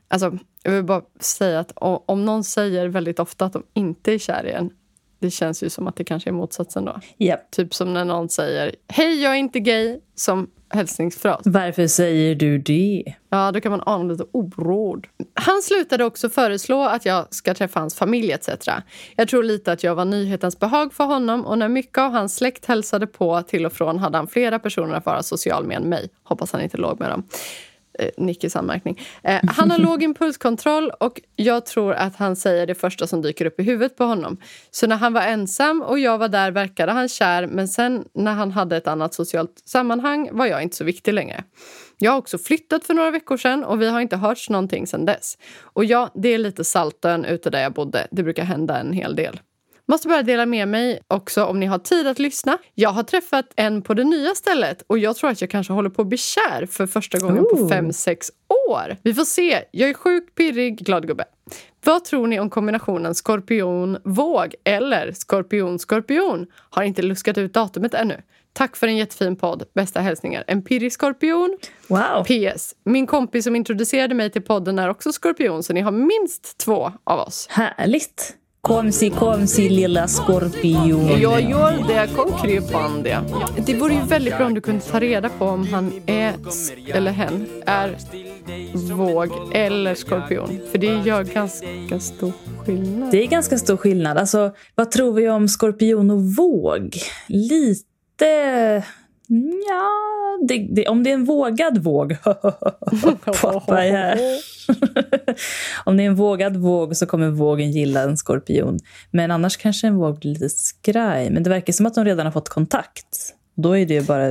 Alltså, 0.09 0.39
jag 0.63 0.73
vill 0.73 0.85
bara 0.85 1.03
säga 1.21 1.61
att 1.61 1.73
om 2.07 2.25
någon 2.25 2.45
säger 2.45 2.89
väldigt 2.89 3.19
ofta 3.19 3.45
att 3.45 3.53
de 3.53 3.63
inte 3.75 4.13
är 4.13 4.19
kär 4.19 4.47
i 4.47 4.51
en 4.53 4.71
det 5.23 5.31
känns 5.31 5.63
ju 5.63 5.71
som 5.71 5.87
att 5.87 5.97
det 5.97 6.05
kanske 6.05 6.31
är 6.31 6.33
motsatsen 6.33 6.85
då. 6.85 7.01
Japp. 7.19 7.51
Typ 7.51 7.75
som 7.75 7.95
när 7.95 8.05
någon 8.05 8.29
säger 8.29 8.75
hej 8.89 9.23
jag 9.23 9.33
är 9.33 9.37
inte 9.37 9.61
gay 9.61 10.01
som 10.15 10.51
hälsningsfras. 10.73 11.41
Varför 11.45 11.87
säger 11.87 12.35
du 12.35 12.59
det? 12.59 13.15
Ja, 13.31 13.53
då 13.53 13.61
kan 13.61 13.71
man 13.73 13.83
ana 13.87 14.13
lite 14.13 14.25
oråd. 14.33 15.07
Han 15.35 15.63
slutade 15.63 16.05
också 16.05 16.29
föreslå 16.29 16.83
att 16.83 17.07
jag 17.07 17.35
ska 17.35 17.55
träffa 17.55 17.81
hans 17.81 17.95
familj 17.95 18.33
etc. 18.33 18.49
Jag 19.17 19.29
tror 19.29 19.43
lite 19.43 19.73
att 19.73 19.85
jag 19.85 19.95
var 19.95 20.05
nyhetens 20.05 20.59
behag 20.59 20.93
för 20.93 21.05
honom 21.05 21.47
och 21.47 21.59
när 21.59 21.69
mycket 21.69 21.99
av 21.99 22.13
hans 22.13 22.35
släkt 22.37 22.67
hälsade 22.67 23.07
på 23.07 23.43
till 23.43 23.67
och 23.67 23.73
från 23.73 23.99
hade 23.99 24.17
han 24.19 24.27
flera 24.27 24.59
personer 24.59 24.95
att 24.95 25.07
vara 25.07 25.23
social 25.23 25.67
med 25.67 25.77
än 25.77 25.89
mig. 25.89 26.09
Hoppas 26.23 26.53
han 26.53 26.63
inte 26.63 26.77
låg 26.77 27.01
med 27.01 27.11
dem. 27.11 27.25
Eh, 27.99 28.09
anmärkning. 28.55 29.01
Eh, 29.23 29.41
han 29.49 29.71
har 29.71 29.79
låg 29.79 30.03
impulskontroll 30.03 30.91
och 31.01 31.21
jag 31.37 31.67
tror 31.67 31.93
att 31.93 32.17
han 32.17 32.37
säger 32.37 32.67
det 32.67 32.75
första 32.75 33.07
som 33.07 33.23
dyker 33.23 33.47
upp 33.47 33.61
i 33.61 33.63
huvudet 33.63 33.97
på 33.97 34.05
honom. 34.05 34.37
Så 34.71 34.87
när 34.87 34.97
han 34.97 35.13
var 35.13 35.21
ensam 35.21 35.83
och 35.83 35.99
jag 35.99 36.19
var 36.19 36.29
där 36.29 36.51
verkade 36.51 36.93
han 36.93 37.09
kär 37.09 37.47
men 37.47 37.69
sen 37.69 38.05
när 38.15 38.33
han 38.33 38.51
hade 38.51 38.77
ett 38.77 38.87
annat 38.87 39.15
socialt 39.15 39.63
sammanhang 39.65 40.29
var 40.33 40.47
jag 40.47 40.63
inte 40.63 40.77
så 40.77 40.85
viktig 40.85 41.15
längre. 41.15 41.45
Jag 41.99 42.13
har 42.13 42.19
också 42.19 42.39
flyttat 42.39 42.85
för 42.85 42.95
några 42.95 43.11
veckor 43.11 43.37
sedan 43.37 43.65
och 43.65 43.83
vi 43.83 43.89
har 43.89 44.01
inte 44.01 44.17
hörts 44.17 44.51
någonting 44.51 44.87
sedan 44.87 45.05
dess. 45.05 45.39
Och 45.63 45.85
ja, 45.85 46.11
det 46.15 46.29
är 46.29 46.39
lite 46.39 46.65
Saltön 46.65 47.25
ute 47.25 47.51
där 47.51 47.63
jag 47.63 47.73
bodde. 47.73 48.07
Det 48.11 48.23
brukar 48.23 48.45
hända 48.45 48.79
en 48.79 48.93
hel 48.93 49.17
del. 49.17 49.41
Måste 49.93 50.09
bara 50.09 50.23
dela 50.23 50.47
med 50.47 50.69
mig 50.69 51.01
också 51.09 51.45
om 51.45 51.61
ni 51.61 51.67
har 51.67 51.79
tid 51.79 52.07
att 52.07 52.19
lyssna. 52.19 52.59
Jag 52.75 52.91
har 52.91 53.03
träffat 53.03 53.47
en 53.57 53.83
på 53.83 53.95
det 53.95 54.05
nya 54.05 54.35
stället 54.35 54.83
och 54.87 54.99
jag 54.99 55.17
tror 55.17 55.31
att 55.31 55.41
jag 55.41 55.51
kanske 55.51 55.73
håller 55.73 55.91
på 55.91 56.03
att 56.03 56.09
bli 56.09 56.19
kär 56.19 56.67
för 56.67 56.87
första 56.87 57.19
gången 57.19 57.45
på 57.45 57.57
Ooh. 57.57 57.69
fem 57.69 57.93
sex 57.93 58.31
år. 58.69 58.97
Vi 59.03 59.15
får 59.15 59.25
se. 59.25 59.65
Jag 59.71 59.91
är 59.91 59.95
sjukt 59.95 60.35
pirrig, 60.35 60.79
glad 60.79 61.07
gubbe. 61.07 61.25
Vad 61.85 62.05
tror 62.05 62.27
ni 62.27 62.41
om 62.41 62.51
kombinationen 62.51 63.15
skorpion-våg 63.15 64.55
eller 64.65 65.11
skorpion-skorpion? 65.11 66.47
Har 66.71 66.83
inte 66.83 67.03
luskat 67.03 67.39
ut 67.39 67.55
datumet 67.55 67.95
ännu. 67.95 68.23
Tack 68.53 68.77
för 68.77 68.87
en 68.87 68.97
jättefin 68.97 69.37
podd. 69.37 69.65
Bästa 69.75 70.01
hälsningar. 70.01 70.45
En 70.47 70.63
pirrig 70.65 70.93
skorpion. 70.93 71.59
Wow. 71.87 72.25
PS. 72.25 72.75
Min 72.85 73.07
kompis 73.07 73.45
som 73.45 73.57
introducerade 73.57 74.15
mig 74.15 74.31
till 74.31 74.43
podden 74.43 74.79
är 74.79 74.89
också 74.89 75.13
skorpion 75.13 75.63
så 75.63 75.73
ni 75.73 75.81
har 75.81 75.93
minst 75.93 76.59
två 76.59 76.93
av 77.05 77.19
oss. 77.19 77.47
Härligt. 77.51 78.37
Komsi, 78.69 79.11
komsi, 79.11 79.69
lilla 79.69 80.09
skorpion. 80.09 81.21
Jag 81.21 81.41
gör 81.51 81.89
det 81.89 82.09
konkret 82.17 82.65
Det 83.67 83.75
vore 83.75 83.95
ju 83.95 84.01
väldigt 84.01 84.37
bra 84.37 84.47
om 84.47 84.55
du 84.55 84.61
kunde 84.61 84.81
ta 84.81 85.01
reda 85.01 85.29
på 85.29 85.45
om 85.45 85.67
han 85.67 85.93
är, 86.07 86.35
eller 86.95 87.11
hen, 87.11 87.47
är 87.67 87.97
våg 88.95 89.29
eller 89.53 89.95
skorpion. 89.95 90.61
För 90.71 90.79
det 90.79 90.87
gör 90.87 91.25
ganska 91.25 92.01
stor 92.01 92.33
skillnad. 92.65 93.11
Det 93.11 93.23
är 93.23 93.27
ganska 93.27 93.59
stor 93.59 93.77
skillnad. 93.77 94.19
Alltså, 94.19 94.55
vad 94.75 94.91
tror 94.91 95.13
vi 95.13 95.29
om 95.29 95.49
skorpion 95.49 96.11
och 96.11 96.23
våg? 96.23 96.97
Lite... 97.29 98.85
Ja, 99.69 99.91
det, 100.49 100.69
det, 100.71 100.89
om 100.89 101.03
det 101.03 101.11
är 101.11 101.15
en 101.15 101.25
vågad 101.25 101.79
våg. 101.79 102.17
Pappa 103.41 103.85
är 103.85 103.93
här. 103.93 104.19
om 105.85 105.97
det 105.97 106.03
är 106.03 106.07
en 106.07 106.15
vågad 106.15 106.57
våg 106.57 106.97
så 106.97 107.07
kommer 107.07 107.31
vågen 107.31 107.71
gilla 107.71 108.03
en 108.03 108.17
skorpion. 108.17 108.79
Men 109.11 109.31
annars 109.31 109.57
kanske 109.57 109.87
en 109.87 109.97
våg 109.97 110.19
blir 110.19 110.31
lite 110.31 110.49
skraj. 110.49 111.31
Men 111.31 111.43
det 111.43 111.51
verkar 111.51 111.73
som 111.73 111.87
att 111.87 111.95
de 111.95 112.05
redan 112.05 112.27
har 112.27 112.33
fått 112.33 112.49
kontakt. 112.49 113.35
Då 113.55 113.77
är 113.77 113.87
det 113.87 114.07
bara 114.07 114.29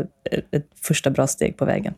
ett 0.52 0.68
första 0.82 1.10
bra 1.10 1.28
steg 1.28 1.58
på 1.58 1.66
vägen. 1.66 1.94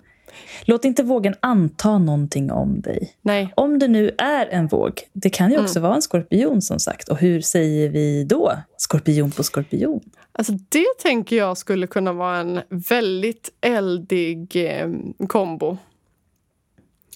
Låt 0.65 0.85
inte 0.85 1.03
vågen 1.03 1.35
anta 1.39 1.97
någonting 1.97 2.51
om 2.51 2.81
dig. 2.81 3.13
Nej. 3.21 3.53
Om 3.55 3.79
det 3.79 3.87
nu 3.87 4.11
är 4.17 4.45
en 4.47 4.67
våg, 4.67 5.01
det 5.13 5.29
kan 5.29 5.51
ju 5.51 5.61
också 5.61 5.79
vara 5.79 5.95
en 5.95 6.01
skorpion 6.01 6.61
som 6.61 6.79
sagt. 6.79 7.09
Och 7.09 7.17
hur 7.17 7.41
säger 7.41 7.89
vi 7.89 8.23
då? 8.23 8.51
Skorpion 8.77 9.31
på 9.31 9.43
skorpion? 9.43 10.01
Alltså 10.31 10.53
det 10.69 10.85
tänker 11.03 11.35
jag 11.35 11.57
skulle 11.57 11.87
kunna 11.87 12.13
vara 12.13 12.37
en 12.37 12.59
väldigt 12.69 13.49
eldig 13.61 14.55
eh, 14.55 14.89
kombo. 15.27 15.77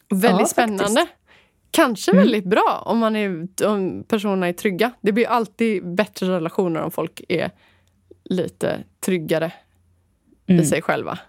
Väldigt 0.09 0.39
Ja, 0.39 0.45
spännande. 0.45 0.83
faktiskt. 0.83 1.07
Kanske 1.71 2.11
Mm. 2.11 2.23
väldigt 2.23 2.45
bra 2.45 2.83
om, 2.85 2.97
man 2.97 3.15
är, 3.15 3.47
om 3.65 4.03
personerna 4.07 4.47
är 4.47 4.53
trygga. 4.53 4.91
Det 5.01 5.11
blir 5.11 5.27
alltid 5.27 5.95
bättre 5.95 6.27
relationer 6.35 6.81
om 6.81 6.91
folk 6.91 7.21
är 7.29 7.51
lite 8.23 8.83
tryggare 9.05 9.51
Mm. 10.49 10.61
i 10.61 10.65
sig 10.65 10.81
själva. 10.81 11.19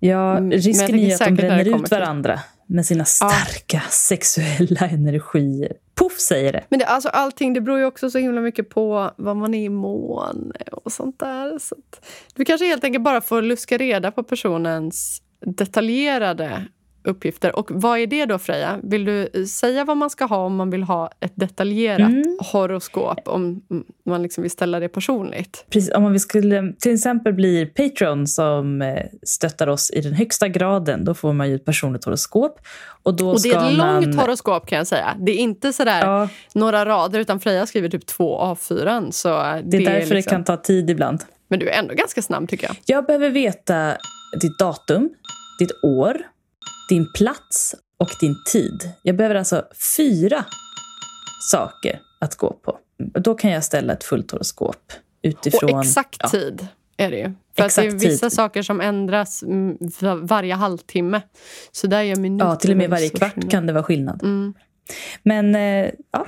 Ja, 0.00 0.36
Mm, 0.36 0.50
risken 0.50 0.98
är 0.98 1.14
att 1.14 1.18
de 1.24 1.34
bränner 1.34 1.64
ut 1.68 1.84
till- 1.86 1.96
varandra 1.98 2.40
med 2.66 2.86
sina 2.86 3.04
starka 3.04 3.82
sexuella 3.90 4.80
energier. 4.88 5.72
Puff 5.94 6.18
säger 6.20 6.52
det. 6.52 6.64
Men 6.68 6.78
det, 6.78 6.84
alltså 6.86 7.08
allting 7.08 7.52
det 7.52 7.60
beror 7.60 7.78
ju 7.78 7.84
också 7.84 8.10
så 8.10 8.18
himla 8.18 8.40
mycket 8.40 8.68
på 8.70 9.10
vad 9.16 9.36
man 9.36 9.54
är 9.54 9.64
i 9.64 9.68
mån 9.68 10.52
och 10.72 10.92
sånt 10.92 11.18
där. 11.18 11.58
Så 11.58 11.74
att, 11.74 12.06
du 12.34 12.44
kanske 12.44 12.66
helt 12.66 12.84
enkelt 12.84 13.04
bara 13.04 13.20
får 13.20 13.42
luska 13.42 13.76
reda 13.78 14.10
på 14.10 14.22
personens 14.22 15.22
detaljerade 15.46 16.64
uppgifter. 17.04 17.58
Och 17.58 17.66
vad 17.70 17.98
är 17.98 18.06
det 18.06 18.26
då 18.26 18.38
Freja? 18.38 18.78
Vill 18.82 19.04
du 19.04 19.46
säga 19.46 19.84
vad 19.84 19.96
man 19.96 20.10
ska 20.10 20.24
ha 20.24 20.36
om 20.36 20.56
man 20.56 20.70
vill 20.70 20.82
ha 20.82 21.10
ett 21.20 21.32
detaljerat 21.34 22.08
Mm. 22.10 22.38
horoskop? 22.52 23.18
Om 23.24 23.62
man 24.06 24.22
liksom 24.22 24.42
vill 24.42 24.50
ställa 24.50 24.80
det 24.80 24.88
personligt? 24.88 25.64
Precis, 25.70 25.92
om 25.94 26.12
vi 26.12 26.18
skulle 26.18 26.72
till 26.80 26.94
exempel 26.94 27.32
bli 27.32 27.66
Patreon 27.66 28.26
som 28.26 28.82
eh, 28.82 29.02
stöttar 29.22 29.66
oss 29.66 29.90
i 29.90 30.00
den 30.00 30.14
högsta 30.14 30.48
graden, 30.48 31.04
då 31.04 31.14
får 31.14 31.32
man 31.32 31.48
ju 31.48 31.54
ett 31.54 31.64
personligt 31.64 32.04
horoskop. 32.04 32.60
Och, 33.02 33.16
då 33.16 33.30
Och 33.30 33.42
det 33.42 33.48
är 33.50 33.56
ett 33.70 33.78
långt 33.78 34.06
man... 34.06 34.18
horoskop 34.18 34.66
kan 34.66 34.78
jag 34.78 34.86
säga. 34.86 35.16
Det 35.20 35.32
är 35.32 35.36
inte 35.38 35.72
sådär 35.72 36.00
Ja, 36.04 36.28
några 36.54 36.84
rader 36.86 37.18
utan 37.20 37.40
Freja 37.40 37.66
skriver 37.66 37.88
typ 37.88 38.06
två 38.06 38.38
A4. 38.40 39.10
Så 39.10 39.28
det, 39.28 39.62
det 39.64 39.76
är 39.76 39.80
därför 39.84 40.14
liksom... 40.14 40.14
det 40.14 40.22
kan 40.22 40.44
ta 40.44 40.56
tid 40.56 40.90
ibland. 40.90 41.24
Men 41.48 41.58
du 41.60 41.68
är 41.68 41.78
ändå 41.78 41.94
ganska 41.94 42.22
snabb 42.22 42.48
tycker 42.48 42.66
jag. 42.66 42.76
Jag 42.84 43.06
behöver 43.06 43.30
veta 43.30 43.96
ditt 44.40 44.58
datum, 44.58 45.10
ditt 45.58 45.70
år, 45.84 46.16
din 46.88 47.12
plats 47.12 47.74
och 47.98 48.10
din 48.20 48.36
tid. 48.52 48.90
Jag 49.02 49.16
behöver 49.16 49.34
alltså 49.34 49.64
fyra 49.96 50.44
saker 51.50 52.00
att 52.18 52.36
gå 52.36 52.52
på. 52.52 52.78
Då 52.98 53.34
kan 53.34 53.50
jag 53.50 53.64
ställa 53.64 53.92
ett 53.92 54.04
fullt 54.04 54.30
horoskop 54.30 54.92
utifrån... 55.22 55.74
Och 55.74 55.80
exakt 55.80 56.16
ja. 56.20 56.28
tid 56.28 56.66
är 56.96 57.10
det 57.10 57.16
ju. 57.16 57.24
För 57.56 57.64
att 57.64 57.76
det 57.76 57.82
är 57.82 57.86
Exakt 57.86 58.02
vissa 58.04 58.26
tid. 58.28 58.36
saker 58.36 58.62
som 58.62 58.80
ändras 58.80 59.44
va- 60.00 60.14
varje 60.22 60.54
halvtimme. 60.54 61.20
Så 61.72 61.86
där 61.86 62.02
gör 62.02 62.16
minuter 62.16 62.46
Ja, 62.46 62.56
till 62.56 62.70
och 62.70 62.76
med 62.76 62.90
varje 62.90 63.08
kvart 63.08 63.32
skillnad. 63.34 63.50
kan 63.50 63.66
det 63.66 63.72
vara 63.72 63.82
skillnad. 63.84 64.22
Mm. 64.22 64.54
Men 65.22 65.54
eh, 65.54 65.90
ja, 66.12 66.26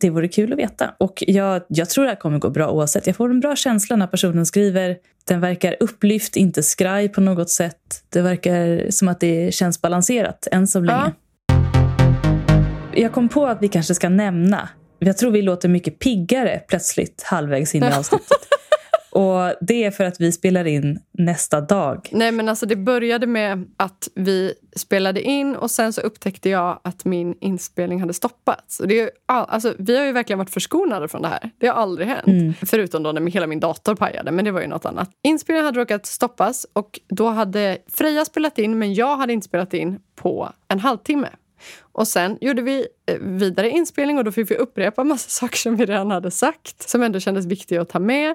det 0.00 0.10
vore 0.10 0.28
kul 0.28 0.52
att 0.52 0.58
veta. 0.58 0.94
Och 0.98 1.24
jag, 1.26 1.62
jag 1.68 1.90
tror 1.90 2.04
det 2.04 2.10
här 2.10 2.16
kommer 2.16 2.38
gå 2.38 2.50
bra 2.50 2.70
oavsett. 2.70 3.06
Jag 3.06 3.16
får 3.16 3.30
en 3.30 3.40
bra 3.40 3.56
känsla 3.56 3.96
när 3.96 4.06
personen 4.06 4.46
skriver. 4.46 4.96
Den 5.24 5.40
verkar 5.40 5.76
upplyft, 5.80 6.36
inte 6.36 6.62
skraj 6.62 7.08
på 7.08 7.20
något 7.20 7.50
sätt. 7.50 8.04
Det 8.08 8.20
verkar 8.20 8.90
som 8.90 9.08
att 9.08 9.20
det 9.20 9.54
känns 9.54 9.82
balanserat 9.82 10.48
än 10.52 10.66
så 10.66 10.80
länge. 10.80 11.12
Jag 12.94 13.12
kom 13.12 13.28
på 13.28 13.46
att 13.46 13.62
vi 13.62 13.68
kanske 13.68 13.94
ska 13.94 14.08
nämna, 14.08 14.68
jag 14.98 15.18
tror 15.18 15.30
vi 15.30 15.42
låter 15.42 15.68
mycket 15.68 15.98
piggare 15.98 16.60
plötsligt 16.68 17.22
halvvägs 17.22 17.74
in 17.74 17.82
i 17.82 17.92
avsnittet. 17.92 18.28
Och 19.18 19.54
det 19.60 19.84
är 19.84 19.90
för 19.90 20.04
att 20.04 20.20
vi 20.20 20.32
spelar 20.32 20.64
in 20.64 20.98
nästa 21.12 21.60
dag. 21.60 22.08
Nej, 22.12 22.32
men 22.32 22.48
alltså 22.48 22.66
det 22.66 22.76
började 22.76 23.26
med 23.26 23.64
att 23.76 24.08
vi 24.14 24.54
spelade 24.76 25.22
in 25.22 25.56
och 25.56 25.70
sen 25.70 25.92
så 25.92 26.00
upptäckte 26.00 26.48
jag 26.48 26.80
att 26.84 27.04
min 27.04 27.34
inspelning 27.40 28.00
hade 28.00 28.14
stoppats. 28.14 28.80
Och 28.80 28.88
det 28.88 29.00
är 29.00 29.10
all, 29.26 29.46
alltså, 29.48 29.74
vi 29.78 29.98
har 29.98 30.04
ju 30.04 30.12
verkligen 30.12 30.38
varit 30.38 30.50
förskonade 30.50 31.08
från 31.08 31.22
det 31.22 31.28
här. 31.28 31.50
Det 31.58 31.66
har 31.66 31.74
aldrig 31.74 32.08
hänt. 32.08 32.26
Mm. 32.26 32.54
Förutom 32.66 33.02
då 33.02 33.12
när 33.12 33.30
hela 33.30 33.46
min 33.46 33.60
dator 33.60 33.94
pajade, 33.94 34.30
men 34.30 34.44
det 34.44 34.50
var 34.50 34.60
ju 34.60 34.66
något 34.66 34.86
annat. 34.86 35.10
Inspelningen 35.22 35.66
hade 35.66 35.80
råkat 35.80 36.06
stoppas 36.06 36.66
och 36.72 37.00
då 37.08 37.28
hade 37.28 37.78
Freja 37.92 38.24
spelat 38.24 38.58
in, 38.58 38.78
men 38.78 38.94
jag 38.94 39.16
hade 39.16 39.32
inte 39.32 39.44
spelat 39.44 39.74
in 39.74 40.00
på 40.14 40.52
en 40.68 40.80
halvtimme. 40.80 41.28
Och 41.80 42.08
sen 42.08 42.38
gjorde 42.40 42.62
vi 42.62 42.86
eh, 43.06 43.18
vidare 43.20 43.70
inspelning 43.70 44.18
och 44.18 44.24
då 44.24 44.32
fick 44.32 44.50
vi 44.50 44.54
upprepa 44.54 45.04
massa 45.04 45.30
saker 45.40 45.56
som 45.56 45.76
vi 45.76 45.86
redan 45.86 46.10
hade 46.10 46.30
sagt, 46.30 46.88
som 46.88 47.02
ändå 47.02 47.20
kändes 47.20 47.46
viktiga 47.46 47.82
att 47.82 47.88
ta 47.88 47.98
med. 47.98 48.34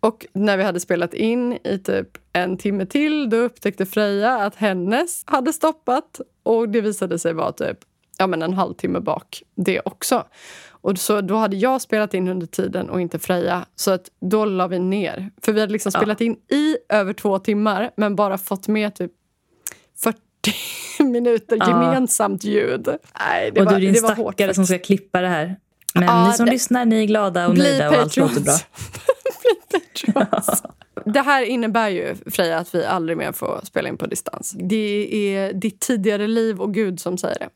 Och 0.00 0.26
när 0.32 0.56
vi 0.56 0.62
hade 0.62 0.80
spelat 0.80 1.14
in 1.14 1.52
i 1.64 1.78
typ 1.78 2.08
en 2.32 2.56
timme 2.56 2.86
till 2.86 3.30
då 3.30 3.36
upptäckte 3.36 3.86
Freja 3.86 4.36
att 4.36 4.56
hennes 4.56 5.22
hade 5.26 5.52
stoppat 5.52 6.20
och 6.42 6.68
det 6.68 6.80
visade 6.80 7.18
sig 7.18 7.32
vara 7.32 7.52
typ 7.52 7.78
ja, 8.18 8.26
men 8.26 8.42
en 8.42 8.52
halvtimme 8.52 9.00
bak 9.00 9.42
det 9.56 9.80
också. 9.84 10.24
Och 10.70 10.98
så 10.98 11.20
då 11.20 11.34
hade 11.36 11.56
jag 11.56 11.80
spelat 11.82 12.14
in 12.14 12.28
under 12.28 12.46
tiden 12.46 12.90
och 12.90 13.00
inte 13.00 13.18
Freja. 13.18 13.66
Så 13.76 13.90
att 13.90 14.10
då 14.20 14.44
la 14.44 14.66
vi 14.66 14.78
ner. 14.78 15.30
För 15.42 15.52
vi 15.52 15.60
hade 15.60 15.72
liksom 15.72 15.90
Ja. 15.94 16.00
spelat 16.00 16.20
in 16.20 16.32
i 16.48 16.76
över 16.88 17.12
två 17.12 17.38
timmar 17.38 17.90
men 17.96 18.16
bara 18.16 18.38
fått 18.38 18.68
med 18.68 18.94
typ 18.94 19.12
40 20.02 20.18
minuter 21.04 21.56
Ja. 21.60 21.68
gemensamt 21.68 22.44
ljud. 22.44 22.88
Nej, 23.28 23.50
det 23.54 23.60
och 23.60 23.66
var, 23.66 23.72
du 23.72 23.76
är 23.76 23.80
din 23.80 23.92
det 23.92 24.00
var 24.00 24.14
hårt 24.14 24.34
stackare 24.34 24.54
som 24.54 24.66
ska 24.66 24.78
klippa 24.78 25.20
det 25.20 25.28
här. 25.28 25.56
Men 25.94 26.04
Ja, 26.04 26.26
ni 26.28 26.32
som 26.34 26.46
det- 26.46 26.52
lyssnar, 26.52 26.84
ni 26.84 27.02
är 27.02 27.06
glada 27.06 27.46
och 27.48 27.54
Bli 27.54 27.62
nöjda 27.62 27.88
och 27.90 27.94
allt 27.96 28.16
låter 28.16 28.40
bra. 28.40 28.54
Det 31.04 31.20
här 31.20 31.42
innebär 31.42 31.88
ju, 31.88 32.14
Freja, 32.26 32.58
att 32.58 32.74
vi 32.74 32.84
aldrig 32.84 33.18
mer 33.18 33.32
får 33.32 33.60
spela 33.64 33.88
in 33.88 33.96
på 33.96 34.06
distans. 34.06 34.54
Det 34.58 35.34
är 35.36 35.52
ditt 35.52 35.80
tidigare 35.80 36.26
liv 36.26 36.60
och 36.60 36.74
Gud 36.74 37.00
som 37.00 37.18
säger 37.18 37.38
det. 37.38 37.48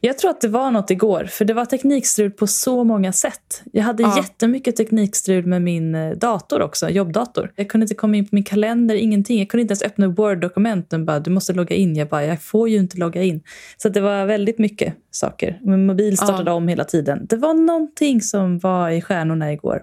Jag 0.00 0.18
tror 0.18 0.30
att 0.30 0.40
det 0.40 0.48
var 0.48 0.70
något 0.70 0.90
igår, 0.90 1.24
för 1.24 1.44
det 1.44 1.54
var 1.54 1.64
teknikstrul 1.64 2.30
på 2.30 2.46
så 2.46 2.84
många 2.84 3.12
sätt. 3.12 3.62
Jag 3.72 3.82
hade 3.82 4.02
Ja. 4.02 4.16
jättemycket 4.16 4.76
teknikstrul 4.76 5.46
med 5.46 5.62
min 5.62 5.94
eh, 5.94 6.10
dator 6.10 6.62
också, 6.62 6.88
jobbdator. 6.88 7.52
Jag 7.56 7.68
kunde 7.68 7.84
inte 7.84 7.94
komma 7.94 8.16
in 8.16 8.24
på 8.24 8.34
min 8.34 8.44
kalender, 8.44 8.94
ingenting. 8.94 9.38
Jag 9.38 9.48
kunde 9.48 9.62
inte 9.62 9.72
ens 9.72 9.82
öppna 9.82 10.08
Word-dokument 10.08 10.92
och 10.92 11.00
bara, 11.00 11.20
du 11.20 11.30
måste 11.30 11.52
logga 11.52 11.76
in. 11.76 11.96
Jag 11.96 12.08
bara, 12.08 12.24
jag 12.24 12.42
får 12.42 12.68
ju 12.68 12.76
inte 12.76 12.98
logga 12.98 13.22
in. 13.22 13.42
Så 13.76 13.88
det 13.88 14.00
var 14.00 14.26
väldigt 14.26 14.58
mycket 14.58 14.94
saker. 15.10 15.58
Min 15.62 15.86
mobil 15.86 16.16
startade 16.16 16.50
om 16.50 16.68
hela 16.68 16.84
tiden. 16.84 17.26
Det 17.28 17.36
var 17.36 17.54
någonting 17.54 18.20
som 18.20 18.58
var 18.58 18.90
i 18.90 19.02
stjärnorna 19.02 19.52
igår. 19.52 19.82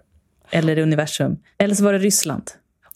Eller 0.54 0.78
universum. 0.80 1.38
Eller 1.58 1.76
så 1.76 1.84
var 1.84 1.94
det 1.94 2.00
Ryssland. 2.00 2.44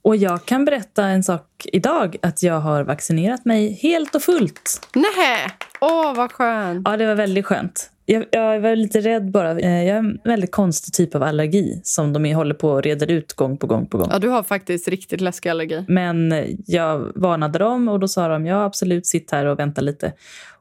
Och 0.01 0.16
jag 0.16 0.45
kan 0.45 0.66
berätta 0.66 1.03
en 1.05 1.24
sak 1.24 1.66
idag, 1.74 2.18
att 2.22 2.43
jag 2.43 2.60
har 2.60 2.84
vaccinerat 2.84 3.45
mig 3.45 3.74
helt 3.74 4.16
och 4.16 4.22
fullt. 4.22 4.88
Nej, 4.95 5.38
åh 5.82 6.16
vad 6.16 6.32
skönt. 6.32 6.88
Ja, 6.88 6.97
det 6.97 7.05
var 7.08 7.16
väldigt 7.16 7.45
skönt. 7.45 7.89
Jag, 8.05 8.26
jag 8.32 8.60
var 8.60 8.76
lite 8.76 9.01
rädd 9.01 9.32
bara. 9.32 9.60
Eh, 9.60 9.84
Jag 9.84 9.93
har 9.93 9.99
en 9.99 10.20
väldigt 10.24 10.51
konstig 10.51 10.93
typ 10.93 11.16
av 11.16 11.24
allergi 11.24 11.82
som 11.84 12.14
de 12.14 12.34
håller 12.34 12.55
på 12.55 12.70
och 12.70 12.84
reder 12.84 13.12
ut 13.12 13.34
gång 13.34 13.58
på 13.58 13.68
gång 13.68 13.88
på 13.88 13.97
gång. 13.97 14.08
Ja, 14.12 14.20
du 14.20 14.28
har 14.30 14.43
faktiskt 14.43 14.88
riktigt 14.88 15.22
läskig 15.22 15.49
allergi. 15.49 15.86
Men 15.88 16.34
jag 16.66 17.12
varnade 17.16 17.60
dem 17.60 17.88
och 17.88 17.99
då 17.99 18.08
sa 18.08 18.28
de 18.28 18.45
ja 18.45 18.64
absolut 18.64 19.08
sitt 19.08 19.32
här 19.32 19.45
och 19.45 19.60
vänta 19.60 19.82
lite. 19.82 20.14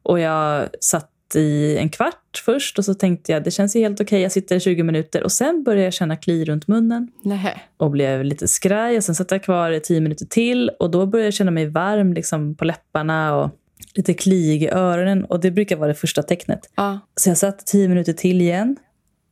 Och 0.02 0.20
jag 0.20 0.68
satt 0.80 1.10
i 1.34 1.76
en 1.78 1.88
kvart 1.88 2.42
först 2.44 2.78
och 2.78 2.84
så 2.84 2.94
tänkte 2.94 3.32
jag 3.32 3.44
det 3.44 3.50
känns 3.50 3.76
ju 3.76 3.80
helt 3.80 4.00
okej, 4.00 4.20
jag 4.20 4.32
sitter 4.32 4.56
i 4.56 4.60
20 4.60 4.82
minuter 4.82 5.22
och 5.22 5.32
sen 5.32 5.62
började 5.64 5.84
jag 5.84 5.92
känna 5.92 6.16
kli 6.16 6.44
runt 6.44 6.68
munnen 6.68 7.08
Nej. 7.22 7.64
och 7.76 7.90
blev 7.90 8.24
lite 8.24 8.48
skraj 8.48 8.96
och 8.96 9.04
sen 9.04 9.14
satt 9.14 9.30
jag 9.30 9.42
kvar 9.42 9.70
i 9.70 9.80
10 9.80 10.00
minuter 10.00 10.26
till 10.26 10.68
och 10.68 10.90
då 10.90 11.06
började 11.06 11.26
jag 11.26 11.34
känna 11.34 11.50
mig 11.50 11.66
varm 11.66 12.12
liksom 12.12 12.54
på 12.54 12.64
läpparna 12.64 13.36
och 13.36 13.50
lite 13.94 14.14
kliig 14.14 14.62
i 14.62 14.68
öronen 14.68 15.24
och 15.24 15.40
det 15.40 15.50
brukar 15.50 15.76
vara 15.76 15.88
det 15.88 15.94
första 15.94 16.22
tecknet. 16.22 16.70
Ja. 16.74 16.98
Så 17.16 17.30
jag 17.30 17.38
satt 17.38 17.66
10 17.66 17.88
minuter 17.88 18.12
till 18.12 18.40
igen 18.40 18.76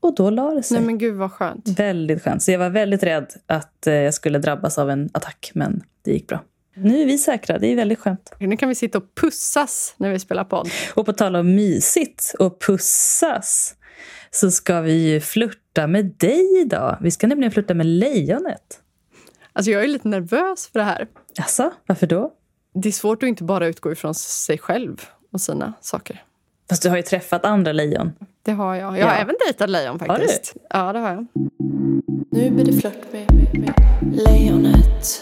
och 0.00 0.14
då 0.14 0.30
la 0.30 0.50
det 0.50 0.62
sig. 0.62 0.76
Nej 0.76 0.86
men 0.86 0.98
gud 0.98 1.14
vad 1.14 1.32
skönt. 1.32 1.68
Väldigt 1.78 2.22
skönt. 2.22 2.42
Så 2.42 2.50
jag 2.50 2.58
var 2.58 2.70
väldigt 2.70 3.02
rädd 3.02 3.26
att 3.46 3.86
eh, 3.86 3.94
jag 3.94 4.14
skulle 4.14 4.38
drabbas 4.38 4.78
av 4.78 4.90
en 4.90 5.10
attack, 5.12 5.50
men 5.54 5.82
det 6.02 6.10
gick 6.10 6.26
bra. 6.26 6.42
Nu 6.74 7.02
är 7.02 7.06
vi 7.06 7.18
säkra, 7.18 7.58
det 7.58 7.66
är 7.66 7.76
väldigt 7.76 7.98
skönt. 7.98 8.32
Nu 8.38 8.56
kan 8.56 8.68
vi 8.68 8.74
sitta 8.74 8.98
och 8.98 9.14
pussas 9.14 9.94
när 9.96 10.12
vi 10.12 10.18
spelar 10.18 10.44
podd. 10.44 10.70
Och 10.94 11.06
på 11.06 11.12
tal 11.12 11.36
om 11.36 11.54
mysigt 11.54 12.34
och 12.38 12.60
pussas 12.60 13.74
så 14.30 14.50
ska 14.50 14.80
vi 14.80 14.92
ju 14.92 15.20
flirta 15.20 15.86
med 15.86 16.04
dig 16.04 16.60
idag. 16.60 16.98
Vi 17.00 17.10
ska 17.10 17.26
nämligen 17.26 17.52
flirta 17.52 17.74
med 17.74 17.86
lejonet. 17.86 18.80
Alltså 19.52 19.70
jag 19.70 19.84
är 19.84 19.88
lite 19.88 20.08
nervös 20.08 20.68
för 20.72 20.78
det 20.78 20.84
här. 20.84 21.08
Alltså, 21.38 21.72
varför 21.86 22.06
då? 22.06 22.32
Det 22.74 22.88
är 22.88 22.92
svårt 22.92 23.22
att 23.22 23.28
inte 23.28 23.44
bara 23.44 23.66
utgå 23.66 23.92
ifrån 23.92 24.14
sig 24.14 24.58
själv 24.58 25.02
och 25.32 25.40
sina 25.40 25.72
saker. 25.80 26.24
Fast 26.68 26.82
du 26.82 26.88
har 26.88 26.96
ju 26.96 27.02
träffat 27.02 27.44
andra 27.44 27.72
lejon. 27.72 28.12
Det 28.42 28.52
har 28.52 28.74
jag. 28.74 28.98
Jag 28.98 29.06
har 29.06 29.14
Ja. 29.14 29.20
även 29.20 29.34
dejtat 29.46 29.70
lejon 29.70 29.98
du? 29.98 30.04
faktiskt. 30.06 30.54
Ja, 30.70 30.92
det 30.92 30.98
har 30.98 31.08
jag. 31.10 31.26
Nu 32.32 32.50
blir 32.50 32.64
det 32.64 32.72
flört 32.72 33.12
med, 33.12 33.34
med, 33.34 33.54
med 33.54 33.74
lejonet. 34.28 35.20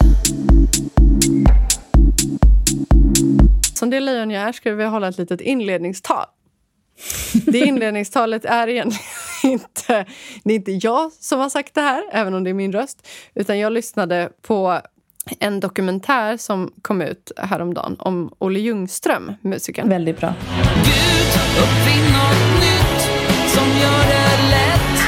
Som 3.75 3.91
det 3.91 4.01
lejon 4.01 4.31
jag 4.31 4.43
är 4.49 4.53
ska 4.53 4.75
vi 4.75 4.85
hålla 4.85 5.09
ett 5.09 5.19
litet 5.19 5.41
inledningstal. 5.41 6.27
Det 7.47 7.59
inledningstalet 7.59 8.45
är 8.45 8.69
egentligen 8.69 9.03
inte, 9.45 10.07
det 10.45 10.53
är 10.53 10.57
inte 10.57 10.73
jag 10.73 11.13
som 11.13 11.41
har 11.41 11.49
sagt 11.49 11.75
det 11.75 11.81
här, 11.81 12.03
även 12.13 12.35
om 12.35 12.45
det 12.45 12.51
är 12.51 12.55
min 12.55 12.73
röst. 12.73 13.09
Utan 13.35 13.59
jag 13.59 13.73
lyssnade 13.73 14.31
på 14.43 14.81
en 15.41 15.61
dokumentär 15.61 16.37
som 16.37 16.73
kom 16.83 17.03
ut 17.03 17.33
häromdagen 17.37 17.97
om 17.99 18.35
Olle 18.39 18.59
Ljungström, 18.59 19.33
musikern. 19.41 19.89
Väldigt 19.89 20.21
bra. 20.21 20.35
Gud, 20.85 21.33
uppfinn 21.63 22.13
något 22.13 22.61
nytt 22.61 23.03
som 23.49 23.69
gör 23.69 24.03
det 24.13 24.51
lätt 24.51 24.99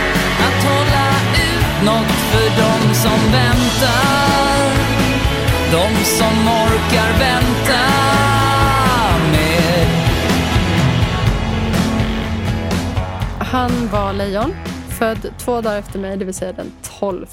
att 0.46 0.64
hålla 0.64 1.08
ut 1.48 1.84
något 1.86 2.12
för 2.32 2.48
de 2.62 2.94
som 2.94 3.32
väntar. 3.32 4.34
De 5.70 6.04
som 6.04 6.48
orkar 6.48 7.18
vänta 7.18 7.80
mer. 9.32 9.86
Han 13.38 13.88
var 13.92 14.12
lejon, 14.12 14.54
född 14.98 15.30
två 15.38 15.60
dagar 15.60 15.78
efter 15.78 15.98
mig, 15.98 16.16
det 16.16 16.24
vill 16.24 16.34
säga 16.34 16.52
den 16.52 16.72
12 17.00 17.26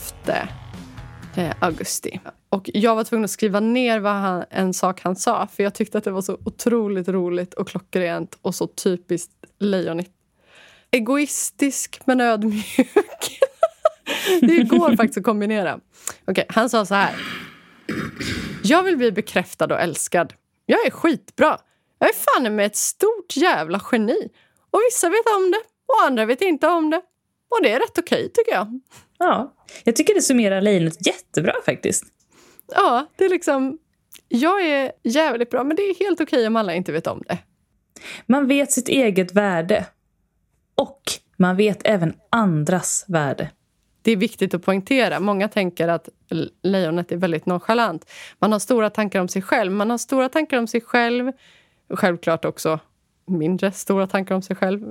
eh, 1.35 1.51
augusti. 1.59 2.19
Och 2.51 2.69
jag 2.73 2.95
var 2.95 3.03
tvungen 3.03 3.25
att 3.25 3.31
skriva 3.31 3.59
ner 3.59 3.99
vad 3.99 4.13
han, 4.13 4.45
en 4.49 4.73
sak 4.73 5.01
han 5.01 5.15
sa 5.15 5.47
för 5.47 5.63
jag 5.63 5.73
tyckte 5.73 5.97
att 5.97 6.03
det 6.03 6.11
var 6.11 6.21
så 6.21 6.37
otroligt 6.45 7.07
roligt 7.07 7.53
och 7.53 7.67
klockrent 7.67 8.37
och 8.41 8.55
så 8.55 8.67
typiskt 8.67 9.31
lejonigt. 9.59 10.11
Egoistisk 10.91 11.99
men 12.05 12.21
ödmjuk. 12.21 13.39
det 14.41 14.63
går 14.63 14.95
faktiskt 14.95 15.17
att 15.17 15.23
kombinera. 15.23 15.79
Okej, 16.25 16.45
han 16.49 16.69
sa 16.69 16.85
så 16.85 16.95
här. 16.95 17.15
Jag 18.63 18.83
vill 18.83 18.97
bli 18.97 19.11
bekräftad 19.11 19.65
och 19.65 19.81
älskad. 19.81 20.33
Jag 20.65 20.85
är 20.85 20.91
skitbra. 20.91 21.57
Jag 21.99 22.09
är 22.09 22.13
fan 22.13 22.55
med 22.55 22.65
ett 22.65 22.75
stort 22.75 23.37
jävla 23.37 23.81
geni. 23.91 24.29
Och 24.71 24.79
vissa 24.89 25.09
vet 25.09 25.25
om 25.37 25.51
det 25.51 25.61
och 25.85 26.07
andra 26.07 26.25
vet 26.25 26.41
inte 26.41 26.67
om 26.67 26.89
det. 26.89 27.01
Och 27.49 27.63
det 27.63 27.71
är 27.71 27.79
rätt 27.79 27.97
okej 27.97 28.31
tycker 28.33 28.51
jag. 28.51 28.81
Ja, 29.17 29.53
jag 29.83 29.95
tycker 29.95 30.13
det 30.13 30.21
summerar 30.21 30.61
lejonet 30.61 31.07
jättebra 31.07 31.53
faktiskt. 31.65 32.05
Ja, 32.75 33.07
det 33.15 33.25
är 33.25 33.29
liksom... 33.29 33.77
Jag 34.27 34.65
är 34.65 34.91
jävligt 35.03 35.49
bra, 35.49 35.63
men 35.63 35.75
det 35.75 35.81
är 35.81 35.99
helt 35.99 36.21
okej 36.21 36.47
om 36.47 36.55
alla 36.55 36.73
inte 36.73 36.91
vet 36.91 37.07
om 37.07 37.23
det. 37.27 37.37
Man 38.25 38.47
vet 38.47 38.71
sitt 38.71 38.89
eget 38.89 39.33
värde. 39.33 39.85
Och 40.75 41.01
man 41.37 41.55
vet 41.55 41.81
även 41.83 42.13
andras 42.29 43.05
värde. 43.07 43.49
Det 44.01 44.11
är 44.11 44.17
viktigt 44.17 44.53
att 44.53 44.63
poängtera. 44.63 45.19
Många 45.19 45.47
tänker 45.47 45.87
att 45.87 46.09
lejonet 46.61 47.11
är 47.11 47.17
väldigt 47.17 47.45
nonchalant. 47.45 48.11
Man 48.39 48.51
har 48.51 48.59
stora 48.59 48.89
tankar 48.89 49.19
om 49.19 49.27
sig 49.27 49.41
själv. 49.41 49.71
Man 49.71 49.89
har 49.89 49.97
stora 49.97 50.29
tankar 50.29 50.57
om 50.57 50.67
sig 50.67 50.81
själv. 50.81 51.31
Självklart 51.93 52.45
också 52.45 52.79
mindre 53.27 53.71
stora 53.71 54.07
tankar 54.07 54.35
om 54.35 54.41
sig 54.41 54.55
själv. 54.55 54.81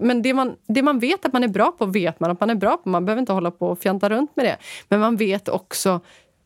Men 0.00 0.22
det 0.22 0.34
man, 0.34 0.56
det 0.66 0.82
man 0.82 0.98
vet 0.98 1.24
att 1.24 1.32
man 1.32 1.44
är 1.44 1.48
bra 1.48 1.72
på 1.72 1.86
vet 1.86 2.20
man 2.20 2.30
att 2.30 2.40
man 2.40 2.50
är 2.50 2.54
bra 2.54 2.76
på. 2.76 2.88
Man 2.88 3.04
behöver 3.04 3.20
inte 3.20 3.32
hålla 3.32 3.50
på 3.50 3.68
och 3.68 3.78
fjanta 3.78 4.08
runt 4.08 4.36
med 4.36 4.46
det. 4.46 4.56
Men 4.88 5.00
man 5.00 5.16
vet 5.16 5.48
också... 5.48 6.00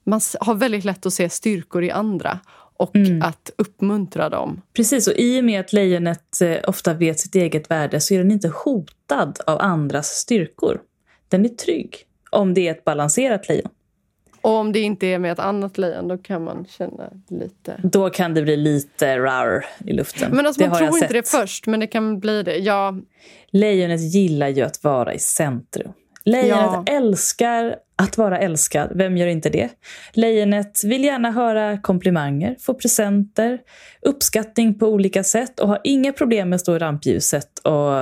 Man 0.05 0.20
har 0.40 0.55
väldigt 0.55 0.84
lätt 0.84 1.07
att 1.07 1.12
se 1.12 1.28
styrkor 1.28 1.84
i 1.84 1.90
andra 1.90 2.38
och 2.76 2.96
att 3.22 3.50
uppmuntra 3.57 4.28
dem. 4.28 4.62
Precis, 4.72 5.09
och 5.09 5.14
i 5.16 5.40
och 5.40 5.44
med 5.44 5.61
att 5.61 5.72
lejonet 5.72 6.40
eh, 6.40 6.57
ofta 6.66 6.94
vet 6.94 7.20
sitt 7.20 7.34
eget 7.34 7.70
värde 7.70 8.00
så 8.00 8.14
är 8.14 8.18
den 8.18 8.30
inte 8.30 8.48
hotad 8.48 9.38
av 9.46 9.61
andras 9.61 10.09
styrkor. 10.09 10.80
Den 11.28 11.44
är 11.44 11.48
trygg, 11.48 11.96
om 12.30 12.55
det 12.55 12.68
är 12.68 12.70
ett 12.70 12.84
balanserat 12.84 13.48
lejon. 13.48 13.70
Och 14.40 14.50
om 14.52 14.72
det 14.72 14.80
inte 14.80 15.07
är 15.07 15.18
med 15.18 15.32
ett 15.32 15.38
annat 15.38 15.78
lejon, 15.78 16.09
då 16.09 16.18
kan 16.18 16.44
man 16.44 16.66
känna 16.68 17.11
lite... 17.28 17.80
Då 17.82 18.11
kan 18.11 18.34
det 18.34 18.42
bli 18.42 18.57
lite 18.57 19.18
rar 19.18 19.64
i 19.84 19.92
luften. 19.92 20.36
Men 20.36 20.46
alltså, 20.46 20.62
det 20.62 20.68
man 20.68 20.78
tror 20.78 20.88
inte 20.88 21.07
det 21.12 21.26
sett. 21.26 21.40
först, 21.40 21.66
men 21.66 21.80
det 21.80 21.86
kan 21.86 22.20
bli 22.20 22.42
det. 22.42 22.57
Ja, 22.57 22.96
Lejonet 23.50 24.00
gillar 24.00 24.48
ju 24.48 24.62
att 24.62 24.84
vara 24.84 25.14
i 25.14 25.18
centrum. 25.18 25.92
Lejonet 26.25 26.70
Ja. 26.72 26.85
älskar 26.87 27.77
att 27.97 28.18
vara 28.18 28.39
älskad. 28.39 28.91
Vem 28.95 29.16
gör 29.16 29.27
inte 29.27 29.49
det? 29.51 29.68
Lejonet 30.12 30.85
vill 30.85 31.05
gärna 31.05 31.31
höra 31.31 31.79
komplimanger, 31.79 32.57
få 32.61 32.75
presenter, 32.75 33.59
uppskattning 34.03 34.79
på 34.79 34.87
olika 34.87 35.25
sätt 35.25 35.61
och 35.61 35.68
har 35.68 35.81
inga 35.85 36.12
problem 36.12 36.49
med 36.49 36.55
att 36.55 36.61
stå 36.61 36.77
i 36.77 36.79
rampljuset 36.79 37.59
och 37.59 37.93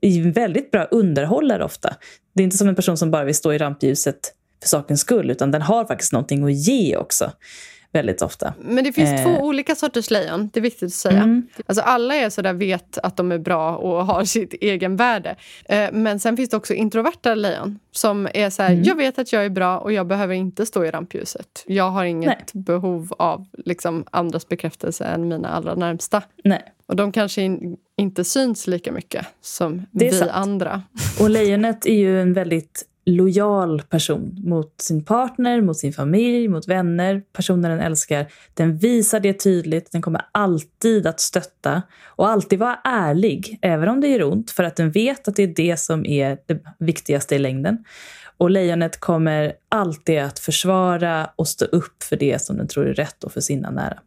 är 0.00 0.32
väldigt 0.32 0.70
bra 0.70 0.84
underhållare 0.84 1.64
ofta. 1.64 1.96
Det 2.34 2.42
är 2.42 2.44
inte 2.44 2.56
som 2.56 2.68
en 2.68 2.74
person 2.74 2.96
som 2.96 3.10
bara 3.10 3.24
vill 3.24 3.34
stå 3.34 3.52
i 3.52 3.58
rampljuset 3.58 4.18
för 4.62 4.68
sakens 4.68 5.00
skull, 5.00 5.30
utan 5.30 5.50
den 5.50 5.62
har 5.62 5.84
faktiskt 5.84 6.12
någonting 6.12 6.44
att 6.44 6.54
ge 6.54 6.96
också. 6.96 7.32
Väldigt 7.96 8.22
ofta. 8.22 8.54
men 8.60 8.84
det 8.84 8.92
finns 8.92 9.10
Eh. 9.10 9.22
två 9.24 9.44
olika 9.44 9.74
sorters 9.74 10.10
lejon. 10.10 10.50
Det 10.52 10.60
är 10.60 10.62
viktigt 10.62 10.86
att 10.86 10.92
säga. 10.92 11.16
Mm. 11.22 11.46
Alltså, 11.66 11.82
alla 11.82 12.14
är 12.14 12.30
så 12.30 12.42
där 12.42 12.52
vet 12.52 12.98
att 12.98 13.16
de 13.16 13.32
är 13.32 13.38
bra 13.38 13.76
och 13.76 14.06
har 14.06 14.24
sitt 14.36 14.54
egen 14.54 14.96
värde. 14.96 15.36
Eh, 15.64 15.88
men 15.92 16.20
sen 16.20 16.36
finns 16.36 16.50
det 16.50 16.56
också 16.56 16.74
introverta 16.74 17.34
lejon 17.34 17.78
som 17.92 18.28
är 18.34 18.50
så 18.50 18.62
här, 18.62 18.70
Mm. 18.70 18.82
jag 18.84 18.94
vet 18.96 19.18
att 19.18 19.32
jag 19.32 19.44
är 19.44 19.50
bra 19.50 19.78
och 19.78 19.92
jag 19.92 20.06
behöver 20.06 20.34
inte 20.34 20.66
stå 20.66 20.84
i 20.84 20.90
rampljuset. 20.90 21.64
Jag 21.66 21.90
har 21.90 22.04
inget 22.04 22.52
behov 22.52 23.12
av 23.18 23.46
liksom, 23.52 24.04
andras 24.10 24.48
bekräftelse 24.48 25.04
än 25.04 25.28
mina 25.28 25.48
allra 25.48 25.74
närmsta. 25.74 26.22
Nej. 26.44 26.62
Och 26.86 26.96
de 26.96 27.12
kanske 27.12 27.42
in, 27.42 27.76
inte 27.96 28.24
syns 28.24 28.66
lika 28.66 28.92
mycket 28.92 29.26
som 29.40 29.86
vi 29.90 30.10
sant. 30.10 30.30
andra. 30.34 30.82
Och 31.20 31.30
lejonet 31.30 31.86
är 31.86 31.94
ju 31.94 32.20
en 32.22 32.32
väldigt 32.32 32.84
lojal 33.06 33.82
person 33.82 34.36
mot 34.44 34.80
sin 34.80 35.04
partner, 35.04 35.60
mot 35.60 35.76
sin 35.76 35.92
familj, 35.92 36.48
mot 36.48 36.68
vänner, 36.68 37.22
personer 37.32 37.70
den 37.70 37.80
älskar. 37.80 38.26
Den 38.54 38.76
visar 38.76 39.20
det 39.20 39.32
tydligt, 39.32 39.92
den 39.92 40.02
kommer 40.02 40.22
alltid 40.32 41.06
att 41.06 41.20
stötta 41.20 41.82
och 42.06 42.28
alltid 42.28 42.58
vara 42.58 42.78
ärlig, 42.84 43.58
även 43.62 43.88
om 43.88 44.00
det 44.00 44.08
gör 44.08 44.32
ont, 44.32 44.50
för 44.50 44.64
att 44.64 44.76
den 44.76 44.90
vet 44.90 45.28
att 45.28 45.36
det 45.36 45.42
är 45.42 45.54
det 45.56 45.76
som 45.76 46.06
är 46.06 46.38
det 46.46 46.62
viktigaste 46.78 47.34
i 47.34 47.38
längden. 47.38 47.84
Och 48.38 48.50
lejonet 48.50 49.00
kommer 49.00 49.52
alltid 49.68 50.18
att 50.18 50.38
försvara 50.38 51.30
och 51.36 51.48
stå 51.48 51.64
upp 51.64 52.02
för 52.02 52.16
det 52.16 52.42
som 52.42 52.56
den 52.56 52.68
tror 52.68 52.86
är 52.86 52.94
rätt 52.94 53.24
och 53.24 53.32
för 53.32 53.40
sina 53.40 53.70
nära. 53.70 53.98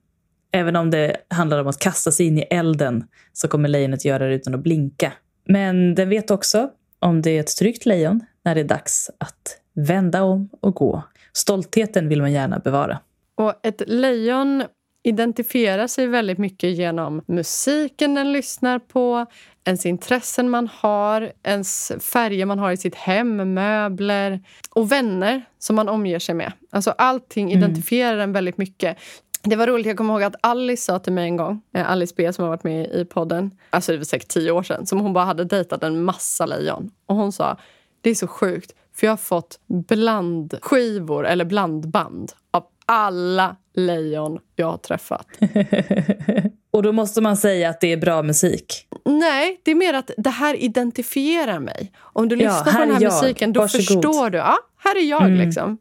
Även 0.51 0.75
om 0.75 0.91
det 0.91 1.15
handlar 1.29 1.61
om 1.61 1.67
att 1.67 1.79
kasta 1.79 2.11
sig 2.11 2.25
in 2.25 2.37
i 2.37 2.41
elden 2.41 3.03
så 3.33 3.47
kommer 3.47 3.69
lejonet 3.69 4.05
göra 4.05 4.27
det 4.27 4.35
utan 4.35 4.55
att 4.55 4.63
blinka. 4.63 5.13
Men 5.47 5.95
den 5.95 6.09
vet 6.09 6.31
också 6.31 6.69
om 6.99 7.21
det 7.21 7.29
är 7.29 7.39
ett 7.39 7.57
tryggt 7.57 7.85
lejon 7.85 8.21
när 8.43 8.55
det 8.55 8.61
är 8.61 8.65
dags 8.65 9.11
att 9.17 9.57
vända 9.73 10.23
om 10.23 10.49
och 10.61 10.75
gå. 10.75 11.03
Stoltheten 11.33 12.09
vill 12.09 12.21
man 12.21 12.31
gärna 12.31 12.59
bevara. 12.59 12.99
Och 13.35 13.53
ett 13.63 13.81
lejon 13.87 14.63
identifierar 15.03 15.87
sig 15.87 16.07
väldigt 16.07 16.37
mycket 16.37 16.69
genom 16.69 17.21
musiken 17.27 18.15
den 18.15 18.31
lyssnar 18.31 18.79
på, 18.79 19.25
ens 19.65 19.85
intressen 19.85 20.49
man 20.49 20.69
har, 20.73 21.31
ens 21.43 21.91
färger 21.99 22.45
man 22.45 22.59
har 22.59 22.71
i 22.71 22.77
sitt 22.77 22.95
hem, 22.95 23.53
möbler 23.53 24.41
och 24.69 24.91
vänner 24.91 25.45
som 25.59 25.75
man 25.75 25.89
omger 25.89 26.19
sig 26.19 26.35
med. 26.35 26.51
Alltså 26.71 26.91
allting 26.91 27.51
identifierar 27.51 28.17
den 28.17 28.31
väldigt 28.31 28.57
mycket. 28.57 28.97
Det 29.43 29.55
var 29.55 29.67
roligt, 29.67 29.85
jag 29.85 29.97
kommer 29.97 30.13
ihåg 30.13 30.23
att 30.23 30.35
Alice 30.41 30.83
sa 30.83 30.99
till 30.99 31.13
mig 31.13 31.23
en 31.23 31.37
gång, 31.37 31.61
eh, 31.73 31.91
Alice 31.91 32.13
B 32.17 32.33
som 32.33 32.43
har 32.43 32.49
varit 32.49 32.63
med 32.63 32.85
i 32.85 33.05
podden, 33.05 33.51
alltså 33.69 33.91
det 33.91 33.97
var 33.97 34.05
säkert 34.05 34.27
tio 34.27 34.51
år 34.51 34.63
sedan, 34.63 34.85
som 34.85 34.99
hon 34.99 35.13
bara 35.13 35.25
hade 35.25 35.43
dejtat 35.43 35.83
en 35.83 36.03
massa 36.03 36.45
lejon. 36.45 36.91
Och 37.05 37.15
hon 37.15 37.31
sa, 37.31 37.57
det 38.01 38.09
är 38.09 38.15
så 38.15 38.27
sjukt, 38.27 38.71
för 38.95 39.07
jag 39.07 39.11
har 39.11 39.17
fått 39.17 39.59
blandskivor 39.67 41.27
eller 41.27 41.45
blandband 41.45 42.31
av 42.51 42.63
alla 42.85 43.55
lejon 43.75 44.39
jag 44.55 44.67
har 44.71 44.77
träffat. 44.77 45.27
Och 46.71 46.83
då 46.83 46.91
måste 46.91 47.21
man 47.21 47.37
säga 47.37 47.69
att 47.69 47.81
det 47.81 47.91
är 47.91 47.97
bra 47.97 48.23
musik. 48.23 48.87
Nej, 49.05 49.59
det 49.63 49.71
är 49.71 49.75
mer 49.75 49.93
att 49.93 50.11
det 50.17 50.29
här 50.29 50.55
identifierar 50.55 51.59
mig. 51.59 51.91
Om 51.99 52.29
du 52.29 52.35
Ja, 52.35 52.49
lyssnar 52.49 52.73
på 52.73 52.79
den 52.79 52.89
är 52.89 52.93
här 52.93 53.01
jag. 53.01 53.13
musiken, 53.13 53.53
då 53.53 53.59
Varsågod. 53.59 53.85
förstår 53.85 54.29
du. 54.29 54.37
Ja, 54.37 54.57
här 54.77 54.97
är 54.97 55.09
jag. 55.09 55.21
Mm. 55.25 55.37
liksom. 55.37 55.77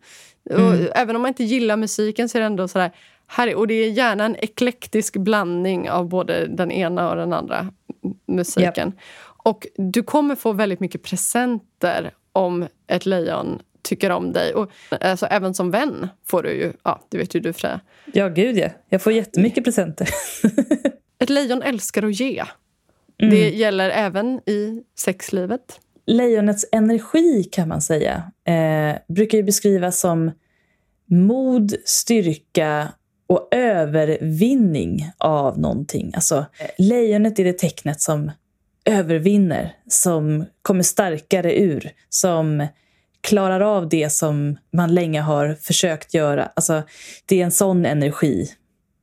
Och 0.50 0.58
Mm. 0.58 0.88
Även 0.94 1.16
om 1.16 1.22
man 1.22 1.28
inte 1.28 1.44
gillar 1.44 1.76
musiken 1.76 2.28
så 2.28 2.38
är 2.38 2.40
det 2.40 2.46
ändå 2.46 2.68
sådär... 2.68 2.90
Här 3.26 3.48
är, 3.48 3.54
och 3.54 3.66
det 3.66 3.74
är 3.74 3.90
gärna 3.90 4.24
en 4.24 4.36
eklektisk 4.36 5.16
blandning 5.16 5.90
av 5.90 6.08
både 6.08 6.46
den 6.46 6.70
ena 6.70 7.10
och 7.10 7.16
den 7.16 7.32
andra 7.32 7.66
musiken. 8.26 8.92
Och 9.44 9.66
du 9.76 10.02
kommer 10.02 10.34
få 10.34 10.52
väldigt 10.52 10.80
mycket 10.80 11.02
presenter 11.02 12.14
om 12.32 12.66
ett 12.86 13.06
lejon 13.06 13.62
tycker 13.82 14.10
om 14.10 14.32
dig. 14.32 14.54
Och, 14.54 14.70
alltså, 15.00 15.26
även 15.26 15.54
som 15.54 15.70
vän 15.70 16.08
får 16.26 16.42
du 16.42 16.52
ju... 16.52 16.72
Ja, 16.84 17.06
det 17.08 17.18
vet 17.18 17.34
ju 17.34 17.40
du, 17.40 17.52
Freja. 17.52 17.80
Ja, 18.12 18.28
gud 18.28 18.56
ja. 18.56 18.68
Jag 18.88 19.02
får 19.02 19.12
jättemycket 19.12 19.64
presenter. 19.64 20.08
Ett 21.18 21.30
lejon 21.30 21.62
älskar 21.62 22.02
att 22.02 22.20
ge. 22.20 22.44
Mm. 23.18 23.30
Det 23.30 23.50
gäller 23.50 23.90
även 23.90 24.26
i 24.46 24.82
sexlivet. 24.98 25.80
Lejonets 26.06 26.66
energi 26.72 27.44
kan 27.44 27.68
man 27.68 27.82
säga 27.82 28.32
eh, 28.44 28.98
brukar 29.08 29.38
ju 29.38 29.44
beskrivas 29.44 30.00
som 30.00 30.30
mod, 31.10 31.74
styrka 31.84 32.88
och 33.26 33.48
övervinning 33.50 35.10
av 35.18 35.58
någonting. 35.58 36.12
Alltså, 36.14 36.46
lejonet 36.78 37.38
är 37.38 37.44
det 37.44 37.58
tecknet 37.58 38.00
som 38.00 38.30
övervinner, 38.88 39.76
som 39.88 40.44
kommer 40.62 40.82
starkare 40.82 41.58
ur, 41.58 41.90
som 42.08 42.66
klarar 43.20 43.60
av 43.60 43.88
det 43.88 44.10
som 44.12 44.56
man 44.72 44.94
länge 44.94 45.20
har 45.20 45.54
försökt 45.54 46.14
göra. 46.14 46.50
Alltså, 46.56 46.82
det 47.26 47.40
är 47.40 47.44
en 47.44 47.50
sån 47.50 47.86
energi. 47.86 48.50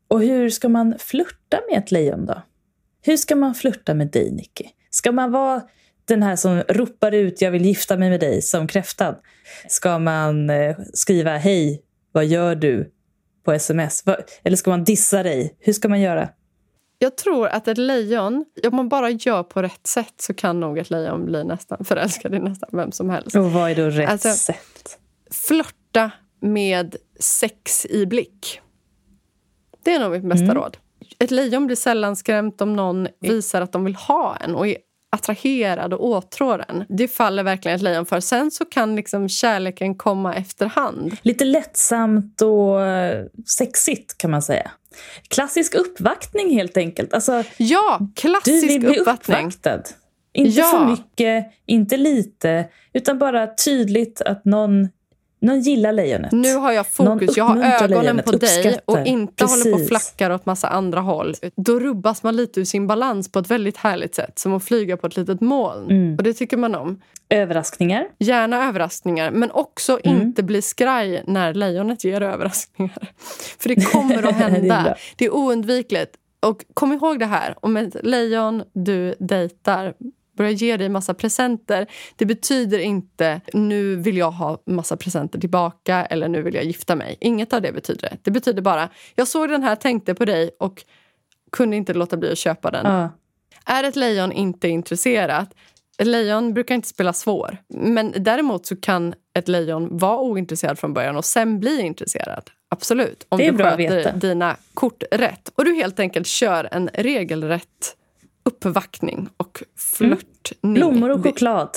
Och 0.07 0.21
hur 0.21 0.49
ska 0.49 0.69
man 0.69 0.95
flirta 0.99 1.59
med 1.69 1.79
ett 1.79 1.91
lejon 1.91 2.25
då? 2.25 2.41
Hur 3.01 3.17
ska 3.17 3.35
man 3.35 3.55
flirta 3.55 3.93
med 3.93 4.07
dig, 4.07 4.31
Nicky? 4.31 4.65
Ska 4.89 5.11
man 5.11 5.31
vara 5.31 5.61
den 6.05 6.23
här 6.23 6.35
som 6.35 6.61
ropar 6.61 7.11
ut 7.11 7.41
jag 7.41 7.51
vill 7.51 7.65
gifta 7.65 7.97
mig 7.97 8.09
med 8.09 8.19
dig 8.19 8.41
som 8.41 8.67
kräftan? 8.67 9.15
Ska 9.67 9.99
man 9.99 10.49
eh, 10.49 10.75
skriva 10.93 11.37
hej, 11.37 11.81
vad 12.11 12.25
gör 12.25 12.55
du 12.55 12.91
på 13.43 13.51
sms? 13.51 14.03
Eller 14.43 14.57
ska 14.57 14.69
man 14.69 14.83
dissa 14.83 15.23
dig? 15.23 15.55
Hur 15.59 15.73
ska 15.73 15.89
man 15.89 16.01
göra? 16.01 16.29
Jag 17.05 17.15
tror 17.17 17.47
att 17.47 17.67
ett 17.67 17.77
lejon, 17.77 18.45
om 18.69 18.75
man 18.75 18.89
bara 18.89 19.09
gör 19.09 19.43
på 19.43 19.61
rätt 19.61 19.87
sätt 19.87 20.13
så 20.17 20.33
kan 20.33 20.59
nog 20.59 20.77
ett 20.77 20.89
lejon 20.89 21.25
bli 21.25 21.43
nästan 21.43 21.85
förälskad 21.85 22.33
i 22.35 22.39
nästan 22.39 22.69
vem 22.73 22.91
som 22.91 23.09
helst. 23.09 23.35
Och 23.35 23.51
vad 23.51 23.71
är 23.71 23.75
då 23.75 23.89
rätt 23.89 24.09
Alltså- 24.09 24.29
sätt? 24.33 24.97
Flörta 25.31 26.11
med 26.41 26.95
sex 27.19 27.85
i 27.85 28.05
blick. 28.05 28.61
Det 29.83 29.93
är 29.93 29.99
nog 29.99 30.11
mitt 30.11 30.23
bästa 30.29 30.43
Mm. 30.43 30.55
råd. 30.55 30.77
Ett 31.19 31.31
lejon 31.31 31.65
blir 31.65 31.75
sällan 31.75 32.15
skrämt 32.15 32.61
om 32.61 32.73
någon 32.75 33.07
visar 33.21 33.61
att 33.61 33.71
de 33.71 33.83
vill 33.85 33.95
ha 33.95 34.35
en 34.35 34.55
och 34.55 34.67
är 34.67 34.77
attraherad 35.09 35.93
och 35.93 36.05
åtrår 36.05 36.65
en. 36.69 36.83
Det 36.89 37.07
faller 37.07 37.43
verkligen 37.43 37.75
ett 37.75 37.81
lejon 37.81 38.05
för. 38.05 38.19
Sen 38.19 38.51
så 38.51 38.65
kan 38.65 38.95
liksom 38.95 39.29
kärleken 39.29 39.95
komma 39.95 40.35
efterhand. 40.35 41.17
Lite 41.21 41.45
lättsamt 41.45 42.41
och 42.41 42.81
eh, 42.81 43.25
sexigt 43.57 44.17
kan 44.17 44.31
man 44.31 44.41
säga. 44.41 44.71
Klassisk 45.27 45.75
uppvaktning 45.75 46.53
helt 46.53 46.77
enkelt. 46.77 47.13
Alltså, 47.13 47.43
Ja, 47.57 47.97
du 47.99 48.21
klassisk 48.21 48.69
vill 48.69 48.79
bli 48.79 48.99
uppvaktning. 48.99 49.37
uppvaktad. 49.37 49.81
Inte 50.33 50.59
Ja. 50.59 50.65
för 50.71 50.85
mycket, 50.85 51.45
inte 51.65 51.97
lite, 51.97 52.67
utan 52.93 53.19
bara 53.19 53.47
tydligt 53.55 54.21
att 54.21 54.45
någon, 54.45 54.89
någon 55.45 55.61
gillar 55.61 55.91
lejonet. 55.91 56.31
Nu 56.31 56.55
har 56.55 56.71
jag 56.71 56.87
fokus. 56.87 57.37
Jag 57.37 57.45
har 57.45 57.55
ögonen 57.63 57.89
lejonet, 58.03 58.25
på 58.25 58.31
dig 58.31 58.59
och 58.85 58.93
uppskattar. 58.93 59.07
inte 59.07 59.45
håller 59.45 59.63
på 59.63 59.69
och 59.69 59.73
Precis. 59.77 59.87
flackar 59.89 60.31
åt 60.31 60.45
massa 60.45 60.67
andra 60.67 60.99
håll. 61.01 61.35
Då 61.55 61.79
rubbas 61.79 62.23
man 62.23 62.35
lite 62.35 62.59
ur 62.59 62.65
sin 62.65 62.87
balans 62.87 63.31
på 63.31 63.39
ett 63.39 63.51
väldigt 63.51 63.77
härligt 63.77 64.15
sätt. 64.15 64.39
Som 64.39 64.53
att 64.53 64.63
flyga 64.63 64.97
på 64.97 65.07
ett 65.07 65.17
litet 65.17 65.41
moln. 65.41 65.89
Mm. 65.91 66.15
Och 66.17 66.23
det 66.23 66.33
tycker 66.33 66.57
man 66.57 66.75
om. 66.75 67.01
Överraskningar. 67.29 68.07
Gärna 68.19 68.67
överraskningar, 68.67 69.31
men 69.31 69.51
också 69.51 69.99
Mm. 70.03 70.21
inte 70.21 70.43
bli 70.43 70.61
skraj 70.61 71.23
när 71.27 71.53
lejonet 71.53 72.03
ger 72.03 72.21
överraskningar. 72.21 73.11
För 73.59 73.69
det 73.69 73.91
kommer 73.91 74.15
att 74.23 74.23
Det 74.39 74.43
är 74.43 74.49
hända. 74.49 74.95
det 75.15 75.25
är 75.25 75.33
oundvikligt. 75.35 76.11
Och 76.39 76.65
kom 76.73 76.93
ihåg 76.93 77.19
det 77.19 77.25
här, 77.25 77.55
om 77.61 77.77
ett 77.77 77.95
lejon 78.03 78.63
du 78.73 79.15
dejtar 79.19 79.93
börjar 80.35 80.51
ge 80.51 80.77
dig 80.77 80.89
massa 80.89 81.13
presenter. 81.13 81.87
Det 82.15 82.25
betyder 82.25 82.79
inte 82.79 83.41
nu 83.53 83.95
vill 83.95 84.17
jag 84.17 84.31
ha 84.31 84.61
massa 84.65 84.97
presenter 84.97 85.39
tillbaka 85.39 86.05
eller 86.05 86.27
nu 86.27 86.41
vill 86.41 86.53
jag 86.53 86.63
gifta 86.63 86.95
mig. 86.95 87.17
Inget 87.21 87.53
av 87.53 87.61
det 87.61 87.71
betyder 87.71 88.09
det. 88.09 88.17
Det 88.21 88.31
betyder 88.31 88.61
bara 88.61 88.89
jag 89.15 89.27
såg 89.27 89.49
den 89.49 89.63
här, 89.63 89.75
tänkte 89.75 90.13
på 90.13 90.25
dig 90.25 90.49
och 90.59 90.85
kunde 91.51 91.75
inte 91.75 91.93
låta 91.93 92.17
bli 92.17 92.31
att 92.31 92.37
köpa 92.37 92.71
den. 92.71 92.85
Ja. 92.85 93.09
Är 93.65 93.83
ett 93.83 93.95
lejon 93.95 94.31
inte 94.31 94.67
intresserat 94.67 95.49
lejon 96.03 96.53
brukar 96.53 96.75
inte 96.75 96.87
spela 96.87 97.13
svår. 97.13 97.57
Men 97.67 98.13
däremot 98.17 98.65
så 98.65 98.75
kan 98.75 99.13
ett 99.33 99.47
lejon 99.47 99.97
vara 99.97 100.19
ointresserad 100.19 100.79
från 100.79 100.93
början 100.93 101.17
och 101.17 101.25
sen 101.25 101.59
bli 101.59 101.81
intresserad. 101.81 102.49
Absolut. 102.69 103.25
Om 103.29 103.37
Det 103.37 103.47
är 103.47 103.51
du 103.51 103.57
bra 103.57 103.77
sköter 103.77 104.13
dina 104.13 104.57
kort 104.73 105.03
rätt. 105.11 105.51
Och 105.55 105.65
du 105.65 105.75
helt 105.75 105.99
enkelt 105.99 106.27
kör 106.27 106.69
en 106.71 106.89
regelrätt 106.93 107.97
uppvaktning 108.45 109.29
och 109.37 109.63
flörtning. 109.77 110.73
Blommor 110.73 111.09
och 111.09 111.23
choklad. 111.23 111.69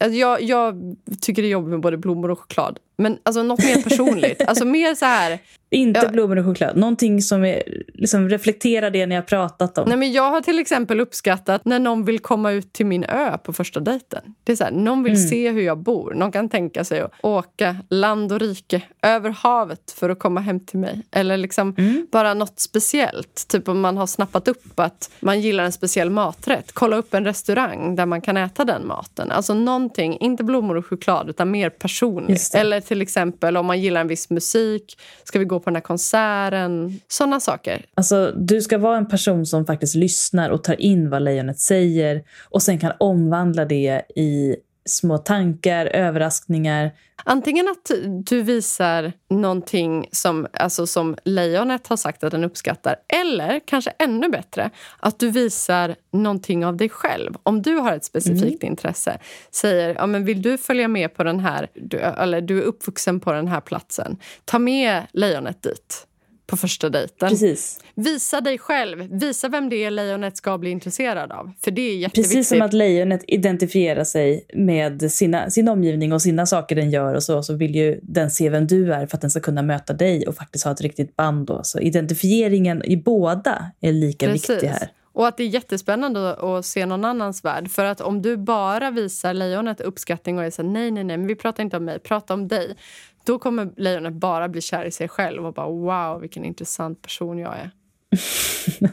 Alltså 0.00 0.18
jag, 0.18 0.42
jag 0.42 0.96
tycker 1.20 1.42
det 1.42 1.48
är 1.48 1.50
jobbigt 1.50 1.70
med 1.70 1.80
både 1.80 1.96
blommor 1.96 2.30
och 2.30 2.40
choklad. 2.40 2.78
Men 2.96 3.18
alltså 3.22 3.42
något 3.42 3.64
mer 3.64 3.82
personligt. 3.82 4.42
alltså 4.46 4.64
mer 4.64 4.94
så 4.94 5.04
här... 5.04 5.38
Inte 5.72 6.00
Ja. 6.02 6.08
blommor 6.08 6.38
och 6.38 6.44
choklad. 6.44 6.76
Någonting 6.76 7.22
som 7.22 7.44
är, 7.44 7.62
liksom, 7.94 8.28
reflekterar 8.28 8.90
det 8.90 9.06
ni 9.06 9.14
har 9.14 9.22
pratat 9.22 9.78
om. 9.78 9.88
Nej, 9.88 9.96
men 9.98 10.12
jag 10.12 10.30
har 10.30 10.40
till 10.40 10.58
exempel 10.58 11.00
uppskattat 11.00 11.64
när 11.64 11.78
någon 11.78 12.04
vill 12.04 12.18
komma 12.18 12.50
ut 12.52 12.72
till 12.72 12.86
min 12.86 13.04
ö 13.04 13.38
på 13.38 13.52
första 13.52 13.80
dejten. 13.80 14.20
Det 14.44 14.52
är 14.52 14.56
så 14.56 14.64
här, 14.64 14.70
någon 14.70 15.02
vill 15.02 15.12
Mm. 15.12 15.28
se 15.28 15.50
hur 15.50 15.62
jag 15.62 15.78
bor. 15.78 16.14
Någon 16.14 16.32
kan 16.32 16.48
tänka 16.48 16.84
sig 16.84 17.00
att 17.00 17.12
åka 17.22 17.76
land 17.88 18.32
och 18.32 18.40
rike 18.40 18.82
över 19.02 19.30
havet 19.30 19.90
för 19.98 20.10
att 20.10 20.18
komma 20.18 20.40
hem 20.40 20.60
till 20.60 20.78
mig. 20.78 21.02
Eller 21.10 21.36
liksom 21.36 21.74
Mm. 21.78 22.06
bara 22.12 22.34
något 22.34 22.60
speciellt. 22.60 23.48
Typ 23.48 23.68
om 23.68 23.80
man 23.80 23.96
har 23.96 24.06
snappat 24.06 24.48
upp 24.48 24.80
att 24.80 25.10
man 25.20 25.40
gillar 25.40 25.64
en 25.64 25.72
speciell 25.72 26.10
maträtt. 26.10 26.72
Kolla 26.72 26.96
upp 26.96 27.14
en 27.14 27.24
restaurang 27.24 27.96
där 27.96 28.06
man 28.06 28.20
kan 28.20 28.36
äta 28.36 28.64
den 28.64 28.86
maten. 28.86 29.30
Alltså 29.30 29.54
någonting, 29.54 30.16
inte 30.20 30.44
blommor 30.44 30.76
och 30.76 30.86
choklad 30.86 31.28
utan 31.30 31.50
mer 31.50 31.70
personligt. 31.70 32.54
Eller 32.54 32.80
till 32.80 33.02
exempel 33.02 33.56
om 33.56 33.66
man 33.66 33.80
gillar 33.80 34.00
en 34.00 34.08
viss 34.08 34.30
musik. 34.30 34.98
Ska 35.24 35.38
vi 35.38 35.44
gå 35.44 35.61
på 35.62 35.70
den 35.70 35.76
här 35.76 35.82
konserten? 35.82 37.00
Såna 37.08 37.40
saker. 37.40 37.86
Alltså, 37.94 38.32
du 38.36 38.60
ska 38.60 38.78
vara 38.78 38.96
en 38.96 39.08
person 39.08 39.46
som 39.46 39.66
faktiskt 39.66 39.94
lyssnar 39.94 40.50
och 40.50 40.64
tar 40.64 40.80
in 40.80 41.10
vad 41.10 41.22
lejonet 41.22 41.58
säger 41.58 42.22
och 42.50 42.62
sen 42.62 42.78
kan 42.78 42.92
omvandla 42.98 43.64
det 43.64 44.02
i 44.16 44.56
små 44.84 45.18
tankar, 45.18 45.86
överraskningar. 45.86 46.92
Antingen 47.24 47.68
att 47.68 47.90
du 48.26 48.42
visar 48.42 49.12
någonting 49.30 50.08
som, 50.12 50.46
alltså 50.52 50.86
som 50.86 51.16
lejonet 51.24 51.86
har 51.86 51.96
sagt 51.96 52.24
att 52.24 52.30
den 52.30 52.44
uppskattar 52.44 52.96
eller 53.08 53.60
kanske 53.66 53.90
ännu 53.98 54.28
bättre, 54.28 54.70
att 55.00 55.18
du 55.18 55.30
visar 55.30 55.96
någonting 56.12 56.66
av 56.66 56.76
dig 56.76 56.88
själv. 56.88 57.34
Om 57.42 57.62
du 57.62 57.76
har 57.76 57.92
ett 57.92 58.04
specifikt 58.04 58.62
intresse, 58.62 59.18
säger 59.50 59.94
ja, 59.94 60.06
men 60.06 60.24
vill 60.24 60.42
du 60.42 60.58
följa 60.58 60.88
med 60.88 61.14
på 61.14 61.24
den 61.24 61.40
här, 61.40 61.68
du, 61.74 61.98
eller 61.98 62.40
du 62.40 62.58
är 62.58 62.62
uppvuxen 62.62 63.20
på 63.20 63.32
den 63.32 63.48
här 63.48 63.60
platsen, 63.60 64.16
ta 64.44 64.58
med 64.58 65.02
lejonet 65.12 65.62
dit 65.62 66.06
på 66.46 66.56
första 66.56 66.88
dejten. 66.88 67.28
Precis. 67.28 67.80
Visa 67.94 68.40
dig 68.40 68.58
själv, 68.58 69.08
visa 69.10 69.48
vem 69.48 69.68
det 69.68 69.84
är 69.84 69.90
lejonet 69.90 70.36
ska 70.36 70.58
bli 70.58 70.70
intresserad 70.70 71.32
av. 71.32 71.52
För 71.64 71.70
det 71.70 71.82
är 71.82 71.96
jätteviktigt. 71.96 72.34
Precis 72.36 72.48
som 72.48 72.62
att 72.62 72.72
lejonet 72.72 73.24
identifierar 73.26 74.04
sig 74.04 74.46
med 74.54 75.12
sina, 75.12 75.50
sin 75.50 75.68
omgivning 75.68 76.12
och 76.12 76.22
sina 76.22 76.46
saker 76.46 76.76
den 76.76 76.90
gör 76.90 77.14
och 77.14 77.22
så, 77.22 77.42
så 77.42 77.54
vill 77.54 77.74
ju 77.74 78.00
den 78.02 78.30
se 78.30 78.50
vem 78.50 78.66
du 78.66 78.92
är 78.92 79.06
för 79.06 79.16
att 79.16 79.20
den 79.20 79.30
ska 79.30 79.40
kunna 79.40 79.62
möta 79.62 79.92
dig 79.92 80.26
och 80.26 80.36
faktiskt 80.36 80.64
ha 80.64 80.72
ett 80.72 80.80
riktigt 80.80 81.16
band. 81.16 81.46
Då. 81.46 81.60
Så 81.62 81.78
identifieringen 81.80 82.84
i 82.84 82.96
båda 82.96 83.70
är 83.80 83.92
lika 83.92 84.32
viktig 84.32 84.68
här. 84.68 84.88
Och 85.14 85.28
att 85.28 85.36
det 85.36 85.42
är 85.42 85.48
jättespännande 85.48 86.34
att 86.34 86.66
se 86.66 86.86
någon 86.86 87.04
annans 87.04 87.44
värld. 87.44 87.70
För 87.70 87.84
att 87.84 88.00
om 88.00 88.22
du 88.22 88.36
bara 88.36 88.90
visar 88.90 89.34
lejonet 89.34 89.80
uppskattning 89.80 90.38
och 90.38 90.44
är 90.44 90.50
så 90.50 90.62
här, 90.62 90.68
nej, 90.68 90.90
nej, 90.90 91.04
nej, 91.04 91.16
men 91.16 91.26
vi 91.26 91.34
pratar 91.34 91.62
inte 91.62 91.76
om 91.76 91.84
mig, 91.84 91.98
prata 91.98 92.34
om 92.34 92.48
dig. 92.48 92.76
Då 93.24 93.38
kommer 93.38 93.70
lejonet 93.76 94.12
bara 94.12 94.48
bli 94.48 94.60
kär 94.60 94.84
i 94.84 94.90
sig 94.90 95.08
själv 95.08 95.46
och 95.46 95.54
bara 95.54 95.68
wow, 95.68 96.20
vilken 96.20 96.44
intressant 96.44 97.02
person 97.02 97.38
jag 97.38 97.54
är. 97.56 97.70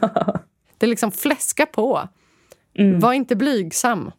det 0.78 0.86
är 0.86 0.90
liksom 0.90 1.12
fläska 1.12 1.66
på. 1.66 2.08
Mm. 2.74 3.00
Var 3.00 3.12
inte 3.12 3.36
blygsam. 3.36 4.10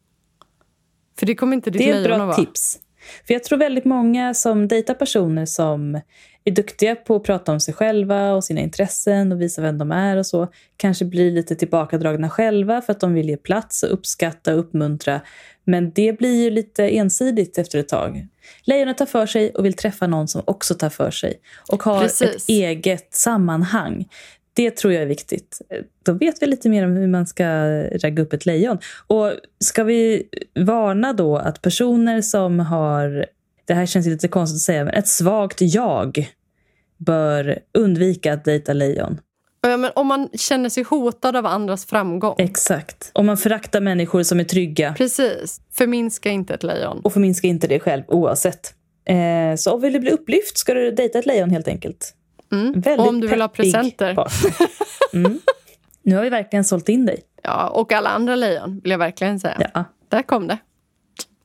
För 1.19 1.25
det 1.25 1.35
kommer 1.35 1.53
inte 1.53 1.69
ditt 1.69 1.81
Det 1.81 1.89
är 1.89 1.95
ett 1.95 2.03
lejon 2.03 2.17
bra 2.17 2.29
att 2.31 2.37
vara. 2.37 2.45
tips. 2.45 2.79
För 3.27 3.33
jag 3.33 3.43
tror 3.43 3.59
väldigt 3.59 3.85
många 3.85 4.33
som 4.33 4.67
dejtar 4.67 4.93
personer 4.93 5.45
som 5.45 6.01
är 6.43 6.51
duktiga 6.51 6.95
på 6.95 7.15
att 7.15 7.23
prata 7.23 7.51
om 7.51 7.59
sig 7.59 7.73
själva 7.73 8.33
och 8.33 8.43
sina 8.43 8.61
intressen 8.61 9.31
och 9.31 9.41
visa 9.41 9.61
vem 9.61 9.77
de 9.77 9.91
är 9.91 10.17
och 10.17 10.25
så, 10.25 10.47
kanske 10.77 11.05
blir 11.05 11.31
lite 11.31 11.55
tillbakadragna 11.55 12.29
själva 12.29 12.81
för 12.81 12.91
att 12.91 12.99
de 12.99 13.13
vill 13.13 13.29
ge 13.29 13.37
plats 13.37 13.83
och 13.83 13.93
uppskatta 13.93 14.53
och 14.53 14.59
uppmuntra. 14.59 15.21
Men 15.63 15.91
det 15.91 16.17
blir 16.17 16.43
ju 16.43 16.49
lite 16.49 16.89
ensidigt 16.89 17.57
efter 17.57 17.79
ett 17.79 17.89
tag. 17.89 18.27
Lejonet 18.63 18.97
tar 18.97 19.05
för 19.05 19.25
sig 19.25 19.49
och 19.49 19.65
vill 19.65 19.73
träffa 19.73 20.07
någon 20.07 20.27
som 20.27 20.43
också 20.45 20.73
tar 20.73 20.89
för 20.89 21.11
sig 21.11 21.39
och 21.71 21.83
har 21.83 22.01
Precis. 22.01 22.35
ett 22.35 22.49
eget 22.49 23.13
sammanhang. 23.13 24.05
Det 24.53 24.71
tror 24.71 24.93
jag 24.93 25.01
är 25.01 25.07
viktigt. 25.07 25.61
Då 26.03 26.13
vet 26.13 26.41
vi 26.41 26.47
lite 26.47 26.69
mer 26.69 26.85
om 26.85 26.95
hur 26.95 27.07
man 27.07 27.27
ska 27.27 27.45
ragga 27.83 28.23
upp 28.23 28.33
ett 28.33 28.45
lejon. 28.45 28.77
Och 29.07 29.33
ska 29.59 29.83
vi 29.83 30.23
varna 30.59 31.13
då 31.13 31.37
att 31.37 31.61
personer 31.61 32.21
som 32.21 32.59
har, 32.59 33.25
det 33.65 33.73
här 33.73 33.85
känns 33.85 34.07
lite 34.07 34.27
konstigt 34.27 34.55
att 34.55 34.61
säga, 34.61 34.85
men 34.85 34.93
ett 34.93 35.07
svagt 35.07 35.57
jag 35.61 36.29
bör 36.97 37.59
undvika 37.73 38.33
att 38.33 38.45
dejta 38.45 38.73
lejon. 38.73 39.19
Ja, 39.61 39.77
men 39.77 39.91
om 39.95 40.07
man 40.07 40.29
känner 40.33 40.69
sig 40.69 40.83
hotad 40.83 41.35
av 41.35 41.45
andras 41.45 41.85
framgång. 41.85 42.35
Exakt. 42.37 43.11
Om 43.13 43.25
man 43.25 43.37
föraktar 43.37 43.81
människor 43.81 44.23
som 44.23 44.39
är 44.39 44.43
trygga. 44.43 44.93
Precis. 44.97 45.61
Förminska 45.71 46.29
inte 46.29 46.53
ett 46.53 46.63
lejon. 46.63 47.01
Och 47.03 47.13
förminska 47.13 47.47
inte 47.47 47.67
det 47.67 47.79
själv 47.79 48.03
oavsett. 48.07 48.73
Eh, 49.05 49.55
så 49.57 49.77
vill 49.77 49.93
du 49.93 49.99
bli 49.99 50.11
upplyft 50.11 50.57
ska 50.57 50.73
du 50.73 50.91
dejta 50.91 51.19
ett 51.19 51.25
lejon 51.25 51.49
helt 51.49 51.67
enkelt. 51.67 52.13
Mm. 52.51 52.71
Väldigt 52.81 53.07
om 53.07 53.19
du 53.21 53.27
vill 53.27 53.41
ha 53.41 53.47
presenter. 53.47 54.17
Mm. 55.13 55.39
Nu 56.03 56.15
har 56.15 56.23
vi 56.23 56.29
verkligen 56.29 56.63
sålt 56.63 56.89
in 56.89 57.05
dig. 57.05 57.19
Ja, 57.43 57.67
och 57.67 57.91
alla 57.91 58.09
andra 58.09 58.35
lejon 58.35 58.79
vill 58.83 58.91
jag 58.91 58.97
verkligen 58.97 59.39
säga. 59.39 59.69
Ja. 59.73 59.83
Där 60.09 60.21
kom 60.21 60.47
det. 60.47 60.57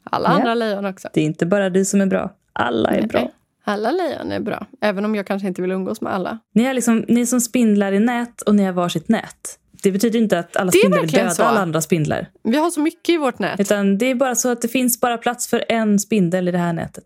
Alla 0.05 0.29
Ja. 0.29 0.35
andra 0.35 0.55
lejon 0.55 0.85
också. 0.87 1.09
Det 1.13 1.21
är 1.21 1.25
inte 1.25 1.47
bara 1.47 1.71
du 1.71 1.85
som 1.85 2.01
är 2.01 2.07
bra. 2.07 2.31
Alla 2.53 2.91
är 2.91 3.07
bra. 3.07 3.21
Nej, 3.21 3.31
Alla 3.65 3.91
lejon 3.91 4.33
är 4.33 4.41
bra. 4.41 4.67
Även 4.81 5.05
om 5.05 5.15
jag 5.15 5.27
kanske 5.27 5.49
inte 5.49 5.63
vill 5.63 5.73
umgås 5.73 6.01
med 6.01 6.13
alla. 6.15 6.39
Ni 6.55 6.63
är, 6.65 6.75
liksom, 6.75 7.05
ni 7.09 7.21
är 7.21 7.27
som 7.27 7.41
spindlar 7.41 7.93
i 7.93 8.01
nät 8.01 8.43
och 8.43 8.55
ni 8.55 8.65
har 8.65 8.73
varsitt 8.73 9.09
nät. 9.09 9.59
Det 9.83 9.93
betyder 9.93 10.19
inte 10.19 10.39
att 10.39 10.57
alla 10.57 10.69
är 10.69 10.73
spindlar 10.79 11.01
verkligen 11.01 11.25
döda 11.25 11.35
så. 11.35 11.43
alla 11.43 11.61
andra 11.61 11.81
spindlar. 11.81 12.27
Vi 12.43 12.57
har 12.57 12.71
så 12.71 12.81
mycket 12.81 13.09
i 13.09 13.17
vårt 13.17 13.39
nät. 13.39 13.61
Utan 13.61 13.99
det 13.99 14.07
är 14.07 14.15
bara 14.15 14.35
så 14.35 14.49
att 14.53 14.63
det 14.63 14.69
finns 14.69 15.01
bara 15.01 15.19
plats 15.19 15.49
för 15.49 15.65
en 15.69 15.99
spindel 15.99 16.49
i 16.49 16.51
det 16.51 16.59
här 16.59 16.73
nätet. 16.73 17.05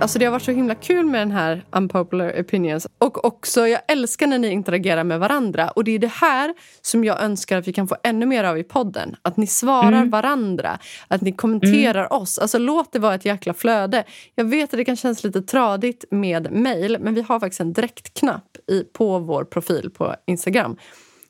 Alltså 0.00 0.18
det 0.18 0.24
har 0.24 0.32
varit 0.32 0.42
så 0.42 0.50
himla 0.50 0.74
kul 0.74 1.06
med 1.06 1.20
den 1.20 1.30
här 1.30 1.64
unpopular 1.70 2.40
opinions. 2.40 2.86
Och 2.98 3.24
också, 3.24 3.68
jag 3.68 3.80
älskar 3.88 4.26
när 4.26 4.38
ni 4.38 4.48
interagerar 4.48 5.04
med 5.04 5.20
varandra. 5.20 5.70
Och 5.70 5.84
det 5.84 5.90
är 5.92 5.98
det 5.98 6.12
här 6.12 6.54
som 6.82 7.04
jag 7.04 7.22
önskar 7.22 7.58
att 7.58 7.68
vi 7.68 7.72
kan 7.72 7.88
få 7.88 7.96
ännu 8.02 8.26
mer 8.26 8.44
av 8.44 8.58
i 8.58 8.62
podden. 8.62 9.16
Att 9.22 9.36
ni 9.36 9.46
svarar 9.46 9.92
Mm. 9.92 10.10
varandra, 10.10 10.78
att 11.08 11.20
ni 11.20 11.32
kommenterar 11.32 12.12
oss. 12.12 12.38
Alltså 12.38 12.58
låt 12.58 12.92
det 12.92 12.98
vara 12.98 13.14
ett 13.14 13.24
jäkla 13.24 13.54
flöde. 13.54 14.04
Jag 14.34 14.44
vet 14.44 14.74
att 14.74 14.78
det 14.78 14.84
kan 14.84 14.96
kännas 14.96 15.24
lite 15.24 15.42
tradigt 15.42 16.04
med 16.10 16.52
mail, 16.52 16.96
men 17.00 17.14
vi 17.14 17.22
har 17.22 17.40
faktiskt 17.40 17.60
en 17.60 17.72
direktknapp 17.72 18.56
i, 18.70 18.84
på 18.84 19.18
vår 19.18 19.44
profil 19.44 19.90
på 19.90 20.14
Instagram. 20.26 20.76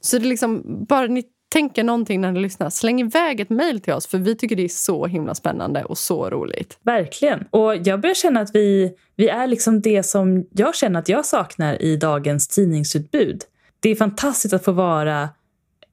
Så 0.00 0.18
det 0.18 0.24
är 0.24 0.28
liksom, 0.28 0.62
bara 0.88 1.06
ni 1.06 1.24
tänker 1.52 1.84
någonting 1.84 2.20
när 2.20 2.32
ni 2.32 2.40
lyssnar, 2.40 2.70
släng 2.70 3.00
iväg 3.00 3.40
ett 3.40 3.50
mail 3.50 3.80
till 3.80 3.92
oss 3.92 4.06
för 4.06 4.18
vi 4.18 4.36
tycker 4.36 4.56
det 4.56 4.64
är 4.64 4.68
så 4.68 5.06
himla 5.06 5.34
spännande 5.34 5.84
och 5.84 5.98
så 5.98 6.30
roligt. 6.30 6.78
Verkligen. 6.82 7.44
Och 7.50 7.76
jag 7.76 8.00
börjar 8.00 8.14
känna 8.14 8.40
att 8.40 8.54
vi, 8.54 8.92
vi 9.16 9.28
är 9.28 9.46
liksom 9.46 9.80
det 9.80 10.02
som 10.02 10.46
jag 10.50 10.74
känner 10.74 10.98
att 10.98 11.08
jag 11.08 11.26
saknar 11.26 11.82
i 11.82 11.96
dagens 11.96 12.48
tidningsutbud. 12.48 13.42
Det 13.80 13.90
är 13.90 13.94
fantastiskt 13.94 14.54
att 14.54 14.64
få 14.64 14.72
vara 14.72 15.28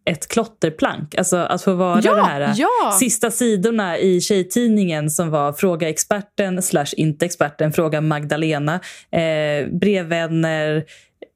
ett 0.05 0.28
klotterplank. 0.28 1.16
Alltså 1.16 1.38
att 1.38 1.64
få 1.64 1.74
vara 1.74 2.01
Ja, 2.03 2.16
det 2.16 2.22
här 2.22 2.53
ja. 2.57 2.91
sista 2.99 3.32
sidorna 3.32 3.97
i 3.97 4.22
tjejtidningen 4.22 5.10
som 5.10 5.30
var 5.30 5.53
Fråga 5.53 5.89
experten 5.89 6.62
slash 6.62 6.93
inte 6.97 7.26
experten, 7.26 7.74
Fråga 7.74 8.01
Magdalena, 8.01 8.80
eh, 9.12 9.68
brevvänner, 9.72 10.86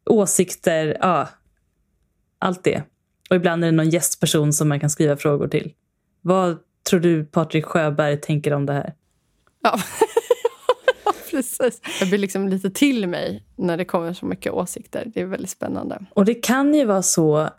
åsikter, 0.09 0.97
ja. 1.01 1.29
Allt 2.39 2.63
det. 2.63 2.83
Och 3.33 3.37
ibland 3.37 3.63
är 3.63 3.67
det 3.67 3.77
någon 3.77 3.89
gästperson 3.89 4.53
som 4.53 4.69
man 4.69 4.79
kan 4.79 4.89
skriva 4.89 5.17
frågor 5.17 5.47
till. 5.47 5.73
Vad 6.21 6.57
tror 6.89 6.99
du 6.99 7.25
Patrik 7.25 7.65
Sjöberg 7.65 8.21
tänker 8.21 8.53
om 8.53 8.65
det 8.65 8.73
här? 8.73 8.93
Ja, 9.63 9.79
precis. 11.31 11.81
Jag 11.99 12.09
blir 12.09 12.19
liksom 12.19 12.49
lite 12.49 12.69
till 12.69 13.07
mig 13.07 13.43
när 13.55 13.77
det 13.77 13.85
kommer 13.85 14.13
så 14.13 14.25
mycket 14.25 14.53
åsikter. 14.53 15.11
Det 15.13 15.21
är 15.21 15.25
väldigt 15.25 15.49
spännande. 15.49 16.05
Och 16.13 16.25
det 16.25 16.33
kan 16.33 16.73
ju 16.73 16.85
vara 16.85 17.01
så, 17.01 17.49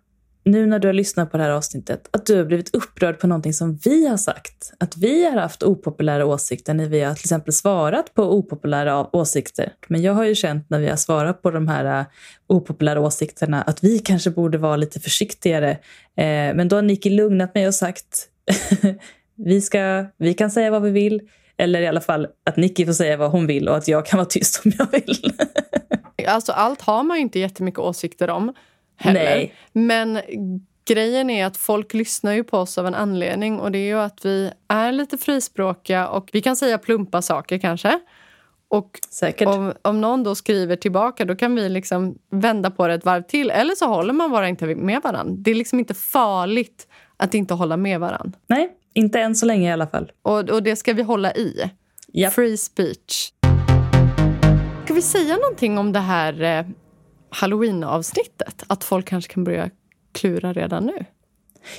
nu 0.45 0.67
när 0.67 0.79
du 0.79 0.89
har 0.89 0.93
lyssnat 0.93 1.31
på 1.31 1.37
det 1.37 1.43
här 1.43 1.51
avsnittet, 1.51 2.09
att 2.11 2.27
du 2.27 2.37
har 2.37 2.45
blivit 2.45 2.75
upprörd 2.75 3.19
på 3.19 3.27
någonting 3.27 3.53
som 3.53 3.77
vi 3.77 4.07
har 4.07 4.17
sagt. 4.17 4.73
Att 4.79 4.97
vi 4.97 5.25
har 5.25 5.37
haft 5.37 5.63
opopulära 5.63 6.27
åsikter 6.27 6.75
när 6.75 6.87
vi 6.87 7.01
har 7.01 7.15
till 7.15 7.25
exempel 7.25 7.53
svarat 7.53 8.15
på 8.15 8.23
opopulära 8.23 9.17
åsikter. 9.17 9.73
Men 9.89 10.03
jag 10.03 10.13
har 10.13 10.25
ju 10.25 10.35
känt 10.35 10.71
när 10.71 10.81
vi 10.81 10.89
har 10.89 10.97
svarat 10.97 11.43
på 11.43 11.51
de 11.51 11.69
här 11.69 12.01
eh, 12.01 12.07
opopulära 12.47 13.01
åsikterna 13.01 13.63
att 13.63 13.85
vi 13.85 13.99
kanske 13.99 14.31
borde 14.31 14.59
vara 14.59 14.77
lite 14.77 15.01
försiktigare. 15.01 15.71
Eh, 16.17 16.55
men 16.55 16.69
då 16.69 16.77
har 16.77 16.83
Nicky 16.83 17.11
lugnat 17.11 17.55
mig 17.55 17.67
och 17.67 17.75
sagt 17.75 18.29
vi, 19.35 19.61
ska, 19.61 20.07
vi 20.17 20.35
kan 20.35 20.51
säga 20.51 20.71
vad 20.71 20.83
vi 20.83 20.91
vill. 20.91 21.21
Eller 21.57 21.83
i 21.83 21.87
alla 21.87 22.01
fall 22.01 22.27
att 22.47 22.57
Nicky 22.57 22.87
får 22.87 22.93
säga 22.93 23.17
vad 23.17 23.31
hon 23.31 23.47
vill 23.47 23.69
och 23.69 23.77
att 23.77 23.89
jag 23.89 24.07
kan 24.07 24.19
vara 24.19 24.29
tyst 24.29 24.63
om 24.65 24.73
jag 24.79 24.87
vill. 24.93 25.33
Alltså, 26.27 26.53
allt 26.53 26.81
har 26.83 27.03
man 27.03 27.17
ju 27.17 27.23
inte 27.23 27.39
jättemycket 27.39 27.79
åsikter 27.79 28.31
om 28.31 28.55
heller. 28.97 29.25
Nej. 29.25 29.55
Men 29.73 30.21
grejen 30.85 31.31
är 31.31 31.47
att 31.47 31.57
folk 31.57 31.95
lyssnar 31.95 32.33
ju 32.33 32.45
på 32.45 32.59
oss 32.59 32.79
av 32.79 32.87
en 32.87 32.95
anledning 32.95 33.61
och 33.61 33.73
det 33.73 33.79
är 33.79 33.87
ju 33.87 33.99
att 33.99 34.25
vi 34.25 34.51
är 34.69 34.93
lite 34.93 35.19
frispråkiga 35.19 36.09
och 36.09 36.31
vi 36.33 36.41
kan 36.43 36.57
säga 36.57 36.79
plumpa 36.79 37.23
saker 37.23 37.59
kanske. 37.59 38.01
Och 38.69 38.99
Säkert. 39.11 39.49
om, 39.49 39.73
om 39.83 40.01
någon 40.01 40.23
då 40.23 40.35
skriver 40.35 40.77
tillbaka 40.77 41.25
då 41.25 41.37
kan 41.37 41.55
vi 41.55 41.69
liksom 41.69 42.19
vända 42.31 42.71
på 42.71 42.87
det 42.89 42.95
ett 42.95 43.05
varv 43.05 43.23
till. 43.23 43.51
Eller 43.51 43.75
så 43.75 43.87
håller 43.87 44.13
man 44.13 44.31
bara 44.31 44.49
inte 44.49 44.67
med 44.67 45.03
varandra. 45.03 45.35
Det 45.39 45.51
är 45.51 45.55
liksom 45.55 45.79
inte 45.79 45.95
farligt 45.95 46.89
att 47.17 47.35
inte 47.35 47.55
hålla 47.55 47.77
med 47.77 48.01
varandra. 48.01 48.39
Nej, 48.47 48.71
inte 48.95 49.21
än 49.21 49.35
så 49.35 49.47
länge 49.47 49.69
i 49.69 49.73
alla 49.73 49.87
fall. 49.87 50.13
Och, 50.23 50.39
och 50.39 50.63
det 50.63 50.77
ska 50.77 50.93
vi 50.93 51.03
hålla 51.03 51.33
i. 51.33 51.71
Japp. 52.13 52.33
Free 52.33 52.57
speech. 52.57 53.33
Ska 54.85 54.95
vi 54.95 55.03
säga 55.03 55.37
någonting 55.37 55.79
om 55.79 55.93
det 55.93 56.01
här 56.01 56.43
eh, 56.43 56.67
halloween-avsnittet? 57.35 58.65
Att 58.67 58.85
folk 58.85 59.07
kanske 59.07 59.33
kan 59.33 59.45
börja 59.45 59.71
klura 60.13 60.53
redan 60.53 60.87
nu. 60.87 61.05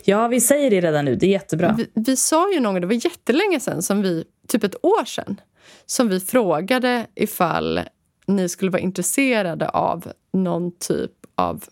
Ja, 0.04 0.28
vi 0.28 0.42
säger 0.42 0.70
det 0.70 0.82
redan 0.82 1.06
nu. 1.06 1.16
Det 1.16 1.26
är 1.26 1.30
jättebra. 1.30 1.76
Vi, 1.78 1.88
vi 1.94 2.16
sa 2.18 2.54
ju 2.54 2.60
någon 2.60 2.74
gång, 2.74 2.82
det 2.82 2.88
var 2.88 3.06
jättelänge 3.06 3.60
som 3.82 4.02
vi, 4.02 4.24
typ 4.48 4.64
ett 4.64 4.86
år 4.86 5.06
sedan, 5.06 5.42
som 5.86 6.10
vi 6.10 6.20
frågade 6.20 7.06
ifall 7.16 7.82
ni 8.28 8.50
skulle 8.50 8.72
vara 8.72 8.82
intresserade 8.82 9.70
av 9.70 10.12
någon 10.34 10.72
typ 10.80 11.12
av 11.36 11.64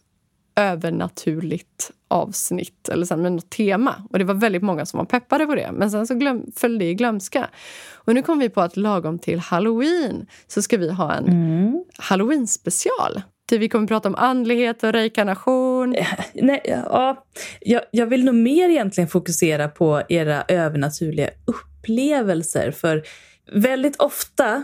övernaturligt 0.56 1.92
avsnitt 2.08 2.90
eller 2.90 3.06
så, 3.06 3.18
med 3.18 3.32
något 3.32 3.50
tema. 3.50 4.04
Och 4.12 4.20
det 4.20 4.26
var 4.26 4.34
väldigt 4.34 4.62
många 4.62 4.86
som 4.86 4.98
var 4.98 5.06
peppade 5.06 5.46
på 5.46 5.56
det. 5.56 5.72
Men 5.74 5.92
sen 5.92 6.08
så 6.08 6.14
glöm, 6.16 6.46
föll 6.56 6.80
det 6.80 6.86
i 6.86 6.94
glömska. 6.94 7.50
Och 7.94 8.14
nu 8.14 8.22
kom 8.22 8.40
vi 8.40 8.50
på 8.50 8.62
att 8.62 8.78
lagom 8.78 9.20
till 9.20 9.40
halloween 9.40 10.26
så 10.48 10.62
ska 10.62 10.78
vi 10.78 10.92
ha 10.92 11.14
en 11.14 11.28
Mm. 11.28 11.84
halloween-special. 11.98 13.22
Typ 13.50 13.62
vi 13.62 13.70
kommer 13.70 13.88
prata 13.88 14.10
om 14.10 14.16
andlighet 14.16 14.84
och 14.84 14.94
reinkarnation. 14.94 15.96
Eh, 15.96 16.08
nej, 16.34 16.62
ja, 16.66 17.26
jag, 17.60 17.82
jag 17.92 18.06
vill 18.06 18.26
nog 18.26 18.36
mer 18.36 18.70
egentligen 18.70 19.08
fokusera 19.08 19.68
på 19.68 20.02
era 20.10 20.44
övernaturliga 20.48 21.30
upplevelser. 21.46 22.72
För 22.72 23.04
väldigt 23.52 23.96
ofta 23.96 24.64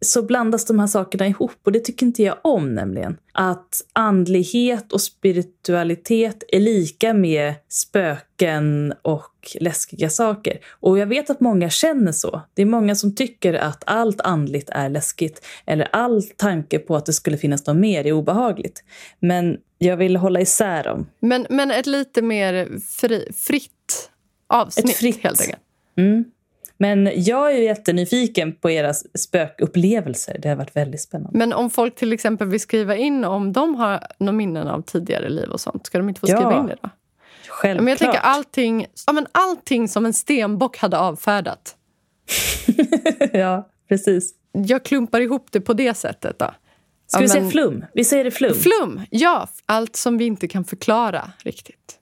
så 0.00 0.22
blandas 0.22 0.64
de 0.64 0.78
här 0.78 0.86
sakerna 0.86 1.26
ihop 1.26 1.52
och 1.64 1.72
det 1.72 1.80
tycker 1.80 2.06
inte 2.06 2.22
jag 2.22 2.36
om 2.42 2.74
nämligen. 2.74 3.16
Att 3.32 3.82
andlighet 3.92 4.92
och 4.92 5.00
spiritualitet 5.00 6.44
är 6.48 6.60
lika 6.60 7.14
med 7.14 7.54
spöken 7.68 8.94
och 9.02 9.56
läskiga 9.60 10.10
saker. 10.10 10.58
Och 10.80 10.98
jag 10.98 11.06
vet 11.06 11.30
att 11.30 11.40
många 11.40 11.70
känner 11.70 12.12
så. 12.12 12.42
Det 12.54 12.62
är 12.62 12.66
många 12.66 12.94
som 12.94 13.14
tycker 13.14 13.54
att 13.54 13.82
allt 13.86 14.20
andligt 14.20 14.70
är 14.70 14.88
läskigt 14.88 15.46
eller 15.66 15.88
all 15.92 16.22
tanke 16.22 16.78
på 16.78 16.96
att 16.96 17.06
det 17.06 17.12
skulle 17.12 17.36
finnas 17.36 17.66
något 17.66 17.76
mer 17.76 18.06
är 18.06 18.12
obehagligt. 18.12 18.84
Men 19.20 19.58
jag 19.78 19.96
vill 19.96 20.16
hålla 20.16 20.40
isär 20.40 20.84
dem. 20.84 21.06
Men, 21.20 21.46
men 21.50 21.70
ett 21.70 21.86
lite 21.86 22.22
mer 22.22 22.68
fri, 23.00 23.32
fritt 23.36 24.10
avsnitt 24.46 24.90
Ett 24.90 24.96
fritt. 24.96 25.22
helt 25.22 25.40
enkelt. 25.40 25.60
Mm. 25.96 26.24
Men 26.82 27.10
jag 27.14 27.52
är 27.52 27.56
ju 27.56 27.64
jättenyfiken 27.64 28.52
på 28.52 28.70
era 28.70 28.94
spökupplevelser. 29.18 30.38
Det 30.42 30.48
har 30.48 30.56
varit 30.56 30.76
väldigt 30.76 31.00
spännande. 31.00 31.38
Men 31.38 31.52
om 31.52 31.70
folk 31.70 31.94
till 31.94 32.12
exempel 32.12 32.48
vill 32.48 32.60
skriva 32.60 32.96
in 32.96 33.24
om 33.24 33.52
de 33.52 33.74
har 33.74 34.06
några 34.18 34.32
minnen 34.32 34.68
av 34.68 34.82
tidigare 34.82 35.28
liv 35.28 35.48
och 35.48 35.60
sånt, 35.60 35.86
ska 35.86 35.98
de 35.98 36.08
inte 36.08 36.20
få 36.20 36.26
skriva 36.26 36.42
Ja, 36.42 36.60
in 36.60 36.66
det 36.66 36.76
då? 36.82 36.88
Självklart. 37.48 37.84
Men 37.84 37.90
jag 37.90 37.98
tänker 37.98 38.18
allting, 38.18 38.86
ja, 39.06 39.12
men 39.12 39.26
allting 39.32 39.88
som 39.88 40.06
en 40.06 40.12
stenbock 40.12 40.76
hade 40.78 40.98
avfärdat. 40.98 41.76
ja, 43.32 43.68
precis. 43.88 44.34
Jag 44.52 44.84
klumpar 44.84 45.20
ihop 45.20 45.46
det 45.50 45.60
på 45.60 45.72
det 45.72 45.94
sättet. 45.94 46.38
Då. 46.38 46.50
Ska 47.06 47.18
Ja, 47.18 47.22
vi 47.22 47.28
säga 47.28 47.42
men- 47.42 47.50
flum? 47.50 47.84
Vi 47.94 48.04
säger 48.04 48.24
det 48.24 48.30
flum. 48.30 48.54
Flum, 48.54 49.00
ja. 49.10 49.48
Allt 49.66 49.96
som 49.96 50.18
vi 50.18 50.24
inte 50.24 50.48
kan 50.48 50.64
förklara 50.64 51.32
riktigt. 51.44 51.96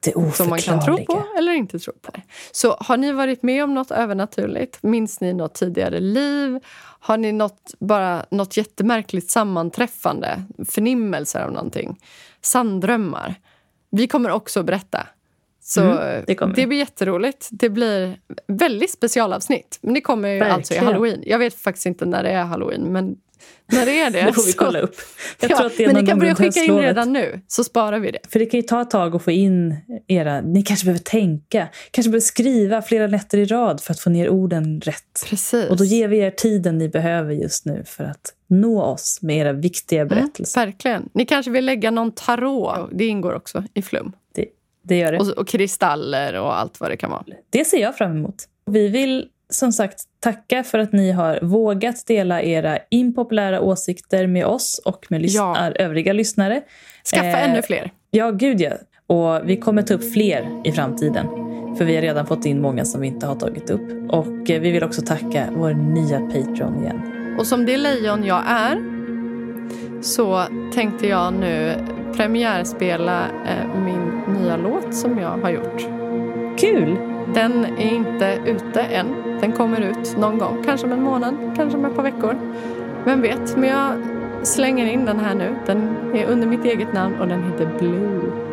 Det 0.00 0.34
Som 0.34 0.48
man 0.48 0.58
kan 0.58 0.84
tro 0.84 1.04
på 1.04 1.24
eller 1.38 1.52
inte 1.52 1.78
tro 1.78 1.92
på. 2.02 2.12
Så 2.52 2.76
har 2.80 2.96
ni 2.96 3.12
varit 3.12 3.42
med 3.42 3.64
om 3.64 3.74
något 3.74 3.90
övernaturligt? 3.90 4.82
Minns 4.82 5.20
ni 5.20 5.32
något 5.32 5.54
tidigare 5.54 6.00
liv? 6.00 6.58
Har 7.00 7.16
ni 7.16 7.32
något, 7.32 7.74
bara 7.78 8.24
något 8.30 8.56
jättemärkligt 8.56 9.30
sammanträffande? 9.30 10.42
Förnimmelser 10.68 11.40
av 11.40 11.52
någonting? 11.52 11.98
Sanddrömmar? 12.42 13.34
Vi 13.90 14.06
kommer 14.08 14.30
också 14.30 14.60
att 14.60 14.66
berätta. 14.66 15.06
Så 15.62 15.80
Mm, 15.80 16.24
det 16.26 16.46
vi. 16.56 16.66
blir 16.66 16.78
jätteroligt. 16.78 17.48
Det 17.50 17.68
blir 17.68 18.20
väldigt 18.46 18.90
specialavsnitt. 18.90 19.78
Men 19.82 19.94
det 19.94 20.00
kommer 20.00 20.28
ju 20.28 20.40
alltså 20.40 20.74
i 20.74 20.76
Verkligen. 20.76 20.84
halloween. 20.94 21.22
Jag 21.26 21.38
vet 21.38 21.54
faktiskt 21.54 21.86
inte 21.86 22.06
när 22.06 22.22
det 22.22 22.30
är 22.30 22.44
halloween. 22.44 22.82
Men 22.82 23.16
När 23.66 23.88
är 23.88 24.10
det? 24.10 24.22
Det 24.26 24.32
får 24.32 24.46
vi 24.46 24.52
kolla 24.52 24.80
upp. 24.80 24.94
Jag 25.40 25.50
ja, 25.50 25.56
tror 25.56 25.66
att 25.66 25.76
det 25.76 25.84
är 25.84 25.92
men 25.92 26.04
ni 26.04 26.06
kan 26.10 26.18
börja 26.18 26.34
skicka 26.34 26.60
in 26.60 26.78
redan 26.78 27.12
nu, 27.12 27.40
så 27.46 27.64
sparar 27.64 27.98
vi 27.98 28.10
det. 28.10 28.18
För 28.28 28.38
det 28.38 28.46
kan 28.46 28.60
ju 28.60 28.66
ta 28.66 28.82
ett 28.82 28.90
tag 28.90 29.16
att 29.16 29.22
få 29.22 29.30
in 29.30 29.76
era... 30.06 30.40
Ni 30.40 30.62
kanske 30.62 30.84
behöver 30.84 31.04
tänka. 31.04 31.68
Kanske 31.90 32.10
behöver 32.10 32.20
skriva 32.20 32.82
flera 32.82 33.06
nätter 33.06 33.38
i 33.38 33.44
rad 33.44 33.80
för 33.80 33.92
att 33.92 34.00
få 34.00 34.10
ner 34.10 34.28
orden 34.28 34.80
rätt. 34.80 35.24
Precis. 35.26 35.70
Och 35.70 35.76
då 35.76 35.84
ger 35.84 36.08
vi 36.08 36.18
er 36.18 36.30
tiden 36.30 36.78
ni 36.78 36.88
behöver 36.88 37.32
just 37.32 37.64
nu 37.64 37.84
för 37.86 38.04
att 38.04 38.34
nå 38.48 38.82
oss 38.82 39.18
med 39.22 39.36
era 39.36 39.52
viktiga 39.52 40.04
berättelser. 40.04 40.60
Mm, 40.60 40.70
verkligen. 40.70 41.08
Ni 41.12 41.26
kanske 41.26 41.50
vill 41.50 41.64
lägga 41.64 41.90
någon 41.90 42.12
tarot. 42.12 42.88
Det 42.92 43.06
ingår 43.06 43.34
också 43.34 43.64
i 43.74 43.82
flum. 43.82 44.12
Det, 44.34 44.46
det 44.82 44.96
gör 44.96 45.12
det. 45.12 45.18
Och, 45.18 45.28
och 45.28 45.48
kristaller 45.48 46.34
och 46.34 46.58
allt 46.58 46.80
vad 46.80 46.90
det 46.90 46.96
kan 46.96 47.10
vara. 47.10 47.24
Det 47.50 47.64
ser 47.64 47.78
jag 47.78 47.96
fram 47.96 48.16
emot. 48.16 48.44
Vi 48.66 48.88
vill 48.88 49.26
som 49.50 49.72
sagt 49.72 49.98
tacka 50.20 50.62
för 50.64 50.78
att 50.78 50.92
ni 50.92 51.10
har 51.10 51.38
vågat 51.42 52.06
dela 52.06 52.42
era 52.42 52.78
impopulära 52.90 53.60
åsikter 53.60 54.26
med 54.26 54.46
oss 54.46 54.80
och 54.84 55.06
med 55.08 55.20
lys- 55.22 55.34
Ja. 55.36 55.70
övriga 55.74 56.12
lyssnare. 56.12 56.60
Skaffa 57.14 57.26
Eh, 57.26 57.50
ännu 57.50 57.62
fler. 57.62 57.90
Ja, 58.10 58.30
gud 58.30 58.60
ja. 58.60 58.70
Och 59.06 59.48
vi 59.48 59.56
kommer 59.56 59.82
ta 59.82 59.94
upp 59.94 60.12
fler 60.12 60.60
i 60.64 60.72
framtiden. 60.72 61.26
För 61.78 61.84
vi 61.84 61.94
har 61.94 62.02
redan 62.02 62.26
fått 62.26 62.46
in 62.46 62.60
många 62.60 62.84
som 62.84 63.00
vi 63.00 63.06
inte 63.06 63.26
har 63.26 63.34
tagit 63.34 63.70
upp. 63.70 64.12
Och 64.12 64.50
eh, 64.50 64.60
vi 64.60 64.70
vill 64.70 64.84
också 64.84 65.02
tacka 65.02 65.46
vår 65.56 65.72
nya 65.74 66.20
Patreon 66.20 66.82
igen. 66.82 67.00
Och 67.38 67.46
som 67.46 67.66
det 67.66 67.76
lejon 67.76 68.24
jag 68.24 68.42
är 68.48 69.00
så 70.02 70.42
tänkte 70.74 71.06
jag 71.06 71.34
nu 71.34 71.74
premiärspela 72.16 73.20
eh, 73.46 73.80
min 73.84 74.34
nya 74.38 74.56
låt 74.56 74.94
som 74.94 75.18
jag 75.18 75.28
har 75.38 75.50
gjort. 75.50 75.86
Kul! 76.60 76.96
Den 77.34 77.64
är 77.64 77.94
inte 77.94 78.38
ute 78.44 78.80
än. 78.80 79.06
Den 79.40 79.52
kommer 79.52 79.80
ut 79.80 80.16
någon 80.18 80.38
gång. 80.38 80.62
Kanske 80.64 80.86
om 80.86 80.92
en 80.92 81.02
månad, 81.02 81.34
kanske 81.56 81.78
om 81.78 81.84
ett 81.84 81.96
par 81.96 82.02
veckor. 82.02 82.36
Vem 83.04 83.22
vet? 83.22 83.56
Men 83.56 83.68
jag 83.68 83.92
slänger 84.46 84.86
in 84.86 85.04
den 85.04 85.20
här 85.20 85.34
nu. 85.34 85.54
Den 85.66 85.96
är 86.14 86.26
under 86.26 86.46
mitt 86.46 86.64
eget 86.64 86.92
namn 86.92 87.20
och 87.20 87.28
den 87.28 87.42
heter 87.42 87.68
Blue. 87.78 88.50